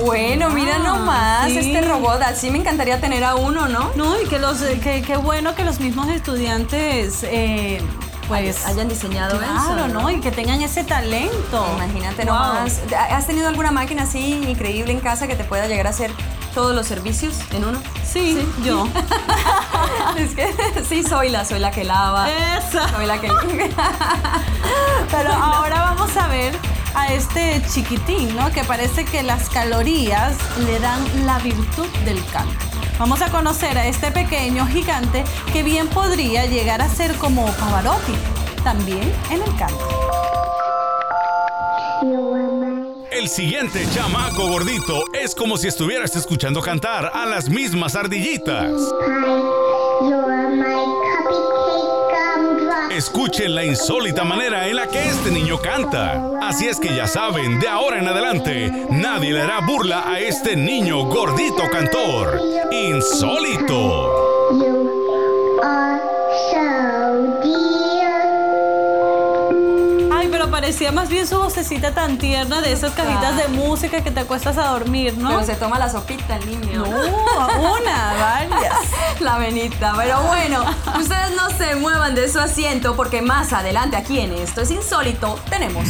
Bueno, 0.05 0.51
mira 0.51 0.79
nomás 0.79 1.51
sí. 1.51 1.59
este 1.59 1.81
robot. 1.83 2.21
Así 2.23 2.51
me 2.51 2.59
encantaría 2.59 3.01
tener 3.01 3.25
a 3.25 3.37
uno, 3.37 3.69
¿no? 3.69 3.93
No, 3.95 4.21
y 4.21 4.27
que 4.27 4.39
los, 4.39 4.59
que, 4.59 5.03
qué 5.03 5.17
bueno 5.17 5.55
que 5.55 5.65
los 5.65 5.81
mismos 5.81 6.09
estudiantes, 6.09 7.23
eh, 7.23 7.81
pues, 8.29 8.65
hayan 8.67 8.89
diseñado 8.89 9.39
claro, 9.39 9.87
eso. 9.87 9.89
¿no? 9.89 10.11
Y 10.11 10.21
que 10.21 10.31
tengan 10.31 10.61
ese 10.63 10.85
talento. 10.85 11.67
Imagínate 11.77 12.25
Wow. 12.25 12.35
nomás. 12.35 12.81
¿Has 13.11 13.27
tenido 13.27 13.49
alguna 13.49 13.71
máquina 13.71 14.05
así 14.05 14.33
increíble 14.49 14.93
en 14.93 15.01
casa 15.01 15.27
que 15.27 15.37
te 15.37 15.45
pueda 15.45 15.67
llegar 15.67 15.87
a 15.87 15.91
hacer 15.91 16.11
todos 16.55 16.75
los 16.75 16.87
servicios 16.87 17.35
en 17.53 17.65
uno? 17.65 17.79
Sí, 18.07 18.39
yo. 18.65 18.87
es 20.17 20.35
que 20.35 20.55
sí, 20.89 21.03
soy 21.03 21.29
la, 21.31 21.45
soy 21.45 21.59
la 21.59 21.71
que 21.71 21.85
lava. 21.85 22.29
Esa. 22.31 22.89
Soy 22.91 23.07
la 23.07 23.21
que 23.21 23.29
Pero 25.11 25.33
ahora 25.33 25.81
vamos 25.81 26.17
a 26.17 26.29
ver 26.29 26.57
a 26.95 27.09
este 27.13 27.63
chiquitín, 27.73 28.35
¿no? 28.37 28.51
Que 28.53 28.63
parece 28.65 29.05
que 29.05 29.23
las 29.23 29.49
calorías 29.51 30.37
le 30.65 30.79
dan 30.79 31.27
la 31.27 31.39
virtud 31.39 31.89
del 32.05 32.25
canto. 32.27 32.65
Vamos 32.99 33.23
a 33.23 33.31
conocer 33.31 33.77
a 33.77 33.87
este 33.89 34.13
pequeño 34.13 34.67
gigante 34.67 35.25
que 35.53 35.63
bien 35.63 35.89
podría 35.89 36.47
llegar 36.47 36.81
a 36.81 36.89
ser 36.89 37.15
como 37.17 37.47
Pavarotti, 37.47 38.15
también 38.63 39.13
en 39.31 39.43
el 39.43 39.57
canto. 39.57 39.89
El 43.11 43.29
siguiente 43.29 43.85
chamaco 43.93 44.47
gordito 44.49 45.03
es 45.13 45.35
como 45.35 45.57
si 45.57 45.69
estuvieras 45.69 46.15
escuchando 46.15 46.61
cantar 46.61 47.11
a 47.13 47.27
las 47.27 47.49
mismas 47.49 47.97
ardillitas. 47.97 48.71
Escuchen 52.95 53.57
la 53.57 53.65
insólita 53.65 54.23
manera 54.23 54.69
en 54.69 54.77
la 54.77 54.87
que 54.87 55.01
este 55.09 55.33
niño 55.33 55.59
canta. 55.59 56.23
Así 56.41 56.69
es 56.69 56.79
que 56.79 56.95
ya 56.95 57.09
saben, 57.09 57.59
de 57.59 57.67
ahora 57.67 57.99
en 57.99 58.07
adelante, 58.07 58.71
nadie 58.89 59.33
le 59.33 59.43
hará 59.43 59.59
burla 59.67 60.09
a 60.09 60.21
este 60.21 60.55
niño 60.55 61.05
gordito 61.07 61.65
cantor. 61.73 62.41
Insólito. 62.71 64.24
Parecía 70.75 70.91
más 70.91 71.09
bien 71.09 71.25
su 71.25 71.39
vocecita 71.39 71.95
tan 71.95 72.19
tierna 72.19 72.61
de 72.61 72.73
esas 72.73 72.95
cajitas 72.95 73.37
de 73.37 73.47
música 73.47 74.03
que 74.03 74.11
te 74.11 74.19
acuestas 74.19 74.59
a 74.59 74.71
dormir, 74.71 75.17
¿no? 75.17 75.29
Pero 75.29 75.45
se 75.45 75.55
toma 75.55 75.79
la 75.79 75.89
sopita 75.89 76.35
el 76.35 76.47
niño. 76.51 76.85
No, 76.85 77.75
una, 77.77 78.15
varias. 78.51 79.21
La 79.21 79.39
venita. 79.39 79.95
Pero 79.97 80.21
bueno, 80.25 80.65
ustedes 80.99 81.31
no 81.37 81.49
se 81.57 81.77
muevan 81.77 82.17
de 82.17 82.29
su 82.29 82.41
asiento 82.41 82.97
porque 82.97 83.23
más 83.23 83.53
adelante 83.53 83.97
aquí 83.97 84.19
en 84.19 84.33
Esto 84.33 84.63
es 84.63 84.73
Insólito 84.73 85.39
tenemos. 85.49 85.87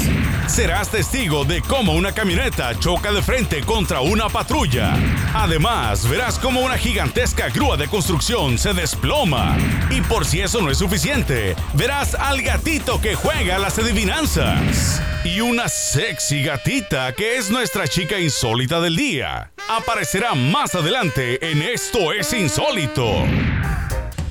Serás 0.49 0.90
testigo 0.90 1.47
de 1.47 1.62
cómo 1.62 1.94
una 1.94 2.12
camioneta 2.12 2.79
choca 2.79 3.11
de 3.11 3.23
frente 3.23 3.64
contra 3.64 4.03
una 4.03 4.29
patrulla. 4.29 4.92
Además, 5.37 6.09
verás 6.09 6.38
cómo 6.38 6.61
una 6.61 6.79
gigantesca 6.79 7.49
grúa 7.49 7.77
de 7.77 7.88
construcción 7.88 8.57
se 8.57 8.73
desploma. 8.73 9.57
Y 9.90 10.01
por 10.01 10.25
si 10.25 10.40
eso 10.40 10.62
no 10.62 10.70
es 10.70 10.79
suficiente, 10.79 11.57
verás 11.75 12.14
al 12.14 12.40
gatito 12.40 13.01
que 13.01 13.16
juega 13.16 13.59
las 13.59 13.77
adivinanzas. 13.79 15.03
Y 15.25 15.40
una 15.40 15.68
sexy 15.68 16.44
gatita 16.44 17.12
que 17.14 17.37
es 17.37 17.51
nuestra 17.51 17.88
chica 17.88 18.18
insólita 18.18 18.81
del 18.81 18.94
día. 18.94 19.51
Aparecerá 19.68 20.35
más 20.35 20.77
adelante 20.77 21.51
en 21.51 21.62
Esto 21.62 22.12
es 22.12 22.33
Insólito. 22.33 23.25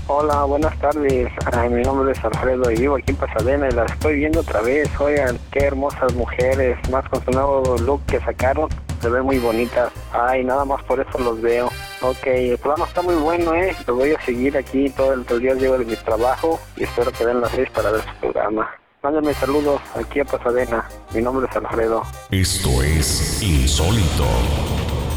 Hola, 0.07 0.45
buenas 0.45 0.77
tardes. 0.79 1.29
Mi 1.69 1.81
nombre 1.81 2.13
es 2.13 2.23
Alfredo 2.23 2.71
y 2.71 2.75
vivo 2.75 2.95
aquí 2.95 3.11
en 3.11 3.17
Pasadena 3.17 3.67
y 3.67 3.71
la 3.73 3.85
estoy 3.85 4.15
viendo 4.15 4.39
otra 4.39 4.61
vez. 4.61 4.89
Oigan, 4.99 5.37
qué 5.51 5.65
hermosas 5.65 6.13
mujeres, 6.13 6.77
más 6.89 7.07
con 7.09 7.23
su 7.25 7.31
nuevo 7.31 7.75
look 7.79 8.05
que 8.05 8.19
sacaron. 8.21 8.69
Se 9.03 9.09
ven 9.09 9.25
muy 9.25 9.37
bonitas. 9.37 9.91
Ay, 10.13 10.45
nada 10.45 10.63
más 10.63 10.81
por 10.83 10.97
eso 10.97 11.19
los 11.19 11.41
veo. 11.41 11.69
Ok, 11.99 12.25
el 12.25 12.57
programa 12.57 12.85
está 12.85 13.01
muy 13.01 13.15
bueno, 13.15 13.53
¿eh? 13.53 13.75
Lo 13.85 13.95
voy 13.95 14.13
a 14.13 14.21
seguir 14.21 14.55
aquí 14.55 14.89
todo 14.91 15.11
el, 15.11 15.25
todo. 15.25 15.39
Llego 15.39 15.77
de 15.77 15.83
mi 15.83 15.97
trabajo 15.97 16.57
y 16.77 16.83
espero 16.83 17.11
que 17.11 17.25
den 17.25 17.41
las 17.41 17.51
seis 17.51 17.69
para 17.71 17.91
ver 17.91 17.99
su 17.99 18.15
programa. 18.21 18.71
Mándenme 19.01 19.33
saludos 19.33 19.81
aquí 19.93 20.21
a 20.21 20.23
Pasadena. 20.23 20.87
Mi 21.13 21.21
nombre 21.21 21.49
es 21.49 21.57
Alfredo. 21.57 22.03
Esto 22.31 22.81
es 22.81 23.43
Insólito. 23.43 24.23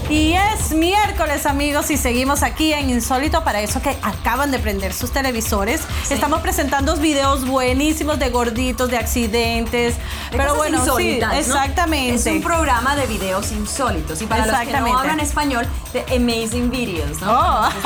Y 0.09 0.35
es 0.35 0.71
miércoles, 0.71 1.47
amigos, 1.47 1.90
y 1.90 1.97
seguimos 1.97 2.45
aquí 2.45 2.73
en 2.73 2.90
Insólito 2.90 3.42
para 3.42 3.61
eso 3.61 3.83
que 3.83 3.90
acaban 4.03 4.53
de 4.53 4.61
prender 4.61 4.92
sus 4.92 5.11
televisores. 5.11 5.81
Estamos 6.09 6.40
presentando 6.42 6.97
videos 6.97 7.45
buenísimos 7.45 8.16
de 8.21 8.31
gorditos, 8.31 8.88
de 8.88 8.99
accidentes. 8.99 9.97
De 10.31 10.37
pero 10.37 10.55
bueno, 10.55 10.85
sí, 10.97 11.19
exactamente. 11.35 12.14
Es 12.14 12.27
un 12.27 12.40
programa 12.40 12.95
de 12.95 13.09
videos 13.09 13.51
insólitos. 13.51 14.23
Y 14.23 14.27
para 14.27 14.47
los 14.47 14.57
que 14.61 14.81
no 14.81 14.97
hablan 14.97 15.19
español, 15.19 15.66
de 15.92 16.03
Amazing 16.16 16.71
Videos, 16.71 17.21
¿no? 17.21 17.33
Oh. 17.33 17.69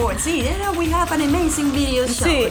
Oh, 0.00 0.10
sí, 0.18 0.44
we 0.76 0.92
have 0.92 1.12
an 1.12 1.22
Amazing 1.22 1.72
Videos 1.72 2.10
show. 2.16 2.26
Sí. 2.26 2.48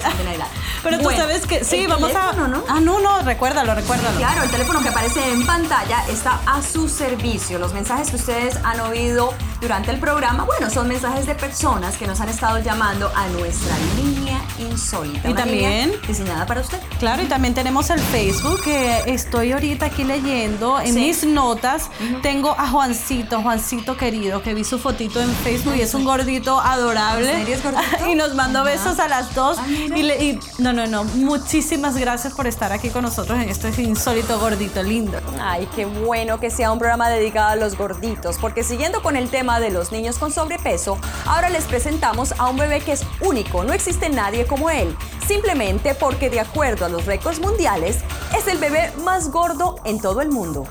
Pero 0.84 0.98
tú 0.98 1.04
Bueno, 1.04 1.20
sabes 1.20 1.46
que 1.46 1.64
sí, 1.64 1.86
vamos 1.88 2.12
a. 2.16 2.32
teléfono, 2.32 2.48
¿no? 2.48 2.64
Ah, 2.68 2.80
no, 2.80 3.00
no, 3.00 3.22
recuérdalo, 3.22 3.76
recuérdalo. 3.76 4.18
Claro, 4.18 4.44
el 4.44 4.50
teléfono 4.50 4.82
que 4.82 4.90
aparece 4.90 5.32
en 5.32 5.46
pantalla 5.46 6.04
está 6.10 6.40
a 6.46 6.62
su 6.62 6.88
servicio. 6.88 7.60
Los 7.60 7.74
mensajes 7.74 8.10
que 8.10 8.16
ustedes 8.16 8.58
han 8.70 8.80
oído 8.82 9.34
durante 9.62 9.92
el 9.92 10.00
programa, 10.00 10.44
bueno, 10.44 10.70
son 10.70 10.88
mensajes 10.88 11.26
de 11.26 11.36
personas 11.36 11.98
que 11.98 12.06
nos 12.06 12.20
han 12.22 12.30
estado 12.30 12.60
llamando 12.60 13.12
a 13.16 13.28
nuestra 13.30 13.76
línea 13.96 14.29
insólita. 14.58 15.30
Y 15.30 15.34
también- 15.34 15.94
diseñada 16.08 16.46
para 16.46 16.62
usted. 16.62 16.80
Claro, 17.00 17.22
y 17.24 17.26
también 17.26 17.54
tenemos 17.54 17.90
el 17.90 18.00
Facebook 18.00 18.62
que 18.64 19.04
estoy 19.08 19.52
ahorita 19.52 19.88
aquí 19.88 20.04
leyendo. 20.04 20.80
En 20.80 20.94
Sí. 20.94 21.00
mis 21.00 21.24
notas 21.26 21.90
tengo 22.22 22.52
a 22.58 22.68
Juancito, 22.70 23.42
Juancito 23.42 23.98
querido, 23.98 24.42
que 24.42 24.54
vi 24.54 24.64
su 24.64 24.80
fotito 24.80 25.22
en 25.22 25.30
Facebook 25.36 25.76
y 25.76 25.82
es 25.82 25.94
un 25.94 26.04
gordito 26.06 26.60
adorable. 26.60 27.32
¿En 27.32 27.40
serio 27.40 27.56
es 27.56 27.64
gordito? 27.64 27.82
y 28.12 28.16
nos 28.16 28.36
mandó 28.36 28.64
besos 28.64 29.00
a 29.00 29.08
las 29.08 29.34
dos. 29.36 29.58
Mira. 29.68 29.98
y, 29.98 30.04
le- 30.04 30.24
y- 30.24 30.40
no, 30.58 30.74
no, 30.74 30.88
no. 30.88 31.04
Muchísimas 31.04 31.96
gracias 31.98 32.34
por 32.34 32.48
estar 32.48 32.72
aquí 32.72 32.90
con 32.90 33.04
nosotros 33.04 33.40
en 33.40 33.50
este 33.50 33.70
insólito 33.82 34.40
gordito 34.40 34.82
lindo. 34.84 35.20
Ay, 35.42 35.68
qué 35.76 35.86
bueno 35.86 36.40
que 36.40 36.50
sea 36.50 36.72
un 36.72 36.80
programa 36.80 37.10
dedicado 37.10 37.50
a 37.50 37.56
los 37.56 37.78
gorditos, 37.78 38.38
porque 38.40 38.64
siguiendo 38.64 39.02
con 39.02 39.16
el 39.16 39.30
tema 39.30 39.60
de 39.60 39.70
los 39.70 39.92
niños 39.92 40.18
con 40.18 40.32
sobrepeso, 40.32 40.98
ahora 41.26 41.50
les 41.50 41.66
presentamos 41.66 42.34
a 42.38 42.50
un 42.50 42.58
bebé 42.58 42.82
que 42.82 42.94
es 42.94 43.04
único, 43.22 43.64
no 43.64 43.74
existe 43.74 44.10
nadie 44.10 44.39
como 44.46 44.70
él, 44.70 44.96
simplemente 45.28 45.96
porque 45.96 46.30
de 46.30 46.40
acuerdo 46.40 46.86
a 46.86 46.90
los 46.90 47.06
récords 47.06 47.40
mundiales, 47.40 48.00
es 48.38 48.48
el 48.48 48.58
bebé 48.58 48.92
más 49.04 49.32
gordo 49.32 49.76
en 49.86 50.00
todo 50.00 50.22
el 50.22 50.30
mundo. 50.30 50.66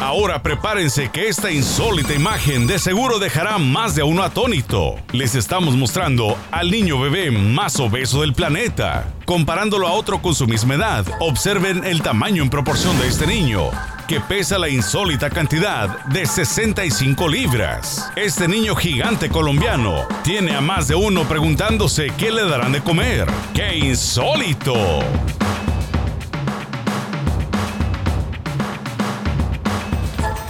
Ahora 0.00 0.42
prepárense 0.42 1.08
que 1.10 1.28
esta 1.28 1.50
insólita 1.50 2.12
imagen 2.12 2.66
de 2.66 2.78
seguro 2.78 3.18
dejará 3.18 3.56
más 3.56 3.94
de 3.94 4.02
uno 4.02 4.22
atónito. 4.22 4.96
Les 5.12 5.34
estamos 5.34 5.76
mostrando 5.76 6.36
al 6.50 6.70
niño 6.70 7.00
bebé 7.00 7.30
más 7.30 7.80
obeso 7.80 8.20
del 8.20 8.34
planeta. 8.34 9.06
Comparándolo 9.24 9.88
a 9.88 9.92
otro 9.92 10.20
con 10.20 10.34
su 10.34 10.46
misma 10.46 10.74
edad, 10.74 11.06
observen 11.20 11.84
el 11.84 12.02
tamaño 12.02 12.42
en 12.42 12.50
proporción 12.50 12.98
de 12.98 13.08
este 13.08 13.26
niño, 13.26 13.70
que 14.06 14.20
pesa 14.20 14.58
la 14.58 14.68
insólita 14.68 15.30
cantidad 15.30 16.04
de 16.06 16.26
65 16.26 17.28
libras. 17.28 18.10
Este 18.16 18.48
niño 18.48 18.76
gigante 18.76 19.28
colombiano 19.28 20.06
tiene 20.22 20.54
a 20.54 20.60
más 20.60 20.88
de 20.88 20.94
uno 20.94 21.24
preguntándose 21.24 22.08
qué 22.18 22.30
le 22.30 22.44
darán 22.44 22.72
de 22.72 22.82
comer. 22.82 23.26
¡Qué 23.54 23.76
insólito! 23.76 24.74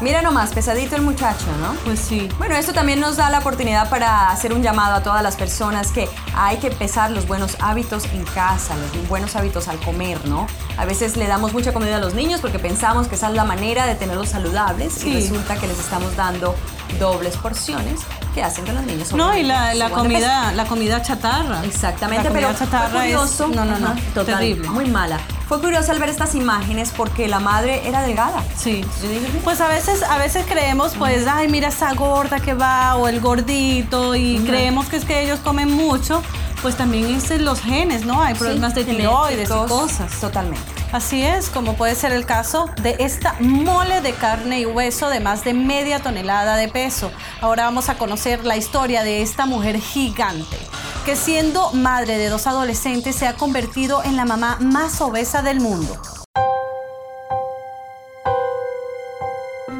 Mira 0.04 0.20
nomás, 0.20 0.52
pesadito 0.52 0.96
el 0.96 1.00
muchacho, 1.00 1.46
¿no? 1.62 1.72
Pues 1.82 1.98
sí. 1.98 2.28
Bueno, 2.36 2.54
esto 2.56 2.74
también 2.74 3.00
nos 3.00 3.16
da 3.16 3.30
la 3.30 3.38
oportunidad 3.38 3.88
para 3.88 4.28
hacer 4.28 4.52
un 4.52 4.62
llamado 4.62 4.96
a 4.96 5.02
todas 5.02 5.22
las 5.22 5.34
personas 5.34 5.92
que 5.92 6.10
hay 6.36 6.58
que 6.58 6.66
empezar 6.66 7.10
los 7.10 7.26
buenos 7.26 7.56
hábitos 7.60 8.04
en 8.12 8.22
casa, 8.24 8.76
los 8.76 9.08
buenos 9.08 9.34
hábitos 9.34 9.66
al 9.66 9.78
comer, 9.80 10.18
¿no? 10.28 10.46
A 10.76 10.84
veces 10.84 11.16
le 11.16 11.26
damos 11.26 11.54
mucha 11.54 11.72
comida 11.72 11.96
a 11.96 12.00
los 12.00 12.12
niños 12.12 12.42
porque 12.42 12.58
pensamos 12.58 13.08
que 13.08 13.14
esa 13.14 13.28
es 13.28 13.34
la 13.34 13.44
manera 13.44 13.86
de 13.86 13.94
tenerlos 13.94 14.28
saludables 14.28 14.92
Sí. 14.92 15.08
y 15.08 15.14
resulta 15.14 15.56
que 15.56 15.66
les 15.68 15.78
estamos 15.78 16.14
dando 16.16 16.54
dobles 17.00 17.38
porciones 17.38 18.00
que 18.34 18.42
hacen 18.42 18.64
que 18.64 18.72
los 18.72 18.82
niños 18.84 19.12
No, 19.12 19.36
y 19.36 19.42
la, 19.44 19.74
la 19.74 19.90
comida, 19.90 20.52
la 20.52 20.64
comida 20.66 21.00
chatarra. 21.02 21.64
Exactamente, 21.64 22.24
la 22.24 22.30
comida 22.30 22.46
pero 22.48 22.58
chatarra 22.58 22.88
fue 22.88 23.00
curioso. 23.00 23.44
es 23.48 23.56
no, 23.56 23.64
no, 23.64 23.78
no, 23.78 23.94
total, 24.12 24.38
terrible. 24.38 24.68
muy 24.68 24.86
mala. 24.86 25.18
Fue 25.48 25.60
curioso 25.60 25.92
al 25.92 25.98
ver 25.98 26.08
estas 26.08 26.34
imágenes 26.34 26.92
porque 26.96 27.28
la 27.28 27.38
madre 27.38 27.86
era 27.86 28.02
delgada. 28.02 28.42
Sí. 28.56 28.84
Yo 29.02 29.40
Pues 29.44 29.60
a 29.60 29.68
veces, 29.68 30.02
a 30.02 30.18
veces 30.18 30.44
creemos, 30.48 30.94
pues, 30.98 31.26
ay, 31.26 31.48
mira 31.48 31.68
esa 31.68 31.92
gorda 31.94 32.40
que 32.40 32.54
va, 32.54 32.96
o 32.96 33.08
el 33.08 33.20
gordito, 33.20 34.14
y 34.14 34.38
creemos 34.38 34.86
que 34.88 34.96
es 34.96 35.04
que 35.04 35.22
ellos 35.22 35.38
comen 35.40 35.70
mucho, 35.70 36.22
pues 36.62 36.76
también 36.76 37.14
es 37.14 37.30
en 37.30 37.44
los 37.44 37.60
genes, 37.60 38.04
¿no? 38.06 38.22
Hay 38.22 38.34
problemas 38.34 38.72
Sí, 38.72 38.82
de 38.84 38.94
tiroides 38.94 39.48
y 39.48 39.52
cosas. 39.68 40.10
Totalmente. 40.20 40.73
Así 40.94 41.24
es, 41.24 41.50
como 41.50 41.74
puede 41.74 41.96
ser 41.96 42.12
el 42.12 42.24
caso 42.24 42.70
de 42.80 42.94
esta 43.00 43.34
mole 43.40 44.00
de 44.00 44.12
carne 44.12 44.60
y 44.60 44.64
hueso 44.64 45.08
de 45.08 45.18
más 45.18 45.42
de 45.42 45.52
media 45.52 45.98
tonelada 45.98 46.54
de 46.56 46.68
peso. 46.68 47.10
Ahora 47.40 47.64
vamos 47.64 47.88
a 47.88 47.98
conocer 47.98 48.44
la 48.44 48.56
historia 48.56 49.02
de 49.02 49.20
esta 49.20 49.44
mujer 49.44 49.80
gigante, 49.80 50.56
que 51.04 51.16
siendo 51.16 51.72
madre 51.72 52.16
de 52.16 52.28
dos 52.28 52.46
adolescentes 52.46 53.16
se 53.16 53.26
ha 53.26 53.34
convertido 53.34 54.04
en 54.04 54.14
la 54.14 54.24
mamá 54.24 54.56
más 54.60 55.00
obesa 55.00 55.42
del 55.42 55.58
mundo. 55.58 56.00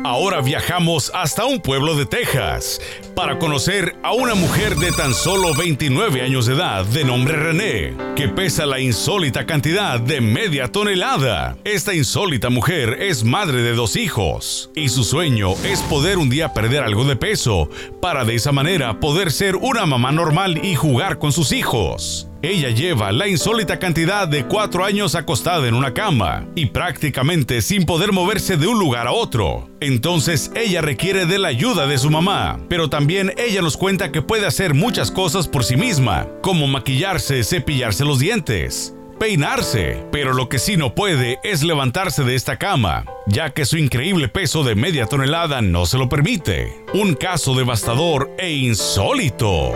Ahora 0.06 0.42
viajamos 0.42 1.10
hasta 1.14 1.46
un 1.46 1.60
pueblo 1.60 1.96
de 1.96 2.04
Texas 2.04 2.78
para 3.14 3.38
conocer 3.38 3.96
a 4.02 4.12
una 4.12 4.34
mujer 4.34 4.76
de 4.76 4.92
tan 4.92 5.14
solo 5.14 5.54
29 5.54 6.20
años 6.20 6.44
de 6.44 6.52
edad 6.52 6.84
de 6.84 7.04
nombre 7.04 7.36
René, 7.36 7.94
que 8.14 8.28
pesa 8.28 8.66
la 8.66 8.80
insólita 8.80 9.46
cantidad 9.46 9.98
de 9.98 10.20
media 10.20 10.70
tonelada. 10.70 11.56
Esta 11.64 11.94
insólita 11.94 12.50
mujer 12.50 12.98
es 13.00 13.24
madre 13.24 13.62
de 13.62 13.72
dos 13.72 13.96
hijos 13.96 14.70
y 14.74 14.90
su 14.90 15.04
sueño 15.04 15.52
es 15.64 15.80
poder 15.80 16.18
un 16.18 16.28
día 16.28 16.52
perder 16.52 16.82
algo 16.82 17.04
de 17.04 17.16
peso 17.16 17.70
para 18.02 18.26
de 18.26 18.34
esa 18.34 18.52
manera 18.52 19.00
poder 19.00 19.32
ser 19.32 19.56
una 19.56 19.86
mamá 19.86 20.12
normal 20.12 20.62
y 20.62 20.74
jugar 20.74 21.18
con 21.18 21.32
sus 21.32 21.50
hijos. 21.50 22.28
Ella 22.44 22.68
lleva 22.68 23.10
la 23.10 23.26
insólita 23.26 23.78
cantidad 23.78 24.28
de 24.28 24.44
cuatro 24.44 24.84
años 24.84 25.14
acostada 25.14 25.66
en 25.66 25.72
una 25.72 25.94
cama 25.94 26.44
y 26.54 26.66
prácticamente 26.66 27.62
sin 27.62 27.86
poder 27.86 28.12
moverse 28.12 28.58
de 28.58 28.66
un 28.66 28.78
lugar 28.78 29.06
a 29.06 29.12
otro. 29.12 29.70
Entonces 29.80 30.52
ella 30.54 30.82
requiere 30.82 31.24
de 31.24 31.38
la 31.38 31.48
ayuda 31.48 31.86
de 31.86 31.96
su 31.96 32.10
mamá, 32.10 32.60
pero 32.68 32.90
también 32.90 33.32
ella 33.38 33.62
nos 33.62 33.78
cuenta 33.78 34.12
que 34.12 34.20
puede 34.20 34.46
hacer 34.46 34.74
muchas 34.74 35.10
cosas 35.10 35.48
por 35.48 35.64
sí 35.64 35.76
misma, 35.76 36.28
como 36.42 36.66
maquillarse, 36.66 37.42
cepillarse 37.44 38.04
los 38.04 38.18
dientes 38.18 38.94
peinarse, 39.18 40.04
pero 40.10 40.34
lo 40.34 40.48
que 40.48 40.58
sí 40.58 40.76
no 40.76 40.94
puede 40.94 41.38
es 41.44 41.62
levantarse 41.62 42.24
de 42.24 42.34
esta 42.34 42.58
cama, 42.58 43.06
ya 43.26 43.50
que 43.50 43.64
su 43.64 43.78
increíble 43.78 44.28
peso 44.28 44.64
de 44.64 44.74
media 44.74 45.06
tonelada 45.06 45.62
no 45.62 45.86
se 45.86 45.96
lo 45.96 46.10
permite. 46.10 46.84
Un 46.92 47.14
caso 47.14 47.54
devastador 47.54 48.34
e 48.38 48.52
insólito. 48.52 49.72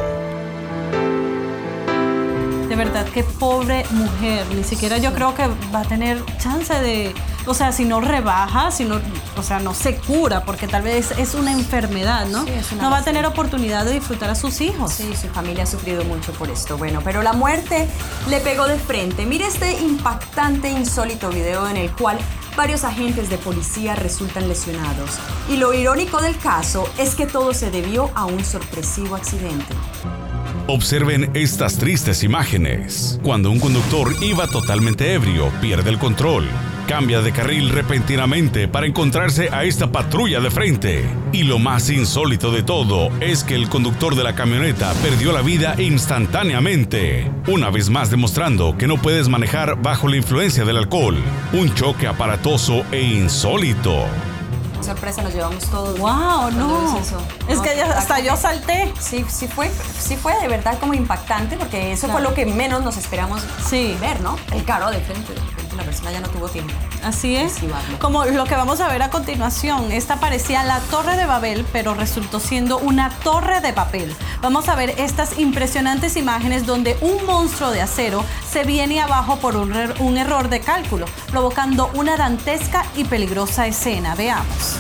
Verdad, 2.78 3.06
qué 3.12 3.24
pobre 3.24 3.84
mujer. 3.90 4.46
Ni 4.54 4.62
siquiera 4.62 4.98
yo 4.98 5.12
creo 5.12 5.34
que 5.34 5.48
va 5.74 5.80
a 5.80 5.84
tener 5.84 6.24
chance 6.36 6.72
de, 6.72 7.12
o 7.44 7.52
sea, 7.52 7.72
si 7.72 7.84
no 7.84 8.00
rebaja, 8.00 8.70
si 8.70 8.84
no, 8.84 9.00
o 9.36 9.42
sea, 9.42 9.58
no 9.58 9.74
se 9.74 9.96
cura, 9.96 10.44
porque 10.44 10.68
tal 10.68 10.82
vez 10.82 11.10
es 11.18 11.34
una 11.34 11.50
enfermedad, 11.50 12.26
¿no? 12.26 12.44
Sí, 12.44 12.50
es 12.52 12.70
una 12.70 12.84
no 12.84 12.90
va 12.90 12.98
a 12.98 13.02
tener 13.02 13.26
oportunidad 13.26 13.84
de 13.84 13.94
disfrutar 13.94 14.30
a 14.30 14.36
sus 14.36 14.60
hijos. 14.60 14.92
Sí, 14.92 15.12
su 15.20 15.26
familia 15.26 15.64
ha 15.64 15.66
sufrido 15.66 16.04
mucho 16.04 16.32
por 16.34 16.50
esto. 16.50 16.78
Bueno, 16.78 17.00
pero 17.02 17.20
la 17.20 17.32
muerte 17.32 17.88
le 18.28 18.38
pegó 18.38 18.68
de 18.68 18.78
frente. 18.78 19.26
Mire 19.26 19.48
este 19.48 19.72
impactante, 19.80 20.70
insólito 20.70 21.30
video 21.30 21.68
en 21.68 21.78
el 21.78 21.90
cual 21.90 22.16
varios 22.56 22.84
agentes 22.84 23.28
de 23.28 23.38
policía 23.38 23.96
resultan 23.96 24.46
lesionados. 24.46 25.18
Y 25.48 25.56
lo 25.56 25.74
irónico 25.74 26.22
del 26.22 26.38
caso 26.38 26.88
es 26.96 27.16
que 27.16 27.26
todo 27.26 27.54
se 27.54 27.72
debió 27.72 28.12
a 28.14 28.26
un 28.26 28.44
sorpresivo 28.44 29.16
accidente. 29.16 29.74
Observen 30.70 31.30
estas 31.32 31.78
tristes 31.78 32.22
imágenes. 32.22 33.18
Cuando 33.22 33.50
un 33.50 33.58
conductor 33.58 34.14
iba 34.20 34.46
totalmente 34.46 35.14
ebrio, 35.14 35.50
pierde 35.62 35.88
el 35.88 35.98
control. 35.98 36.46
Cambia 36.86 37.22
de 37.22 37.32
carril 37.32 37.70
repentinamente 37.70 38.68
para 38.68 38.84
encontrarse 38.84 39.48
a 39.50 39.64
esta 39.64 39.90
patrulla 39.90 40.40
de 40.40 40.50
frente. 40.50 41.06
Y 41.32 41.44
lo 41.44 41.58
más 41.58 41.88
insólito 41.88 42.52
de 42.52 42.62
todo 42.62 43.08
es 43.20 43.44
que 43.44 43.54
el 43.54 43.70
conductor 43.70 44.14
de 44.14 44.24
la 44.24 44.34
camioneta 44.34 44.92
perdió 45.02 45.32
la 45.32 45.40
vida 45.40 45.74
instantáneamente. 45.80 47.32
Una 47.46 47.70
vez 47.70 47.88
más 47.88 48.10
demostrando 48.10 48.76
que 48.76 48.86
no 48.86 49.00
puedes 49.00 49.30
manejar 49.30 49.80
bajo 49.80 50.06
la 50.06 50.18
influencia 50.18 50.66
del 50.66 50.76
alcohol. 50.76 51.16
Un 51.54 51.74
choque 51.74 52.06
aparatoso 52.06 52.84
e 52.92 53.00
insólito. 53.00 54.04
Sorpresa 54.82 55.22
nos 55.22 55.34
llevamos 55.34 55.64
todos. 55.64 55.98
Wow, 55.98 56.50
no. 56.52 56.98
eso. 56.98 57.18
Es 57.48 57.56
No, 57.58 57.62
que 57.62 57.82
hasta 57.82 58.20
yo 58.20 58.36
salté. 58.36 58.92
Sí, 59.00 59.24
sí 59.28 59.46
fue, 59.48 59.70
sí 59.98 60.16
fue 60.16 60.38
de 60.40 60.48
verdad 60.48 60.78
como 60.78 60.94
impactante 60.94 61.56
porque 61.56 61.92
eso 61.92 62.08
fue 62.08 62.20
lo 62.22 62.34
que 62.34 62.46
menos 62.46 62.82
nos 62.82 62.96
esperamos 62.96 63.42
Sí. 63.68 63.96
ver, 64.00 64.20
¿no? 64.20 64.36
El 64.52 64.64
carro 64.64 64.90
de 64.90 65.00
frente, 65.00 65.34
de 65.34 65.40
repente 65.40 65.76
la 65.76 65.82
persona 65.84 66.12
ya 66.12 66.20
no 66.20 66.28
tuvo 66.28 66.48
tiempo. 66.48 66.72
Así 67.02 67.36
es. 67.36 67.54
Como 68.00 68.24
lo 68.24 68.44
que 68.44 68.54
vamos 68.54 68.80
a 68.80 68.88
ver 68.88 69.02
a 69.02 69.10
continuación. 69.10 69.92
Esta 69.92 70.20
parecía 70.20 70.62
la 70.64 70.80
torre 70.80 71.16
de 71.16 71.26
Babel, 71.26 71.64
pero 71.72 71.94
resultó 71.94 72.40
siendo 72.40 72.78
una 72.78 73.10
torre 73.10 73.60
de 73.60 73.72
papel. 73.72 74.14
Vamos 74.42 74.68
a 74.68 74.74
ver 74.74 74.94
estas 74.98 75.38
impresionantes 75.38 76.16
imágenes 76.16 76.66
donde 76.66 76.96
un 77.00 77.24
monstruo 77.26 77.70
de 77.70 77.82
acero 77.82 78.24
se 78.50 78.64
viene 78.64 79.00
abajo 79.00 79.36
por 79.38 79.56
un, 79.56 79.72
un 79.98 80.18
error 80.18 80.48
de 80.48 80.60
cálculo, 80.60 81.06
provocando 81.30 81.90
una 81.94 82.16
dantesca 82.16 82.84
y 82.96 83.04
peligrosa 83.04 83.66
escena. 83.66 84.14
Veamos. 84.14 84.76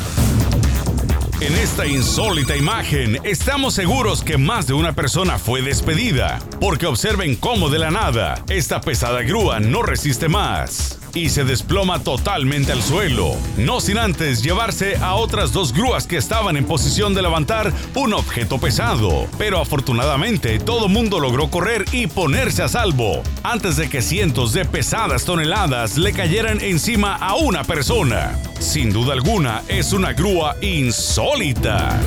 En 1.40 1.54
esta 1.54 1.86
insólita 1.86 2.56
imagen 2.56 3.20
estamos 3.22 3.74
seguros 3.74 4.24
que 4.24 4.36
más 4.36 4.66
de 4.66 4.72
una 4.72 4.92
persona 4.94 5.38
fue 5.38 5.62
despedida, 5.62 6.40
porque 6.60 6.86
observen 6.86 7.36
cómo 7.36 7.70
de 7.70 7.78
la 7.78 7.92
nada 7.92 8.42
esta 8.48 8.80
pesada 8.80 9.22
grúa 9.22 9.60
no 9.60 9.82
resiste 9.82 10.28
más 10.28 10.97
y 11.18 11.28
se 11.30 11.42
desploma 11.42 11.98
totalmente 12.04 12.70
al 12.70 12.80
suelo, 12.80 13.34
no 13.56 13.80
sin 13.80 13.98
antes 13.98 14.40
llevarse 14.40 14.96
a 14.98 15.16
otras 15.16 15.52
dos 15.52 15.72
grúas 15.72 16.06
que 16.06 16.16
estaban 16.16 16.56
en 16.56 16.64
posición 16.64 17.12
de 17.12 17.22
levantar 17.22 17.72
un 17.96 18.14
objeto 18.14 18.58
pesado. 18.58 19.26
Pero 19.36 19.60
afortunadamente 19.60 20.60
todo 20.60 20.88
mundo 20.88 21.18
logró 21.18 21.50
correr 21.50 21.84
y 21.90 22.06
ponerse 22.06 22.62
a 22.62 22.68
salvo 22.68 23.22
antes 23.42 23.76
de 23.76 23.88
que 23.88 24.00
cientos 24.00 24.52
de 24.52 24.64
pesadas 24.64 25.24
toneladas 25.24 25.98
le 25.98 26.12
cayeran 26.12 26.60
encima 26.60 27.16
a 27.16 27.34
una 27.34 27.64
persona. 27.64 28.38
Sin 28.60 28.92
duda 28.92 29.14
alguna 29.14 29.62
es 29.68 29.92
una 29.92 30.12
grúa 30.12 30.56
insólita. 30.60 31.98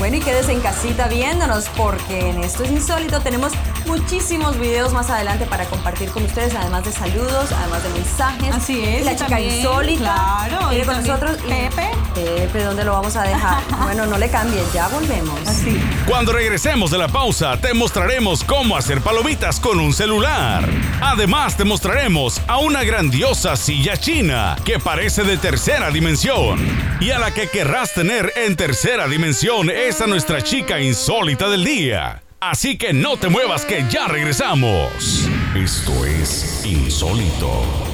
Bueno, 0.00 0.16
y 0.16 0.20
quédese 0.20 0.52
en 0.52 0.60
casita 0.60 1.08
viéndonos 1.08 1.66
porque 1.76 2.30
en 2.30 2.42
Esto 2.42 2.64
es 2.64 2.70
Insólito 2.70 3.20
tenemos 3.20 3.52
muchísimos 3.84 4.58
videos 4.58 4.92
más 4.94 5.10
adelante 5.10 5.44
para 5.44 5.66
compartir 5.66 6.08
con 6.08 6.24
ustedes, 6.24 6.54
además 6.54 6.84
de 6.86 6.92
saludos, 6.92 7.52
además 7.52 7.82
de 7.82 7.88
mensajes. 7.90 8.54
Así 8.54 8.82
es. 8.82 9.02
Y 9.02 9.04
la 9.04 9.12
y 9.12 9.16
chica 9.16 9.28
también, 9.28 9.54
insólita. 9.56 10.00
claro, 10.48 10.68
Viene 10.70 10.84
y 10.84 10.86
con 10.86 10.96
nosotros. 11.06 11.36
y- 11.44 11.48
Pepe. 11.50 11.90
Pepe, 12.14 12.64
¿dónde 12.64 12.84
lo 12.84 12.92
vamos 12.92 13.14
a 13.16 13.22
dejar? 13.24 13.62
bueno, 13.82 14.06
no 14.06 14.16
le 14.16 14.30
cambien, 14.30 14.64
ya 14.72 14.88
volvemos. 14.88 15.38
Así. 15.46 15.78
Cuando 16.08 16.32
regresemos 16.32 16.90
de 16.90 16.96
la 16.98 17.08
pausa, 17.08 17.58
te 17.58 17.74
mostraremos 17.74 18.42
cómo 18.42 18.76
hacer 18.78 19.02
palomitas 19.02 19.60
con 19.60 19.78
un 19.78 19.92
celular. 19.92 20.66
Además, 21.02 21.56
te 21.58 21.64
mostraremos 21.64 22.40
a 22.48 22.56
una 22.58 22.84
grandiosa 22.84 23.54
silla 23.54 23.96
china 23.98 24.56
que 24.64 24.78
parece 24.78 25.24
de 25.24 25.36
tercera 25.36 25.90
dimensión. 25.90 26.58
Y 27.00 27.10
a 27.10 27.18
la 27.18 27.32
que 27.32 27.48
querrás 27.48 27.92
tener 27.94 28.32
en 28.36 28.56
tercera 28.56 29.06
dimensión 29.08 29.70
es 29.70 29.89
a 29.98 30.06
nuestra 30.06 30.40
chica 30.40 30.80
insólita 30.80 31.48
del 31.48 31.64
día. 31.64 32.22
Así 32.38 32.78
que 32.78 32.92
no 32.92 33.16
te 33.16 33.28
muevas 33.28 33.64
que 33.64 33.84
ya 33.90 34.06
regresamos. 34.06 35.28
Esto 35.56 36.06
es 36.06 36.64
insólito. 36.64 37.89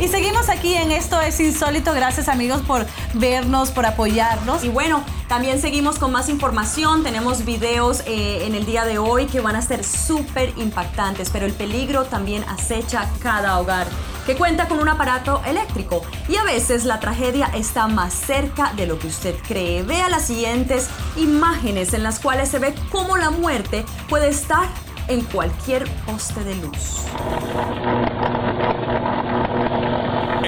Y 0.00 0.06
seguimos 0.06 0.48
aquí 0.48 0.74
en 0.74 0.92
Esto 0.92 1.20
es 1.20 1.40
Insólito. 1.40 1.92
Gracias 1.92 2.28
amigos 2.28 2.62
por 2.62 2.86
vernos, 3.14 3.70
por 3.70 3.84
apoyarnos. 3.84 4.62
Y 4.62 4.68
bueno, 4.68 5.02
también 5.26 5.60
seguimos 5.60 5.98
con 5.98 6.12
más 6.12 6.28
información. 6.28 7.02
Tenemos 7.02 7.44
videos 7.44 8.02
eh, 8.06 8.46
en 8.46 8.54
el 8.54 8.64
día 8.64 8.84
de 8.84 8.98
hoy 8.98 9.26
que 9.26 9.40
van 9.40 9.56
a 9.56 9.62
ser 9.62 9.82
súper 9.82 10.52
impactantes, 10.56 11.30
pero 11.30 11.46
el 11.46 11.52
peligro 11.52 12.04
también 12.04 12.44
acecha 12.44 13.10
cada 13.20 13.58
hogar 13.58 13.88
que 14.24 14.36
cuenta 14.36 14.68
con 14.68 14.78
un 14.78 14.88
aparato 14.88 15.42
eléctrico. 15.44 16.02
Y 16.28 16.36
a 16.36 16.44
veces 16.44 16.84
la 16.84 17.00
tragedia 17.00 17.46
está 17.46 17.88
más 17.88 18.14
cerca 18.14 18.72
de 18.74 18.86
lo 18.86 19.00
que 19.00 19.08
usted 19.08 19.34
cree. 19.48 19.82
Vea 19.82 20.08
las 20.08 20.26
siguientes 20.26 20.88
imágenes 21.16 21.92
en 21.92 22.04
las 22.04 22.20
cuales 22.20 22.50
se 22.50 22.60
ve 22.60 22.72
cómo 22.92 23.16
la 23.16 23.30
muerte 23.30 23.84
puede 24.08 24.28
estar 24.28 24.68
en 25.08 25.22
cualquier 25.22 25.90
poste 26.06 26.44
de 26.44 26.54
luz. 26.56 27.04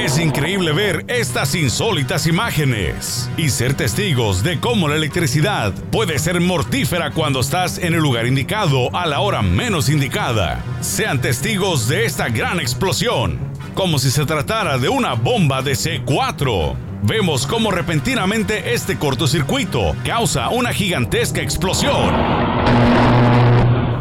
Es 0.00 0.18
increíble 0.18 0.72
ver 0.72 1.04
estas 1.08 1.54
insólitas 1.54 2.26
imágenes 2.26 3.30
y 3.36 3.50
ser 3.50 3.74
testigos 3.74 4.42
de 4.42 4.58
cómo 4.58 4.88
la 4.88 4.96
electricidad 4.96 5.74
puede 5.92 6.18
ser 6.18 6.40
mortífera 6.40 7.10
cuando 7.10 7.40
estás 7.40 7.76
en 7.76 7.92
el 7.92 8.00
lugar 8.00 8.26
indicado 8.26 8.96
a 8.96 9.06
la 9.06 9.20
hora 9.20 9.42
menos 9.42 9.90
indicada. 9.90 10.64
Sean 10.80 11.20
testigos 11.20 11.86
de 11.86 12.06
esta 12.06 12.30
gran 12.30 12.60
explosión, 12.60 13.38
como 13.74 13.98
si 13.98 14.10
se 14.10 14.24
tratara 14.24 14.78
de 14.78 14.88
una 14.88 15.12
bomba 15.12 15.60
de 15.60 15.72
C4. 15.72 16.74
Vemos 17.02 17.46
cómo 17.46 17.70
repentinamente 17.70 18.72
este 18.72 18.96
cortocircuito 18.96 19.94
causa 20.02 20.48
una 20.48 20.72
gigantesca 20.72 21.42
explosión. 21.42 22.99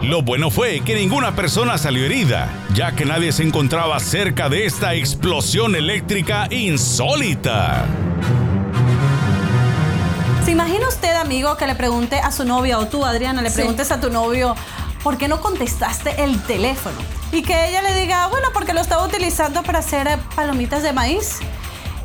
Lo 0.10 0.24
bueno 0.24 0.50
fue 0.50 0.80
que 0.80 0.96
ninguna 0.96 1.36
persona 1.36 1.78
salió 1.78 2.04
herida, 2.04 2.50
ya 2.74 2.94
que 2.94 3.06
nadie 3.06 3.32
se 3.32 3.44
encontraba 3.44 4.00
cerca 4.00 4.50
de 4.50 4.66
esta 4.66 4.96
explosión 4.96 5.76
eléctrica 5.76 6.48
insólita. 6.50 7.86
¿Se 10.44 10.50
imagina 10.50 10.88
usted, 10.88 11.16
amigo, 11.16 11.56
que 11.58 11.68
le 11.68 11.76
pregunte 11.76 12.18
a 12.18 12.32
su 12.32 12.44
novia 12.44 12.80
o 12.80 12.88
tú, 12.88 13.06
Adriana, 13.06 13.44
le 13.44 13.52
Sí. 13.52 13.58
preguntes 13.58 13.92
a 13.92 14.02
tu 14.02 14.10
novio, 14.10 14.56
¿por 15.04 15.20
qué 15.20 15.28
no 15.28 15.42
contestaste 15.42 16.24
el 16.24 16.42
teléfono? 16.42 16.98
Y 17.32 17.44
que 17.44 17.70
ella 17.70 17.84
le 17.84 17.94
diga, 18.02 18.26
bueno, 18.30 18.48
porque 18.52 18.74
lo 18.74 18.82
estaba 18.82 19.06
utilizando 19.06 19.62
para 19.62 19.78
hacer 19.78 20.18
palomitas 20.36 20.82
de 20.82 20.92
maíz. 20.92 21.38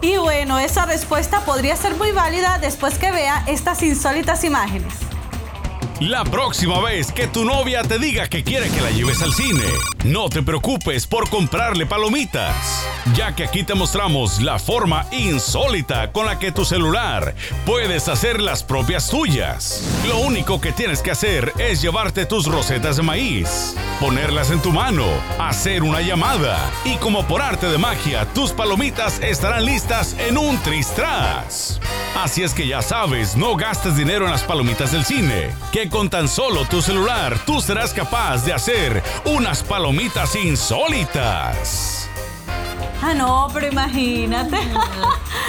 Y 0.02 0.18
bueno, 0.18 0.58
esa 0.58 0.84
respuesta 0.84 1.40
podría 1.46 1.74
ser 1.74 1.94
muy 1.94 2.12
válida 2.12 2.58
después 2.60 2.98
que 2.98 3.10
vea 3.10 3.44
estas 3.46 3.82
insólitas 3.82 4.44
imágenes. 4.44 4.92
La 6.00 6.24
próxima 6.24 6.80
vez 6.80 7.12
que 7.12 7.28
tu 7.28 7.44
novia 7.44 7.84
te 7.84 8.00
diga 8.00 8.26
que 8.28 8.42
quiere 8.42 8.68
que 8.68 8.80
la 8.80 8.90
lleves 8.90 9.22
al 9.22 9.32
cine, 9.32 9.62
no 10.02 10.28
te 10.28 10.42
preocupes 10.42 11.06
por 11.06 11.30
comprarle 11.30 11.86
palomitas, 11.86 12.84
ya 13.14 13.36
que 13.36 13.44
aquí 13.44 13.62
te 13.62 13.74
mostramos 13.74 14.42
la 14.42 14.58
forma 14.58 15.06
insólita 15.12 16.10
con 16.10 16.26
la 16.26 16.40
que 16.40 16.50
tu 16.50 16.64
celular 16.64 17.36
puedes 17.64 18.08
hacer 18.08 18.40
las 18.40 18.64
propias 18.64 19.08
tuyas. 19.08 19.88
Lo 20.08 20.18
único 20.18 20.60
que 20.60 20.72
tienes 20.72 21.00
que 21.00 21.12
hacer 21.12 21.52
es 21.58 21.80
llevarte 21.80 22.26
tus 22.26 22.46
rosetas 22.46 22.96
de 22.96 23.02
maíz, 23.04 23.76
ponerlas 24.00 24.50
en 24.50 24.60
tu 24.60 24.72
mano, 24.72 25.06
hacer 25.38 25.84
una 25.84 26.00
llamada 26.00 26.58
y 26.84 26.96
como 26.96 27.24
por 27.28 27.40
arte 27.40 27.68
de 27.68 27.78
magia, 27.78 28.26
tus 28.34 28.50
palomitas 28.50 29.20
estarán 29.20 29.64
listas 29.64 30.16
en 30.18 30.38
un 30.38 30.58
tristras. 30.58 31.80
Así 32.16 32.42
es 32.42 32.52
que 32.52 32.66
ya 32.66 32.80
sabes, 32.80 33.36
no 33.36 33.56
gastes 33.56 33.96
dinero 33.96 34.24
en 34.24 34.30
las 34.30 34.42
palomitas 34.42 34.92
del 34.92 35.04
cine, 35.04 35.50
con 35.88 36.10
tan 36.10 36.28
solo 36.28 36.64
tu 36.64 36.82
celular 36.82 37.38
tú 37.46 37.60
serás 37.60 37.92
capaz 37.92 38.44
de 38.44 38.52
hacer 38.52 39.02
unas 39.24 39.62
palomitas 39.62 40.34
insólitas. 40.36 42.03
Ah, 43.06 43.12
no, 43.12 43.48
pero 43.52 43.66
imagínate. 43.68 44.56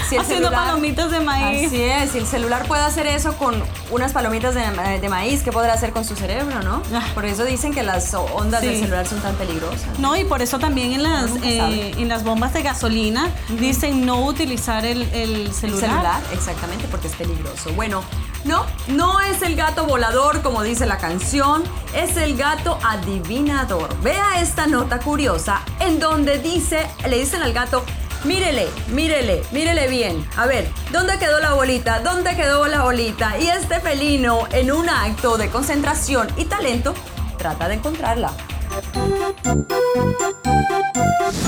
Si 0.09 0.17
Haciendo 0.17 0.49
celular- 0.49 0.65
palomitas 0.67 1.09
de 1.09 1.19
maíz. 1.21 1.67
Así 1.67 1.81
es, 1.81 2.11
si 2.11 2.17
el 2.19 2.27
celular 2.27 2.67
puede 2.67 2.83
hacer 2.83 3.07
eso 3.07 3.37
con 3.37 3.63
unas 3.91 4.11
palomitas 4.11 4.53
de, 4.53 4.99
de 4.99 5.09
maíz, 5.09 5.41
¿qué 5.41 5.51
podrá 5.53 5.73
hacer 5.73 5.91
con 5.93 6.03
su 6.03 6.15
cerebro, 6.15 6.61
no? 6.63 6.81
Ah. 6.93 7.01
Por 7.15 7.23
eso 7.25 7.43
dicen 7.45 7.73
que 7.73 7.81
las 7.81 8.13
ondas 8.13 8.59
Sí. 8.61 8.67
del 8.67 8.79
celular 8.81 9.07
son 9.07 9.19
tan 9.21 9.35
peligrosas. 9.35 9.97
No, 9.99 10.15
y 10.17 10.25
por 10.25 10.41
eso 10.41 10.59
también 10.59 10.91
en 10.91 11.03
las, 11.03 11.31
eh, 11.43 11.91
en 11.97 12.09
las 12.09 12.23
bombas 12.25 12.53
de 12.53 12.61
gasolina 12.61 13.29
dicen 13.59 14.05
no 14.05 14.19
utilizar 14.25 14.85
el, 14.85 15.03
el 15.13 15.35
El 15.47 15.53
celular. 15.53 15.89
celular, 15.89 16.21
exactamente, 16.33 16.87
porque 16.91 17.07
es 17.07 17.15
peligroso. 17.15 17.71
Bueno, 17.75 18.03
no, 18.43 18.65
no 18.87 19.21
es 19.21 19.41
el 19.41 19.55
gato 19.55 19.85
volador 19.85 20.41
como 20.43 20.61
dice 20.61 20.85
la 20.85 20.97
canción, 20.97 21.63
es 21.95 22.17
el 22.17 22.35
gato 22.37 22.77
adivinador. 22.83 23.95
Vea 24.01 24.39
esta 24.41 24.67
nota 24.67 24.99
curiosa 24.99 25.61
en 25.79 25.99
donde 25.99 26.37
dice, 26.37 26.85
le 27.09 27.17
dicen 27.19 27.41
al 27.45 27.53
gato, 27.53 27.85
mírele, 28.23 28.67
mírele, 28.87 29.43
mírele 29.51 29.87
bien. 29.87 30.27
A 30.35 30.47
ver, 30.47 30.67
¿dónde 30.91 31.19
quedó 31.19 31.39
la 31.39 31.53
bolita? 31.53 31.99
¿Dónde 31.99 32.35
quedó 32.35 32.65
la 32.65 32.81
bolita? 32.81 33.37
Y 33.39 33.47
este 33.47 33.79
felino, 33.79 34.47
en 34.51 34.71
un 34.71 34.89
acto 34.89 35.37
de 35.37 35.49
concentración 35.49 36.27
y 36.37 36.45
talento, 36.45 36.95
trata 37.37 37.67
de 37.67 37.75
encontrarla. 37.75 38.33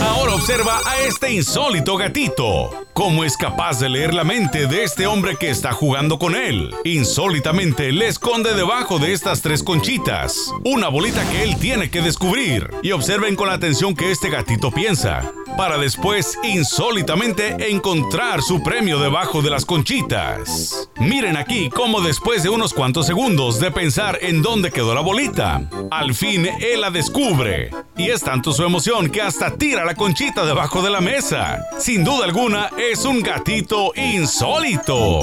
Ahora 0.02 0.36
observa 0.36 0.80
a 0.86 1.00
este 1.00 1.34
insólito 1.34 1.98
gatito. 1.98 2.70
¿Cómo 2.94 3.24
es 3.24 3.38
capaz 3.38 3.80
de 3.80 3.90
leer 3.90 4.14
la 4.14 4.24
mente 4.24 4.66
de 4.66 4.84
este 4.84 5.06
hombre 5.06 5.36
que 5.36 5.50
está 5.50 5.72
jugando 5.72 6.18
con 6.18 6.36
él? 6.36 6.74
Insólitamente 6.84 7.92
le 7.92 8.08
esconde 8.08 8.54
debajo 8.54 8.98
de 8.98 9.14
estas 9.14 9.42
tres 9.42 9.62
conchitas 9.62 10.52
una 10.66 10.88
bolita 10.88 11.24
que 11.30 11.44
él 11.44 11.58
tiene 11.58 11.92
que 11.92 12.02
descubrir. 12.02 12.72
Y 12.82 12.92
observen 12.92 13.36
con 13.36 13.48
la 13.48 13.54
atención 13.54 13.96
que 13.96 14.12
este 14.12 14.30
gatito 14.30 14.72
piensa, 14.72 15.32
para 15.56 15.78
después 15.78 16.38
insólitamente 16.44 17.70
encontrar 17.70 18.42
su 18.42 18.62
premio 18.64 19.00
debajo 19.00 19.42
de 19.42 19.50
las 19.50 19.66
conchitas. 19.66 20.90
Miren 21.00 21.38
aquí 21.38 21.70
cómo 21.70 22.02
después 22.02 22.44
de 22.44 22.50
unos 22.50 22.74
cuantos 22.74 23.06
segundos 23.06 23.60
de 23.60 23.72
pensar 23.72 24.20
en 24.22 24.42
dónde 24.42 24.72
quedó 24.72 24.94
la 24.94 25.02
bolita, 25.02 25.62
al 25.92 26.14
fin 26.14 26.48
él 26.60 26.82
la 26.82 26.92
descubre. 26.92 27.72
Y 27.96 28.10
es 28.10 28.22
tanto 28.22 28.52
su 28.52 28.64
emoción 28.64 29.10
que 29.10 29.22
hasta 29.22 29.56
tira 29.56 29.86
la 29.86 29.96
conchita 29.96 30.46
debajo 30.46 30.82
de 30.82 30.90
la 30.90 31.02
mesa. 31.02 31.60
Sin 31.80 32.04
duda 32.04 32.26
alguna, 32.26 32.70
es 32.78 33.06
un 33.06 33.22
gatito 33.22 33.92
insólito. 33.96 35.22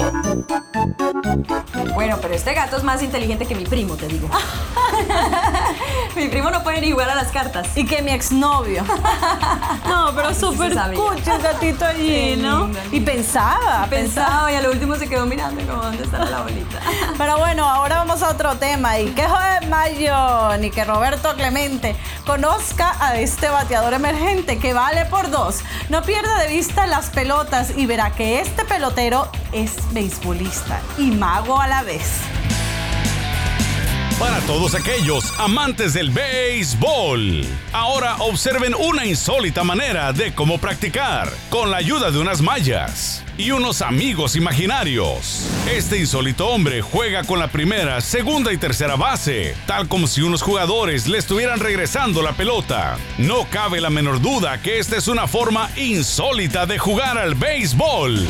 Bueno, 1.93 2.17
pero 2.21 2.33
este 2.33 2.53
gato 2.53 2.77
es 2.77 2.83
más 2.83 3.01
inteligente 3.01 3.45
que 3.45 3.55
mi 3.55 3.65
primo, 3.65 3.95
te 3.95 4.07
digo. 4.07 4.29
mi 6.15 6.27
primo 6.27 6.51
no 6.51 6.63
puede 6.63 6.81
ni 6.81 6.91
jugar 6.91 7.09
a 7.09 7.15
las 7.15 7.31
cartas. 7.31 7.67
Y 7.75 7.85
que 7.85 8.01
mi 8.01 8.11
exnovio. 8.11 8.83
No, 9.85 10.13
pero 10.15 10.33
súper 10.33 10.73
cuchi 10.93 11.29
el 11.29 11.41
gatito 11.41 11.85
allí, 11.85 12.35
¿no? 12.41 12.69
Y 12.91 12.99
pensaba, 13.01 13.85
pensaba. 13.89 14.05
Pensaba 14.05 14.51
y 14.51 14.55
a 14.55 14.61
lo 14.61 14.71
último 14.71 14.95
se 14.95 15.07
quedó 15.07 15.25
mirando 15.25 15.65
como 15.65 15.83
dónde 15.83 16.03
estará 16.03 16.25
la 16.25 16.41
bolita. 16.41 16.79
Pero 17.17 17.37
bueno, 17.37 17.65
ahora 17.65 17.97
vamos 17.97 18.21
a 18.23 18.29
otro 18.29 18.55
tema. 18.55 18.99
Y 18.99 19.07
que 19.11 19.25
Joven 19.25 19.69
Mayo 19.69 20.57
ni 20.57 20.69
que 20.69 20.83
Roberto 20.85 21.33
Clemente 21.35 21.95
conozca 22.25 22.95
a 22.99 23.17
este 23.19 23.49
bateador 23.49 23.93
emergente 23.93 24.57
que 24.59 24.73
vale 24.73 25.05
por 25.05 25.29
dos. 25.29 25.61
No 25.89 26.01
pierda 26.03 26.39
de 26.39 26.47
vista 26.47 26.87
las 26.87 27.09
pelotas 27.09 27.75
y 27.75 27.85
verá 27.85 28.11
que 28.11 28.39
este 28.39 28.63
pelotero 28.65 29.29
es 29.51 29.71
beisbolista 29.91 30.79
y 30.97 31.11
mago 31.11 31.59
a 31.59 31.67
la 31.67 31.83
vez. 31.83 32.21
Para 34.19 34.39
todos 34.41 34.75
aquellos 34.75 35.33
amantes 35.37 35.93
del 35.93 36.09
béisbol, 36.09 37.45
ahora 37.73 38.15
observen 38.19 38.73
una 38.73 39.05
insólita 39.05 39.65
manera 39.65 40.13
de 40.13 40.33
cómo 40.33 40.57
practicar 40.57 41.29
con 41.49 41.69
la 41.69 41.77
ayuda 41.77 42.11
de 42.11 42.19
unas 42.19 42.41
mallas 42.41 43.25
y 43.37 43.51
unos 43.51 43.81
amigos 43.81 44.37
imaginarios. 44.37 45.45
Este 45.69 45.99
insólito 45.99 46.47
hombre 46.47 46.81
juega 46.81 47.25
con 47.25 47.39
la 47.39 47.49
primera, 47.49 47.99
segunda 47.99 48.53
y 48.53 48.57
tercera 48.57 48.95
base, 48.95 49.53
tal 49.67 49.89
como 49.89 50.07
si 50.07 50.21
unos 50.21 50.41
jugadores 50.41 51.07
le 51.07 51.17
estuvieran 51.17 51.59
regresando 51.59 52.21
la 52.21 52.31
pelota. 52.31 52.97
No 53.17 53.45
cabe 53.49 53.81
la 53.81 53.89
menor 53.89 54.21
duda 54.21 54.61
que 54.61 54.79
esta 54.79 54.95
es 54.95 55.09
una 55.09 55.27
forma 55.27 55.69
insólita 55.75 56.65
de 56.65 56.79
jugar 56.79 57.17
al 57.17 57.35
béisbol. 57.35 58.25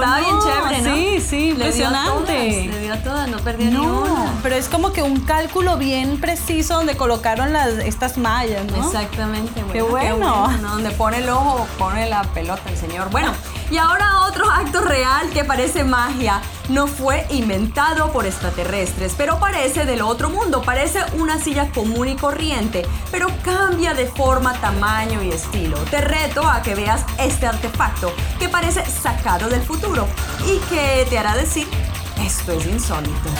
Estaba 0.00 0.18
bien 0.20 0.38
chévere, 0.40 0.82
¿no? 0.82 0.94
Sí, 0.94 1.20
sí, 1.20 1.52
Le 1.54 1.72
dio 1.72 1.88
a 1.88 1.90
todas, 1.90 2.06
impresionante. 2.18 2.68
Le 2.72 2.80
dio 2.80 2.94
a 2.94 2.96
todas, 2.98 3.28
no 3.28 3.38
perdió 3.38 3.66
ni 3.66 3.72
No, 3.76 4.00
una. 4.02 4.32
pero 4.42 4.54
es 4.56 4.68
como 4.68 4.92
que 4.92 5.02
un 5.02 5.20
cálculo 5.20 5.76
bien 5.76 6.20
preciso 6.20 6.74
donde 6.74 6.96
colocaron 6.96 7.52
las, 7.52 7.68
estas 7.78 8.16
mallas, 8.18 8.64
¿no? 8.66 8.76
Exactamente, 8.86 9.62
Qué 9.72 9.82
bueno, 9.82 10.18
bueno. 10.18 10.58
¿no? 10.58 10.70
Donde 10.72 10.90
pone 10.90 11.18
el 11.18 11.28
ojo, 11.28 11.66
pone 11.78 12.08
la 12.08 12.22
pelota 12.22 12.62
el 12.68 12.76
señor. 12.76 13.10
Bueno, 13.10 13.32
y 13.70 13.76
ahora 13.76 14.26
otro 14.26 14.50
acto 14.50 14.80
real 14.80 15.28
que 15.30 15.44
parece 15.44 15.84
magia. 15.84 16.40
No 16.68 16.86
fue 16.86 17.26
inventado 17.30 18.12
por 18.12 18.26
extraterrestres, 18.26 19.14
pero 19.16 19.38
parece 19.38 19.86
del 19.86 20.02
otro 20.02 20.30
mundo. 20.30 20.62
Parece 20.62 21.00
una 21.14 21.38
silla 21.38 21.70
común 21.70 22.08
y 22.08 22.16
corriente, 22.16 22.86
pero 23.10 23.28
cambia 23.42 23.94
de 23.94 24.06
forma, 24.06 24.54
tamaño 24.60 25.22
y 25.22 25.30
estilo. 25.30 25.78
Te 25.90 26.00
reto 26.00 26.46
a 26.46 26.62
que 26.62 26.74
veas 26.74 27.04
este 27.18 27.46
artefacto 27.46 28.12
que 28.38 28.48
parece 28.48 28.84
sacado 28.84 29.48
del 29.48 29.62
futuro 29.62 30.06
y 30.46 30.58
que 30.68 31.06
te 31.08 31.18
hará 31.18 31.36
decir, 31.36 31.66
esto 32.20 32.52
es 32.52 32.66
insólito. 32.66 33.30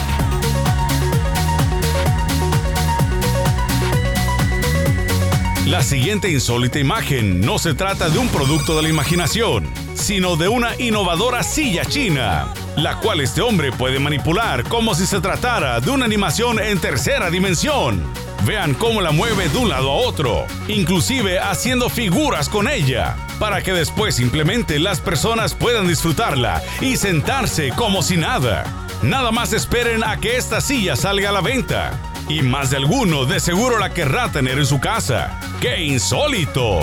La 5.68 5.82
siguiente 5.82 6.30
insólita 6.30 6.78
imagen 6.78 7.42
no 7.42 7.58
se 7.58 7.74
trata 7.74 8.08
de 8.08 8.18
un 8.18 8.28
producto 8.28 8.74
de 8.74 8.84
la 8.84 8.88
imaginación, 8.88 9.68
sino 9.98 10.36
de 10.36 10.48
una 10.48 10.74
innovadora 10.80 11.42
silla 11.42 11.84
china, 11.84 12.48
la 12.76 12.98
cual 13.00 13.20
este 13.20 13.42
hombre 13.42 13.72
puede 13.72 13.98
manipular 13.98 14.64
como 14.64 14.94
si 14.94 15.06
se 15.06 15.20
tratara 15.20 15.80
de 15.80 15.90
una 15.90 16.04
animación 16.04 16.60
en 16.60 16.78
tercera 16.78 17.30
dimensión. 17.30 18.02
Vean 18.44 18.74
cómo 18.74 19.00
la 19.00 19.10
mueve 19.10 19.48
de 19.48 19.58
un 19.58 19.68
lado 19.68 19.90
a 19.90 19.96
otro, 19.96 20.46
inclusive 20.68 21.38
haciendo 21.40 21.90
figuras 21.90 22.48
con 22.48 22.68
ella, 22.68 23.16
para 23.38 23.62
que 23.62 23.72
después 23.72 24.14
simplemente 24.14 24.78
las 24.78 25.00
personas 25.00 25.54
puedan 25.54 25.88
disfrutarla 25.88 26.62
y 26.80 26.96
sentarse 26.96 27.70
como 27.70 28.02
si 28.02 28.16
nada. 28.16 28.64
Nada 29.02 29.32
más 29.32 29.52
esperen 29.52 30.02
a 30.04 30.18
que 30.18 30.36
esta 30.36 30.60
silla 30.60 30.96
salga 30.96 31.28
a 31.28 31.32
la 31.32 31.40
venta. 31.40 31.98
Y 32.28 32.42
más 32.42 32.70
de 32.70 32.76
alguno 32.76 33.24
de 33.24 33.40
seguro 33.40 33.78
la 33.78 33.90
querrá 33.90 34.30
tener 34.30 34.58
en 34.58 34.66
su 34.66 34.80
casa. 34.80 35.40
¡Qué 35.60 35.82
insólito! 35.82 36.80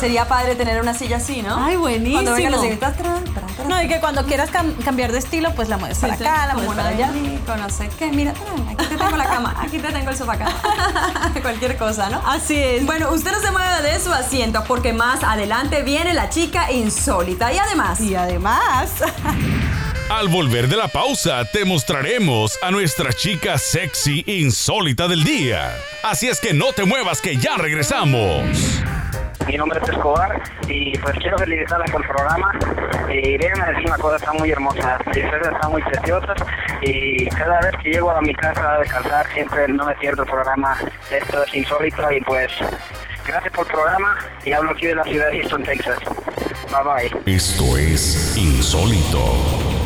Sería 0.00 0.26
padre 0.26 0.54
tener 0.56 0.80
una 0.80 0.94
silla 0.94 1.18
así, 1.18 1.42
¿no? 1.42 1.62
Ay, 1.62 1.76
buenísimo. 1.76 2.14
Cuando 2.14 2.32
vengan 2.34 2.52
los 2.52 2.60
siguientes, 2.62 2.96
tran, 2.96 3.22
tran, 3.24 3.46
tran, 3.54 3.68
No, 3.68 3.82
y 3.82 3.86
que 3.88 4.00
cuando 4.00 4.24
quieras 4.24 4.50
cam- 4.50 4.74
cambiar 4.82 5.12
de 5.12 5.18
estilo, 5.18 5.54
pues 5.54 5.68
la 5.68 5.76
mueves 5.76 5.98
para 5.98 6.16
Sí, 6.16 6.24
acá, 6.24 6.46
la 6.46 6.54
como 6.54 6.66
mueves 6.66 6.84
para 6.84 6.96
allá. 6.96 7.10
no 7.58 7.68
sé 7.70 7.90
qué. 7.98 8.06
Mira, 8.10 8.32
tran, 8.32 8.68
aquí 8.68 8.86
te 8.86 8.96
tengo 8.96 9.16
la 9.16 9.24
cama, 9.26 9.54
aquí 9.60 9.78
te 9.78 9.92
tengo 9.92 10.10
el 10.10 10.16
sofá 10.16 10.32
acá. 10.32 10.48
Cualquier 11.42 11.76
cosa, 11.76 12.08
¿no? 12.08 12.22
Así 12.26 12.56
es. 12.56 12.86
Bueno, 12.86 13.10
usted 13.10 13.30
no 13.32 13.40
se 13.40 13.50
mueve 13.50 13.82
de 13.82 14.00
su 14.00 14.10
asiento 14.12 14.64
porque 14.66 14.92
más 14.94 15.22
adelante 15.22 15.82
viene 15.82 16.14
la 16.14 16.30
chica 16.30 16.72
insólita. 16.72 17.52
Y 17.52 17.58
además, 17.58 18.00
Y 18.00 18.14
además, 18.14 18.90
Al 20.08 20.28
volver 20.28 20.66
de 20.68 20.76
la 20.76 20.88
pausa, 20.88 21.44
te 21.52 21.64
mostraremos 21.64 22.58
a 22.62 22.70
nuestra 22.70 23.12
chica 23.12 23.58
sexy 23.58 24.24
insólita 24.26 25.06
del 25.06 25.22
día. 25.24 25.76
Así 26.02 26.26
es 26.28 26.40
que 26.40 26.52
no 26.54 26.72
te 26.72 26.84
muevas 26.84 27.20
que 27.20 27.36
ya 27.36 27.56
regresamos. 27.56 28.42
Mi 29.50 29.56
nombre 29.56 29.80
es 29.82 29.88
Escobar 29.88 30.40
y 30.68 30.96
pues 30.98 31.12
quiero 31.18 31.36
felicitarlas 31.36 31.90
por 31.90 32.02
el 32.02 32.08
programa. 32.08 32.52
Y 33.12 33.36
déjenme 33.36 33.66
decir 33.66 33.86
una 33.86 33.98
cosa, 33.98 34.14
están 34.14 34.36
muy 34.36 34.48
hermosas. 34.52 35.00
Ustedes 35.04 35.24
están 35.26 35.72
muy 35.72 35.82
preciosas. 35.82 36.36
Y 36.82 37.26
cada 37.30 37.60
vez 37.60 37.72
que 37.82 37.90
llego 37.90 38.12
a 38.12 38.20
mi 38.20 38.32
casa 38.32 38.74
a 38.74 38.78
descansar, 38.78 39.26
siempre 39.34 39.66
no 39.66 39.86
me 39.86 39.94
pierdo 39.96 40.22
el 40.22 40.30
programa. 40.30 40.76
Esto 41.10 41.42
es 41.42 41.54
insólito 41.54 42.12
y 42.12 42.20
pues 42.20 42.52
gracias 43.26 43.52
por 43.52 43.66
el 43.66 43.72
programa. 43.72 44.16
Y 44.44 44.52
hablo 44.52 44.70
aquí 44.70 44.86
de 44.86 44.94
la 44.94 45.02
ciudad 45.02 45.28
de 45.32 45.40
Houston, 45.40 45.64
Texas. 45.64 45.98
Bye 46.70 47.10
bye. 47.10 47.34
Esto 47.34 47.76
es 47.76 48.36
insólito. 48.36 49.79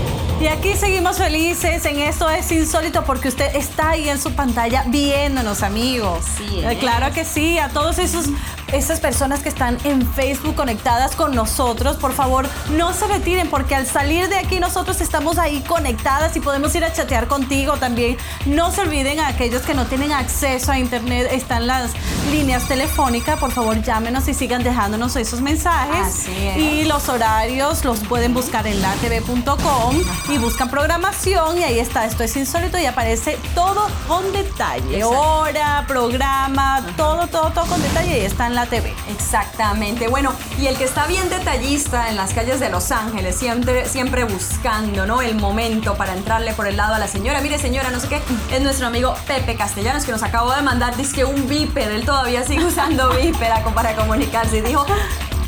Y 0.44 0.48
aquí 0.48 0.74
seguimos 0.74 1.16
felices 1.16 1.86
en 1.86 2.00
esto 2.00 2.28
es 2.28 2.52
insólito 2.52 3.02
porque 3.04 3.28
usted 3.28 3.56
está 3.56 3.90
ahí 3.90 4.10
en 4.10 4.20
su 4.20 4.34
pantalla 4.34 4.84
viéndonos, 4.88 5.62
amigos. 5.62 6.22
Sí, 6.36 6.60
Eh. 6.62 6.76
Claro 6.78 7.14
que 7.14 7.24
sí, 7.24 7.58
a 7.58 7.70
todos 7.70 7.98
esos 7.98 8.26
esas 8.74 8.98
personas 8.98 9.40
que 9.40 9.48
están 9.48 9.78
en 9.84 10.06
Facebook 10.14 10.56
conectadas 10.56 11.14
con 11.14 11.34
nosotros, 11.34 11.96
por 11.96 12.12
favor, 12.12 12.48
no 12.70 12.92
se 12.92 13.06
retiren 13.06 13.48
porque 13.48 13.74
al 13.74 13.86
salir 13.86 14.28
de 14.28 14.36
aquí 14.36 14.58
nosotros 14.58 15.00
estamos 15.00 15.38
ahí 15.38 15.60
conectadas 15.60 16.36
y 16.36 16.40
podemos 16.40 16.74
ir 16.74 16.84
a 16.84 16.92
chatear 16.92 17.28
contigo 17.28 17.76
también. 17.76 18.16
No 18.46 18.72
se 18.72 18.80
olviden 18.80 19.20
a 19.20 19.28
aquellos 19.28 19.62
que 19.62 19.74
no 19.74 19.86
tienen 19.86 20.12
acceso 20.12 20.72
a 20.72 20.78
internet, 20.78 21.28
están 21.30 21.66
las 21.66 21.92
líneas 22.32 22.66
telefónicas, 22.66 23.38
por 23.38 23.52
favor, 23.52 23.80
llámenos 23.80 24.26
y 24.28 24.34
sigan 24.34 24.64
dejándonos 24.64 25.14
esos 25.16 25.40
mensajes. 25.40 26.06
Así 26.06 26.32
es. 26.46 26.56
Y 26.56 26.73
los 26.94 27.08
horarios 27.08 27.84
los 27.84 27.98
pueden 27.98 28.34
buscar 28.34 28.68
en 28.68 28.80
latv.com 28.80 29.96
y 30.28 30.38
buscan 30.38 30.70
programación 30.70 31.58
y 31.58 31.64
ahí 31.64 31.80
está, 31.80 32.04
esto 32.04 32.22
es 32.22 32.36
insólito 32.36 32.78
y 32.78 32.86
aparece 32.86 33.36
todo 33.52 33.88
con 34.06 34.32
detalle, 34.32 34.98
Exacto. 34.98 35.20
hora, 35.20 35.84
programa, 35.88 36.86
todo, 36.96 37.26
todo, 37.26 37.50
todo 37.50 37.66
con 37.66 37.82
detalle 37.82 38.22
y 38.22 38.24
está 38.24 38.46
en 38.46 38.54
la 38.54 38.66
TV. 38.66 38.94
Exactamente. 39.10 40.06
Bueno, 40.06 40.32
y 40.56 40.68
el 40.68 40.76
que 40.76 40.84
está 40.84 41.08
bien 41.08 41.28
detallista 41.28 42.10
en 42.10 42.16
las 42.16 42.32
calles 42.32 42.60
de 42.60 42.70
Los 42.70 42.92
Ángeles, 42.92 43.34
siempre, 43.34 43.88
siempre 43.88 44.22
buscando, 44.22 45.04
¿no? 45.04 45.20
El 45.20 45.34
momento 45.34 45.96
para 45.96 46.12
entrarle 46.12 46.52
por 46.52 46.68
el 46.68 46.76
lado 46.76 46.94
a 46.94 47.00
la 47.00 47.08
señora. 47.08 47.40
Mire, 47.40 47.58
señora, 47.58 47.90
no 47.90 47.98
sé 47.98 48.06
qué, 48.06 48.22
es 48.52 48.62
nuestro 48.62 48.86
amigo 48.86 49.16
Pepe 49.26 49.56
Castellanos 49.56 50.04
que 50.04 50.12
nos 50.12 50.22
acabó 50.22 50.52
de 50.52 50.62
mandar, 50.62 50.96
dice 50.96 51.16
que 51.16 51.24
un 51.24 51.48
viper, 51.48 51.90
él 51.90 52.04
todavía 52.04 52.44
sigue 52.44 52.64
usando 52.64 53.10
viper 53.20 53.50
para 53.74 53.96
comunicarse. 53.96 54.58
Y 54.58 54.60
dijo 54.60 54.86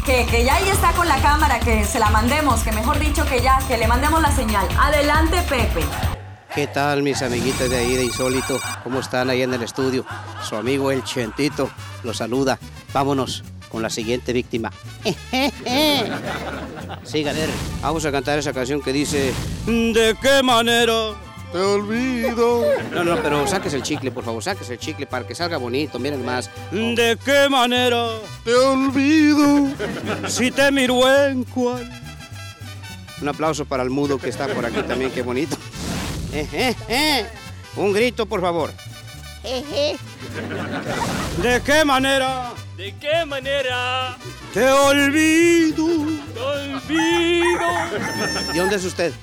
que, 0.07 0.25
que 0.27 0.45
ya 0.45 0.55
ahí 0.55 0.69
está 0.69 0.93
con 0.93 1.09
la 1.09 1.21
cámara, 1.21 1.59
que 1.59 1.85
se 1.85 1.99
la 1.99 2.09
mandemos, 2.11 2.63
que 2.63 2.71
mejor 2.73 2.99
dicho 2.99 3.27
que 3.27 3.43
ya, 3.43 3.59
que 3.67 3.77
le 3.77 3.89
mandemos 3.89 4.23
la 4.23 4.35
señal. 4.35 4.67
Adelante, 4.79 5.43
Pepe. 5.49 5.81
¿Qué 6.55 6.69
tal 6.69 7.03
mis 7.03 7.21
amiguitas 7.21 7.69
de 7.69 7.77
ahí 7.77 7.97
de 7.97 8.05
Insólito? 8.05 8.59
¿Cómo 8.85 9.01
están 9.01 9.29
ahí 9.29 9.43
en 9.43 9.53
el 9.53 9.63
estudio? 9.63 10.07
Su 10.43 10.57
amigo 10.57 10.91
el 10.91 11.03
Chentito 11.05 11.69
los 12.05 12.17
saluda. 12.19 12.59
Vámonos 12.95 13.45
con 13.69 13.83
la 13.83 13.91
siguiente 13.91 14.33
víctima. 14.33 14.73
Sí, 17.03 17.25
vamos 17.83 18.05
a 18.05 18.13
cantar 18.13 18.39
esa 18.39 18.53
canción 18.53 18.81
que 18.81 18.93
dice 18.93 19.33
¿De 19.67 20.17
qué 20.21 20.43
manera 20.43 21.15
te 21.57 21.63
olvido? 21.63 22.67
No, 22.93 23.03
no, 23.03 23.17
pero 23.23 23.47
saques 23.47 23.73
el 23.73 23.83
chicle, 23.83 24.11
por 24.11 24.25
favor, 24.25 24.43
saques 24.43 24.69
el 24.69 24.79
chicle 24.79 25.07
para 25.07 25.27
que 25.27 25.35
salga 25.35 25.57
bonito, 25.57 25.99
miren 25.99 26.23
más. 26.23 26.51
¿De 26.71 27.17
qué 27.25 27.49
manera 27.49 28.09
te 28.45 28.55
olvido? 28.55 29.69
Si 30.29 30.51
te 30.51 30.71
miro 30.71 31.01
en 31.27 31.45
cual. 31.45 31.91
Un 33.23 33.29
aplauso 33.29 33.65
para 33.65 33.83
el 33.83 33.89
mudo 33.89 34.19
que 34.19 34.29
está 34.29 34.47
por 34.49 34.67
aquí 34.67 34.83
también, 34.83 35.11
qué 35.11 35.23
bonito. 35.23 35.57
Eh, 36.35 36.47
eh, 36.53 36.75
eh. 36.89 37.27
Un 37.77 37.95
grito, 37.95 38.27
por 38.27 38.43
favor. 38.43 38.71
¿De 41.43 41.63
qué 41.65 41.85
manera 41.87 42.53
¿De 42.77 42.95
qué 42.97 43.25
manera 43.25 44.19
te 44.53 44.69
olvido? 44.69 45.87
te 46.35 46.41
olvido? 46.41 47.69
¿De 48.53 48.59
dónde 48.59 48.77
es 48.77 48.85
usted? 48.85 49.15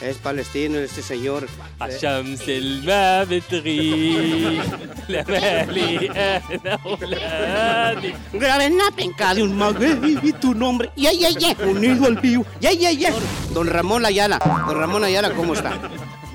Es 0.00 0.16
palestino 0.18 0.78
este 0.78 1.02
señor. 1.02 1.48
الشمس 1.82 2.48
ما 2.84 3.24
بتغيب 3.24 4.62
لمالي 5.08 6.10
انا 6.10 6.78
اولادي 6.86 8.14
Grave 8.32 8.64
en 8.66 8.78
la 8.78 8.90
penca 8.96 9.34
de 9.34 9.42
un 9.42 9.56
maguey 9.56 10.18
y 10.22 10.32
tu 10.32 10.54
nombre. 10.54 10.90
Ya, 10.96 11.12
ya, 11.12 11.30
ya. 11.30 11.56
Unido 11.64 12.06
al 12.06 12.20
pío. 12.20 12.44
Ya, 12.60 12.72
ya, 12.72 12.90
ya. 12.90 13.10
Don 13.52 13.66
Ramón 13.66 14.04
Ayala. 14.04 14.38
Don 14.66 14.76
Ramón 14.78 15.04
Ayala, 15.04 15.30
¿cómo 15.30 15.54
está? 15.54 15.72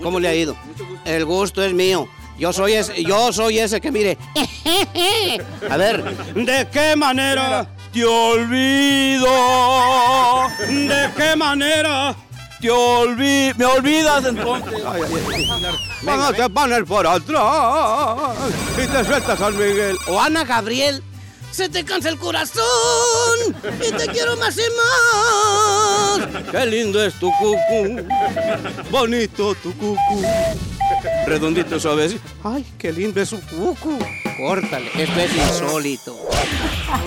¿Cómo 0.02 0.20
le 0.20 0.28
ha 0.30 0.36
ido? 0.36 0.56
El 1.06 1.26
gusto 1.26 1.64
es 1.64 1.74
mío. 1.74 2.08
Yo 2.38 2.54
soy 2.54 2.74
ese, 2.74 3.04
yo 3.04 3.34
soy 3.34 3.60
ese 3.60 3.82
que 3.82 3.92
mire. 3.92 4.18
A 5.70 5.76
ver, 5.78 6.04
¿de 6.34 6.68
qué 6.72 6.96
manera 6.96 7.68
te 7.92 8.06
olvido? 8.06 9.28
¿De 10.92 11.10
qué 11.18 11.36
manera 11.36 12.16
te? 12.73 13.53
¿Me 13.57 13.65
olvidas 13.65 14.25
entonces? 14.25 14.83
Vamos 16.03 16.39
a 16.39 16.49
poner 16.49 16.85
por 16.85 17.07
atrás 17.07 18.37
y 18.77 18.87
te 18.87 19.05
sueltas 19.05 19.39
San 19.39 19.57
Miguel. 19.57 19.97
O 20.09 20.21
Ana 20.21 20.45
Gabriel. 20.45 21.03
Se 21.51 21.69
te 21.69 21.85
cansa 21.85 22.09
el 22.09 22.19
corazón 22.19 22.65
y 23.81 23.93
te 23.93 24.09
quiero 24.09 24.37
más 24.39 24.59
y 24.59 24.63
más. 24.77 26.45
Qué 26.51 26.67
lindo 26.67 27.01
es 27.01 27.15
tu 27.15 27.31
cucú, 27.39 28.05
bonito 28.91 29.55
tu 29.55 29.73
cucú. 29.75 30.25
Redondito, 31.27 31.79
suave. 31.81 32.19
Ay, 32.43 32.65
qué 32.79 32.93
lindo 32.93 33.21
es 33.21 33.29
su 33.31 33.41
cucu. 33.41 33.99
Córtale, 34.37 34.91
esto 34.99 35.21
es 35.21 35.37
insólito. 35.37 36.17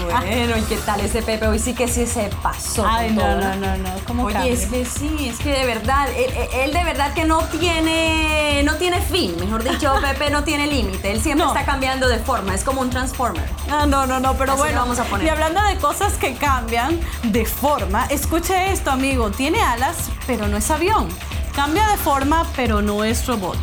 Bueno, 0.09 0.57
¿y 0.57 0.61
qué 0.63 0.77
tal 0.77 1.01
ese 1.01 1.21
Pepe? 1.21 1.47
Hoy 1.47 1.59
sí 1.59 1.73
que 1.73 1.87
sí 1.87 2.05
se 2.05 2.29
pasó. 2.41 2.85
Ay, 2.87 3.11
no, 3.11 3.35
no, 3.39 3.55
no, 3.55 3.77
no. 3.77 3.89
¿Cómo 4.05 4.23
Oye, 4.25 4.33
cambia? 4.33 4.53
es 4.53 4.65
que 4.67 4.85
sí, 4.85 5.27
es 5.29 5.37
que 5.39 5.49
de 5.51 5.65
verdad, 5.65 6.07
él, 6.09 6.31
él- 6.35 6.47
él 6.63 6.73
de 6.73 6.83
verdad 6.83 7.13
que 7.13 7.25
no 7.25 7.39
tiene, 7.45 8.61
no 8.63 8.75
tiene 8.75 9.01
fin, 9.01 9.35
mejor 9.39 9.63
dicho, 9.63 9.93
Pepe 10.01 10.29
no 10.29 10.43
tiene 10.43 10.67
límite, 10.67 11.11
él 11.11 11.21
siempre 11.21 11.45
No. 11.45 11.53
está 11.53 11.65
cambiando 11.65 12.07
de 12.07 12.19
forma, 12.19 12.53
es 12.55 12.63
como 12.63 12.81
un 12.81 12.89
transformer. 12.89 13.43
Ah, 13.69 13.85
no, 13.85 14.05
no, 14.07 14.19
no, 14.19 14.35
pero 14.37 14.53
Así 14.53 14.61
bueno, 14.61 14.79
vamos 14.81 14.99
a 14.99 15.03
poner. 15.05 15.25
y 15.27 15.29
hablando 15.29 15.61
de 15.63 15.75
cosas 15.77 16.13
que 16.13 16.33
cambian 16.35 16.99
de 17.23 17.45
forma, 17.45 18.05
escuche 18.05 18.71
esto, 18.71 18.91
amigo, 18.91 19.31
tiene 19.31 19.61
alas, 19.61 20.09
pero 20.25 20.47
no 20.47 20.57
es 20.57 20.69
avión. 20.71 21.07
Cambia 21.55 21.87
de 21.89 21.97
forma, 21.97 22.45
pero 22.55 22.81
no 22.81 23.03
es 23.03 23.25
robot. 23.27 23.57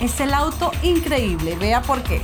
Es 0.00 0.20
el 0.20 0.34
auto 0.34 0.72
increíble, 0.82 1.56
vea 1.56 1.82
por 1.82 2.02
qué. 2.02 2.20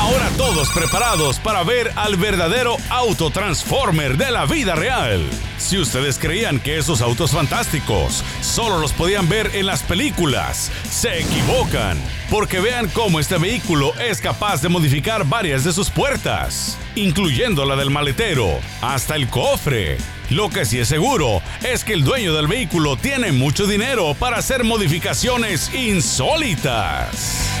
Ahora 0.00 0.30
todos 0.38 0.70
preparados 0.70 1.38
para 1.38 1.62
ver 1.62 1.92
al 1.94 2.16
verdadero 2.16 2.78
auto 2.88 3.30
transformer 3.30 4.16
de 4.16 4.30
la 4.30 4.46
vida 4.46 4.74
real. 4.74 5.20
Si 5.58 5.76
ustedes 5.78 6.18
creían 6.18 6.58
que 6.58 6.78
esos 6.78 7.02
autos 7.02 7.32
fantásticos 7.32 8.24
solo 8.40 8.78
los 8.78 8.94
podían 8.94 9.28
ver 9.28 9.50
en 9.54 9.66
las 9.66 9.82
películas, 9.82 10.72
se 10.90 11.20
equivocan, 11.20 11.98
porque 12.30 12.60
vean 12.60 12.88
cómo 12.88 13.20
este 13.20 13.36
vehículo 13.36 13.92
es 14.00 14.22
capaz 14.22 14.62
de 14.62 14.70
modificar 14.70 15.26
varias 15.26 15.64
de 15.64 15.72
sus 15.74 15.90
puertas, 15.90 16.78
incluyendo 16.94 17.66
la 17.66 17.76
del 17.76 17.90
maletero, 17.90 18.58
hasta 18.80 19.16
el 19.16 19.28
cofre. 19.28 19.98
Lo 20.30 20.48
que 20.48 20.64
sí 20.64 20.78
es 20.78 20.88
seguro 20.88 21.42
es 21.62 21.84
que 21.84 21.92
el 21.92 22.04
dueño 22.04 22.32
del 22.32 22.46
vehículo 22.48 22.96
tiene 22.96 23.32
mucho 23.32 23.66
dinero 23.66 24.14
para 24.18 24.38
hacer 24.38 24.64
modificaciones 24.64 25.72
insólitas. 25.74 27.59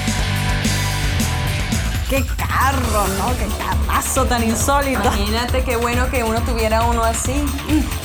¡Qué 2.10 2.26
carro, 2.26 3.06
no! 3.18 3.36
¡Qué 3.38 3.46
carrazo 3.56 4.24
tan 4.24 4.42
insólito! 4.42 5.00
Imagínate 5.00 5.62
qué 5.62 5.76
bueno 5.76 6.10
que 6.10 6.24
uno 6.24 6.40
tuviera 6.40 6.82
uno 6.82 7.04
así. 7.04 7.44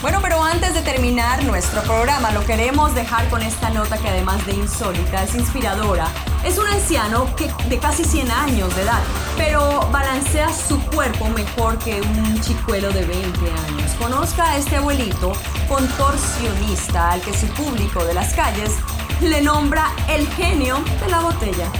Bueno, 0.03 0.19
pero 0.21 0.43
antes 0.43 0.75
de 0.75 0.83
terminar 0.83 1.43
nuestro 1.43 1.81
programa, 1.81 2.31
lo 2.31 2.45
queremos 2.45 2.93
dejar 2.93 3.27
con 3.29 3.41
esta 3.41 3.71
nota 3.71 3.97
que 3.97 4.07
además 4.07 4.45
de 4.45 4.53
insólita, 4.53 5.23
es 5.23 5.33
inspiradora. 5.33 6.07
Es 6.43 6.59
un 6.59 6.67
anciano 6.67 7.35
que, 7.35 7.51
de 7.67 7.79
casi 7.79 8.03
100 8.03 8.29
años 8.29 8.75
de 8.75 8.83
edad, 8.83 9.01
pero 9.37 9.89
balancea 9.91 10.53
su 10.53 10.79
cuerpo 10.91 11.27
mejor 11.29 11.79
que 11.79 11.99
un 11.99 12.39
chicuelo 12.41 12.91
de 12.91 13.05
20 13.05 13.39
años. 13.39 13.91
Conozca 13.97 14.51
a 14.51 14.57
este 14.57 14.75
abuelito 14.75 15.31
contorsionista 15.67 17.09
al 17.09 17.21
que 17.21 17.35
su 17.35 17.47
público 17.47 18.05
de 18.05 18.13
las 18.13 18.35
calles 18.35 18.69
le 19.19 19.41
nombra 19.41 19.89
el 20.07 20.27
genio 20.27 20.77
de 21.03 21.09
la 21.09 21.21
botella. 21.21 21.71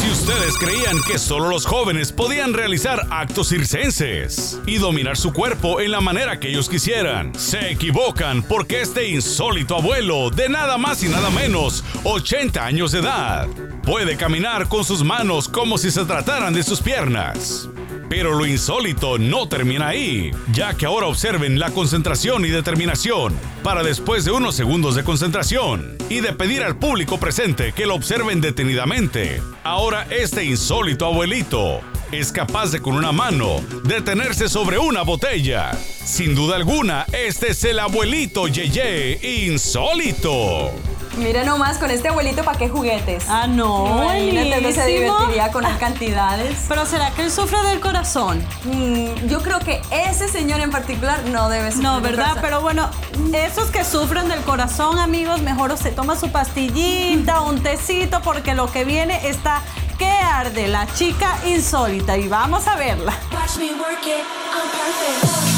Si 0.00 0.10
ustedes 0.10 0.56
creían 0.58 1.02
que 1.06 1.18
solo 1.18 1.48
los 1.48 1.66
jóvenes 1.66 2.12
podían 2.12 2.54
realizar 2.54 3.06
actos 3.10 3.50
circenses 3.50 4.58
y 4.66 4.78
dominar 4.78 5.16
su 5.16 5.32
cuerpo 5.32 5.80
en 5.80 5.90
la 5.90 6.00
manera 6.00 6.40
que 6.40 6.48
ellos 6.48 6.68
quisieran, 6.68 7.34
se 7.34 7.70
equivocan 7.70 8.42
porque 8.42 8.80
este 8.80 9.08
insólito 9.08 9.76
abuelo 9.76 10.30
de 10.30 10.48
nada 10.48 10.78
más 10.78 11.02
y 11.02 11.08
nada 11.08 11.30
menos 11.30 11.84
80 12.04 12.64
años 12.64 12.92
de 12.92 13.00
edad 13.00 13.46
puede 13.82 14.16
caminar 14.16 14.68
con 14.68 14.84
sus 14.84 15.04
manos 15.04 15.48
como 15.48 15.76
si 15.76 15.90
se 15.90 16.04
trataran 16.04 16.54
de 16.54 16.62
sus 16.62 16.80
piernas. 16.80 17.68
Pero 18.08 18.34
lo 18.34 18.46
insólito 18.46 19.18
no 19.18 19.48
termina 19.48 19.88
ahí, 19.88 20.30
ya 20.52 20.74
que 20.74 20.86
ahora 20.86 21.06
observen 21.06 21.58
la 21.58 21.70
concentración 21.70 22.44
y 22.44 22.48
determinación 22.48 23.34
para 23.62 23.82
después 23.82 24.24
de 24.24 24.30
unos 24.30 24.54
segundos 24.54 24.94
de 24.94 25.04
concentración 25.04 25.96
y 26.08 26.20
de 26.20 26.32
pedir 26.32 26.62
al 26.62 26.76
público 26.76 27.18
presente 27.18 27.72
que 27.72 27.86
lo 27.86 27.94
observen 27.94 28.40
detenidamente. 28.40 29.42
Ahora 29.62 30.06
este 30.10 30.44
insólito 30.44 31.06
abuelito 31.06 31.80
es 32.10 32.32
capaz 32.32 32.72
de 32.72 32.80
con 32.80 32.94
una 32.94 33.12
mano 33.12 33.60
detenerse 33.84 34.48
sobre 34.48 34.78
una 34.78 35.02
botella. 35.02 35.72
Sin 35.74 36.34
duda 36.34 36.56
alguna, 36.56 37.04
este 37.12 37.50
es 37.50 37.62
el 37.64 37.78
abuelito 37.78 38.48
Yeye 38.48 39.18
insólito. 39.46 40.72
Mira 41.18 41.42
nomás, 41.42 41.78
con 41.78 41.90
este 41.90 42.08
abuelito, 42.08 42.44
¿para 42.44 42.56
qué 42.56 42.68
juguetes? 42.68 43.24
Ah, 43.28 43.48
no, 43.48 44.04
Imagínate, 44.04 44.60
no 44.60 44.70
se 44.72 44.86
divertiría 44.86 45.50
con 45.50 45.64
las 45.64 45.76
cantidades. 45.78 46.56
Pero 46.68 46.86
¿será 46.86 47.10
que 47.10 47.22
él 47.22 47.30
sufre 47.32 47.60
del 47.62 47.80
corazón? 47.80 48.44
Mm, 48.64 49.26
yo 49.26 49.42
creo 49.42 49.58
que 49.58 49.80
ese 49.90 50.28
señor 50.28 50.60
en 50.60 50.70
particular 50.70 51.24
no 51.24 51.48
debe 51.48 51.72
ser. 51.72 51.82
No, 51.82 52.00
¿verdad? 52.00 52.38
Pero 52.40 52.60
bueno, 52.60 52.88
esos 53.32 53.70
que 53.70 53.84
sufren 53.84 54.28
del 54.28 54.42
corazón, 54.42 54.98
amigos, 54.98 55.42
mejor 55.42 55.76
se 55.76 55.90
toma 55.90 56.14
su 56.14 56.30
pastillita, 56.30 57.40
un 57.42 57.62
tecito, 57.62 58.22
porque 58.22 58.54
lo 58.54 58.70
que 58.70 58.84
viene 58.84 59.28
está 59.28 59.62
que 59.98 60.08
arde 60.08 60.68
la 60.68 60.86
chica 60.94 61.36
insólita 61.44 62.16
y 62.16 62.28
vamos 62.28 62.68
a 62.68 62.76
verla. 62.76 63.12
Watch 63.32 63.56
me 63.58 63.72
work 63.72 64.06
it, 64.06 64.24
I'm 64.54 64.70
perfect. 64.70 65.57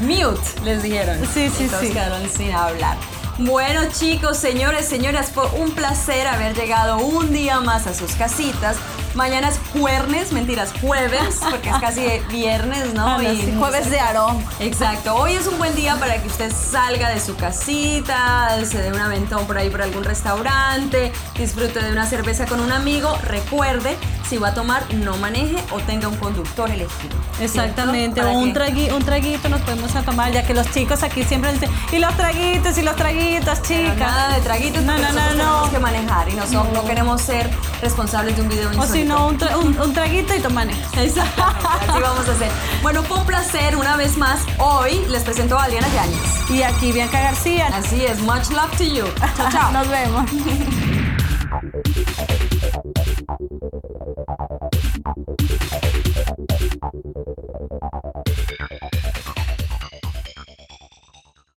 Mute, 0.00 0.40
les 0.64 0.82
dijeron. 0.82 1.18
Sí, 1.32 1.50
sí, 1.56 1.64
Y 1.64 1.68
todos 1.68 1.82
sí. 1.82 1.92
quedaron 1.92 2.28
sin 2.28 2.52
hablar. 2.52 2.96
Bueno, 3.38 3.80
chicos, 3.92 4.36
señores, 4.38 4.86
señoras, 4.86 5.32
fue 5.32 5.44
un 5.58 5.72
placer 5.72 6.24
haber 6.28 6.54
llegado 6.54 6.98
un 6.98 7.32
día 7.32 7.58
más 7.60 7.88
a 7.88 7.94
sus 7.94 8.12
casitas. 8.14 8.76
Mañana 9.14 9.48
es 9.48 9.58
jueves, 9.72 10.30
mentiras, 10.32 10.72
jueves, 10.80 11.40
porque 11.50 11.68
es 11.68 11.76
casi 11.78 12.06
viernes, 12.30 12.94
¿no? 12.94 13.04
Ah, 13.06 13.18
sí, 13.20 13.52
jueves 13.58 13.90
de 13.90 13.98
aroma. 13.98 14.40
Exacto. 14.60 15.16
Hoy 15.16 15.32
es 15.32 15.48
un 15.48 15.58
buen 15.58 15.74
día 15.74 15.96
para 15.96 16.20
que 16.22 16.28
usted 16.28 16.52
salga 16.52 17.08
de 17.10 17.18
su 17.20 17.34
casita, 17.34 18.56
se 18.64 18.80
dé 18.80 18.92
un 18.92 19.00
aventón 19.00 19.46
por 19.48 19.58
ahí 19.58 19.68
por 19.68 19.82
algún 19.82 20.04
restaurante, 20.04 21.12
disfrute 21.36 21.80
de 21.82 21.90
una 21.90 22.06
cerveza 22.06 22.46
con 22.46 22.60
un 22.60 22.70
amigo. 22.70 23.16
Recuerde, 23.24 23.96
si 24.28 24.38
va 24.38 24.48
a 24.48 24.54
tomar, 24.54 24.82
no 24.94 25.16
maneje 25.18 25.56
o 25.70 25.78
tenga 25.80 26.08
un 26.08 26.16
conductor 26.16 26.70
elegido. 26.70 27.14
Exactamente, 27.40 28.20
o 28.20 28.24
¿Para 28.24 28.36
un, 28.38 28.54
tragui- 28.54 28.92
un 28.92 29.04
traguito 29.04 29.48
nos 29.48 29.60
podemos 29.62 29.92
tomar, 30.04 30.32
ya 30.32 30.46
que 30.46 30.54
los 30.54 30.70
chicos 30.70 31.02
aquí 31.02 31.24
siempre 31.24 31.52
dicen, 31.52 31.70
y 31.92 31.98
los 31.98 32.14
traguitos, 32.16 32.78
y 32.78 32.82
los 32.82 32.96
traguitos, 32.96 33.58
Pero 33.66 33.80
chicas. 33.82 33.96
Nada 33.98 34.34
de 34.34 34.40
traguitos, 34.40 34.82
No, 34.82 34.96
no, 34.96 34.98
no, 34.98 35.12
nosotros 35.12 35.36
no. 35.36 35.44
tenemos 35.44 35.68
que 35.70 35.78
manejar 35.78 36.28
y 36.28 36.32
no, 36.34 36.46
son- 36.46 36.72
no 36.72 36.84
queremos 36.84 37.20
ser 37.20 37.50
responsables 37.82 38.36
de 38.36 38.42
un 38.42 38.48
video 38.48 38.70
O 38.78 38.86
si 38.86 39.04
no, 39.04 39.26
un, 39.28 39.38
tra- 39.38 39.56
un- 39.56 39.78
un 39.80 39.92
traguito 39.92 40.34
y 40.34 40.40
tú 40.40 40.50
manejas. 40.50 40.92
Exactamente, 40.96 41.68
así 41.88 42.00
vamos 42.00 42.28
a 42.28 42.32
hacer. 42.32 42.50
Bueno, 42.82 43.02
fue 43.02 43.18
un 43.18 43.26
placer 43.26 43.76
una 43.76 43.96
vez 43.96 44.16
más. 44.16 44.40
Hoy 44.58 45.04
les 45.10 45.22
presento 45.22 45.58
a 45.58 45.64
Adriana 45.64 45.88
Yáñez. 45.94 46.50
Y 46.50 46.62
aquí 46.62 46.92
Bianca 46.92 47.20
García. 47.20 47.68
Así 47.74 48.04
es, 48.04 48.20
much 48.20 48.50
love 48.50 48.70
to 48.78 48.84
you. 48.84 49.04
Chao, 49.36 49.48
chao. 49.50 49.72
Nos 49.72 49.88
vemos. 49.88 50.24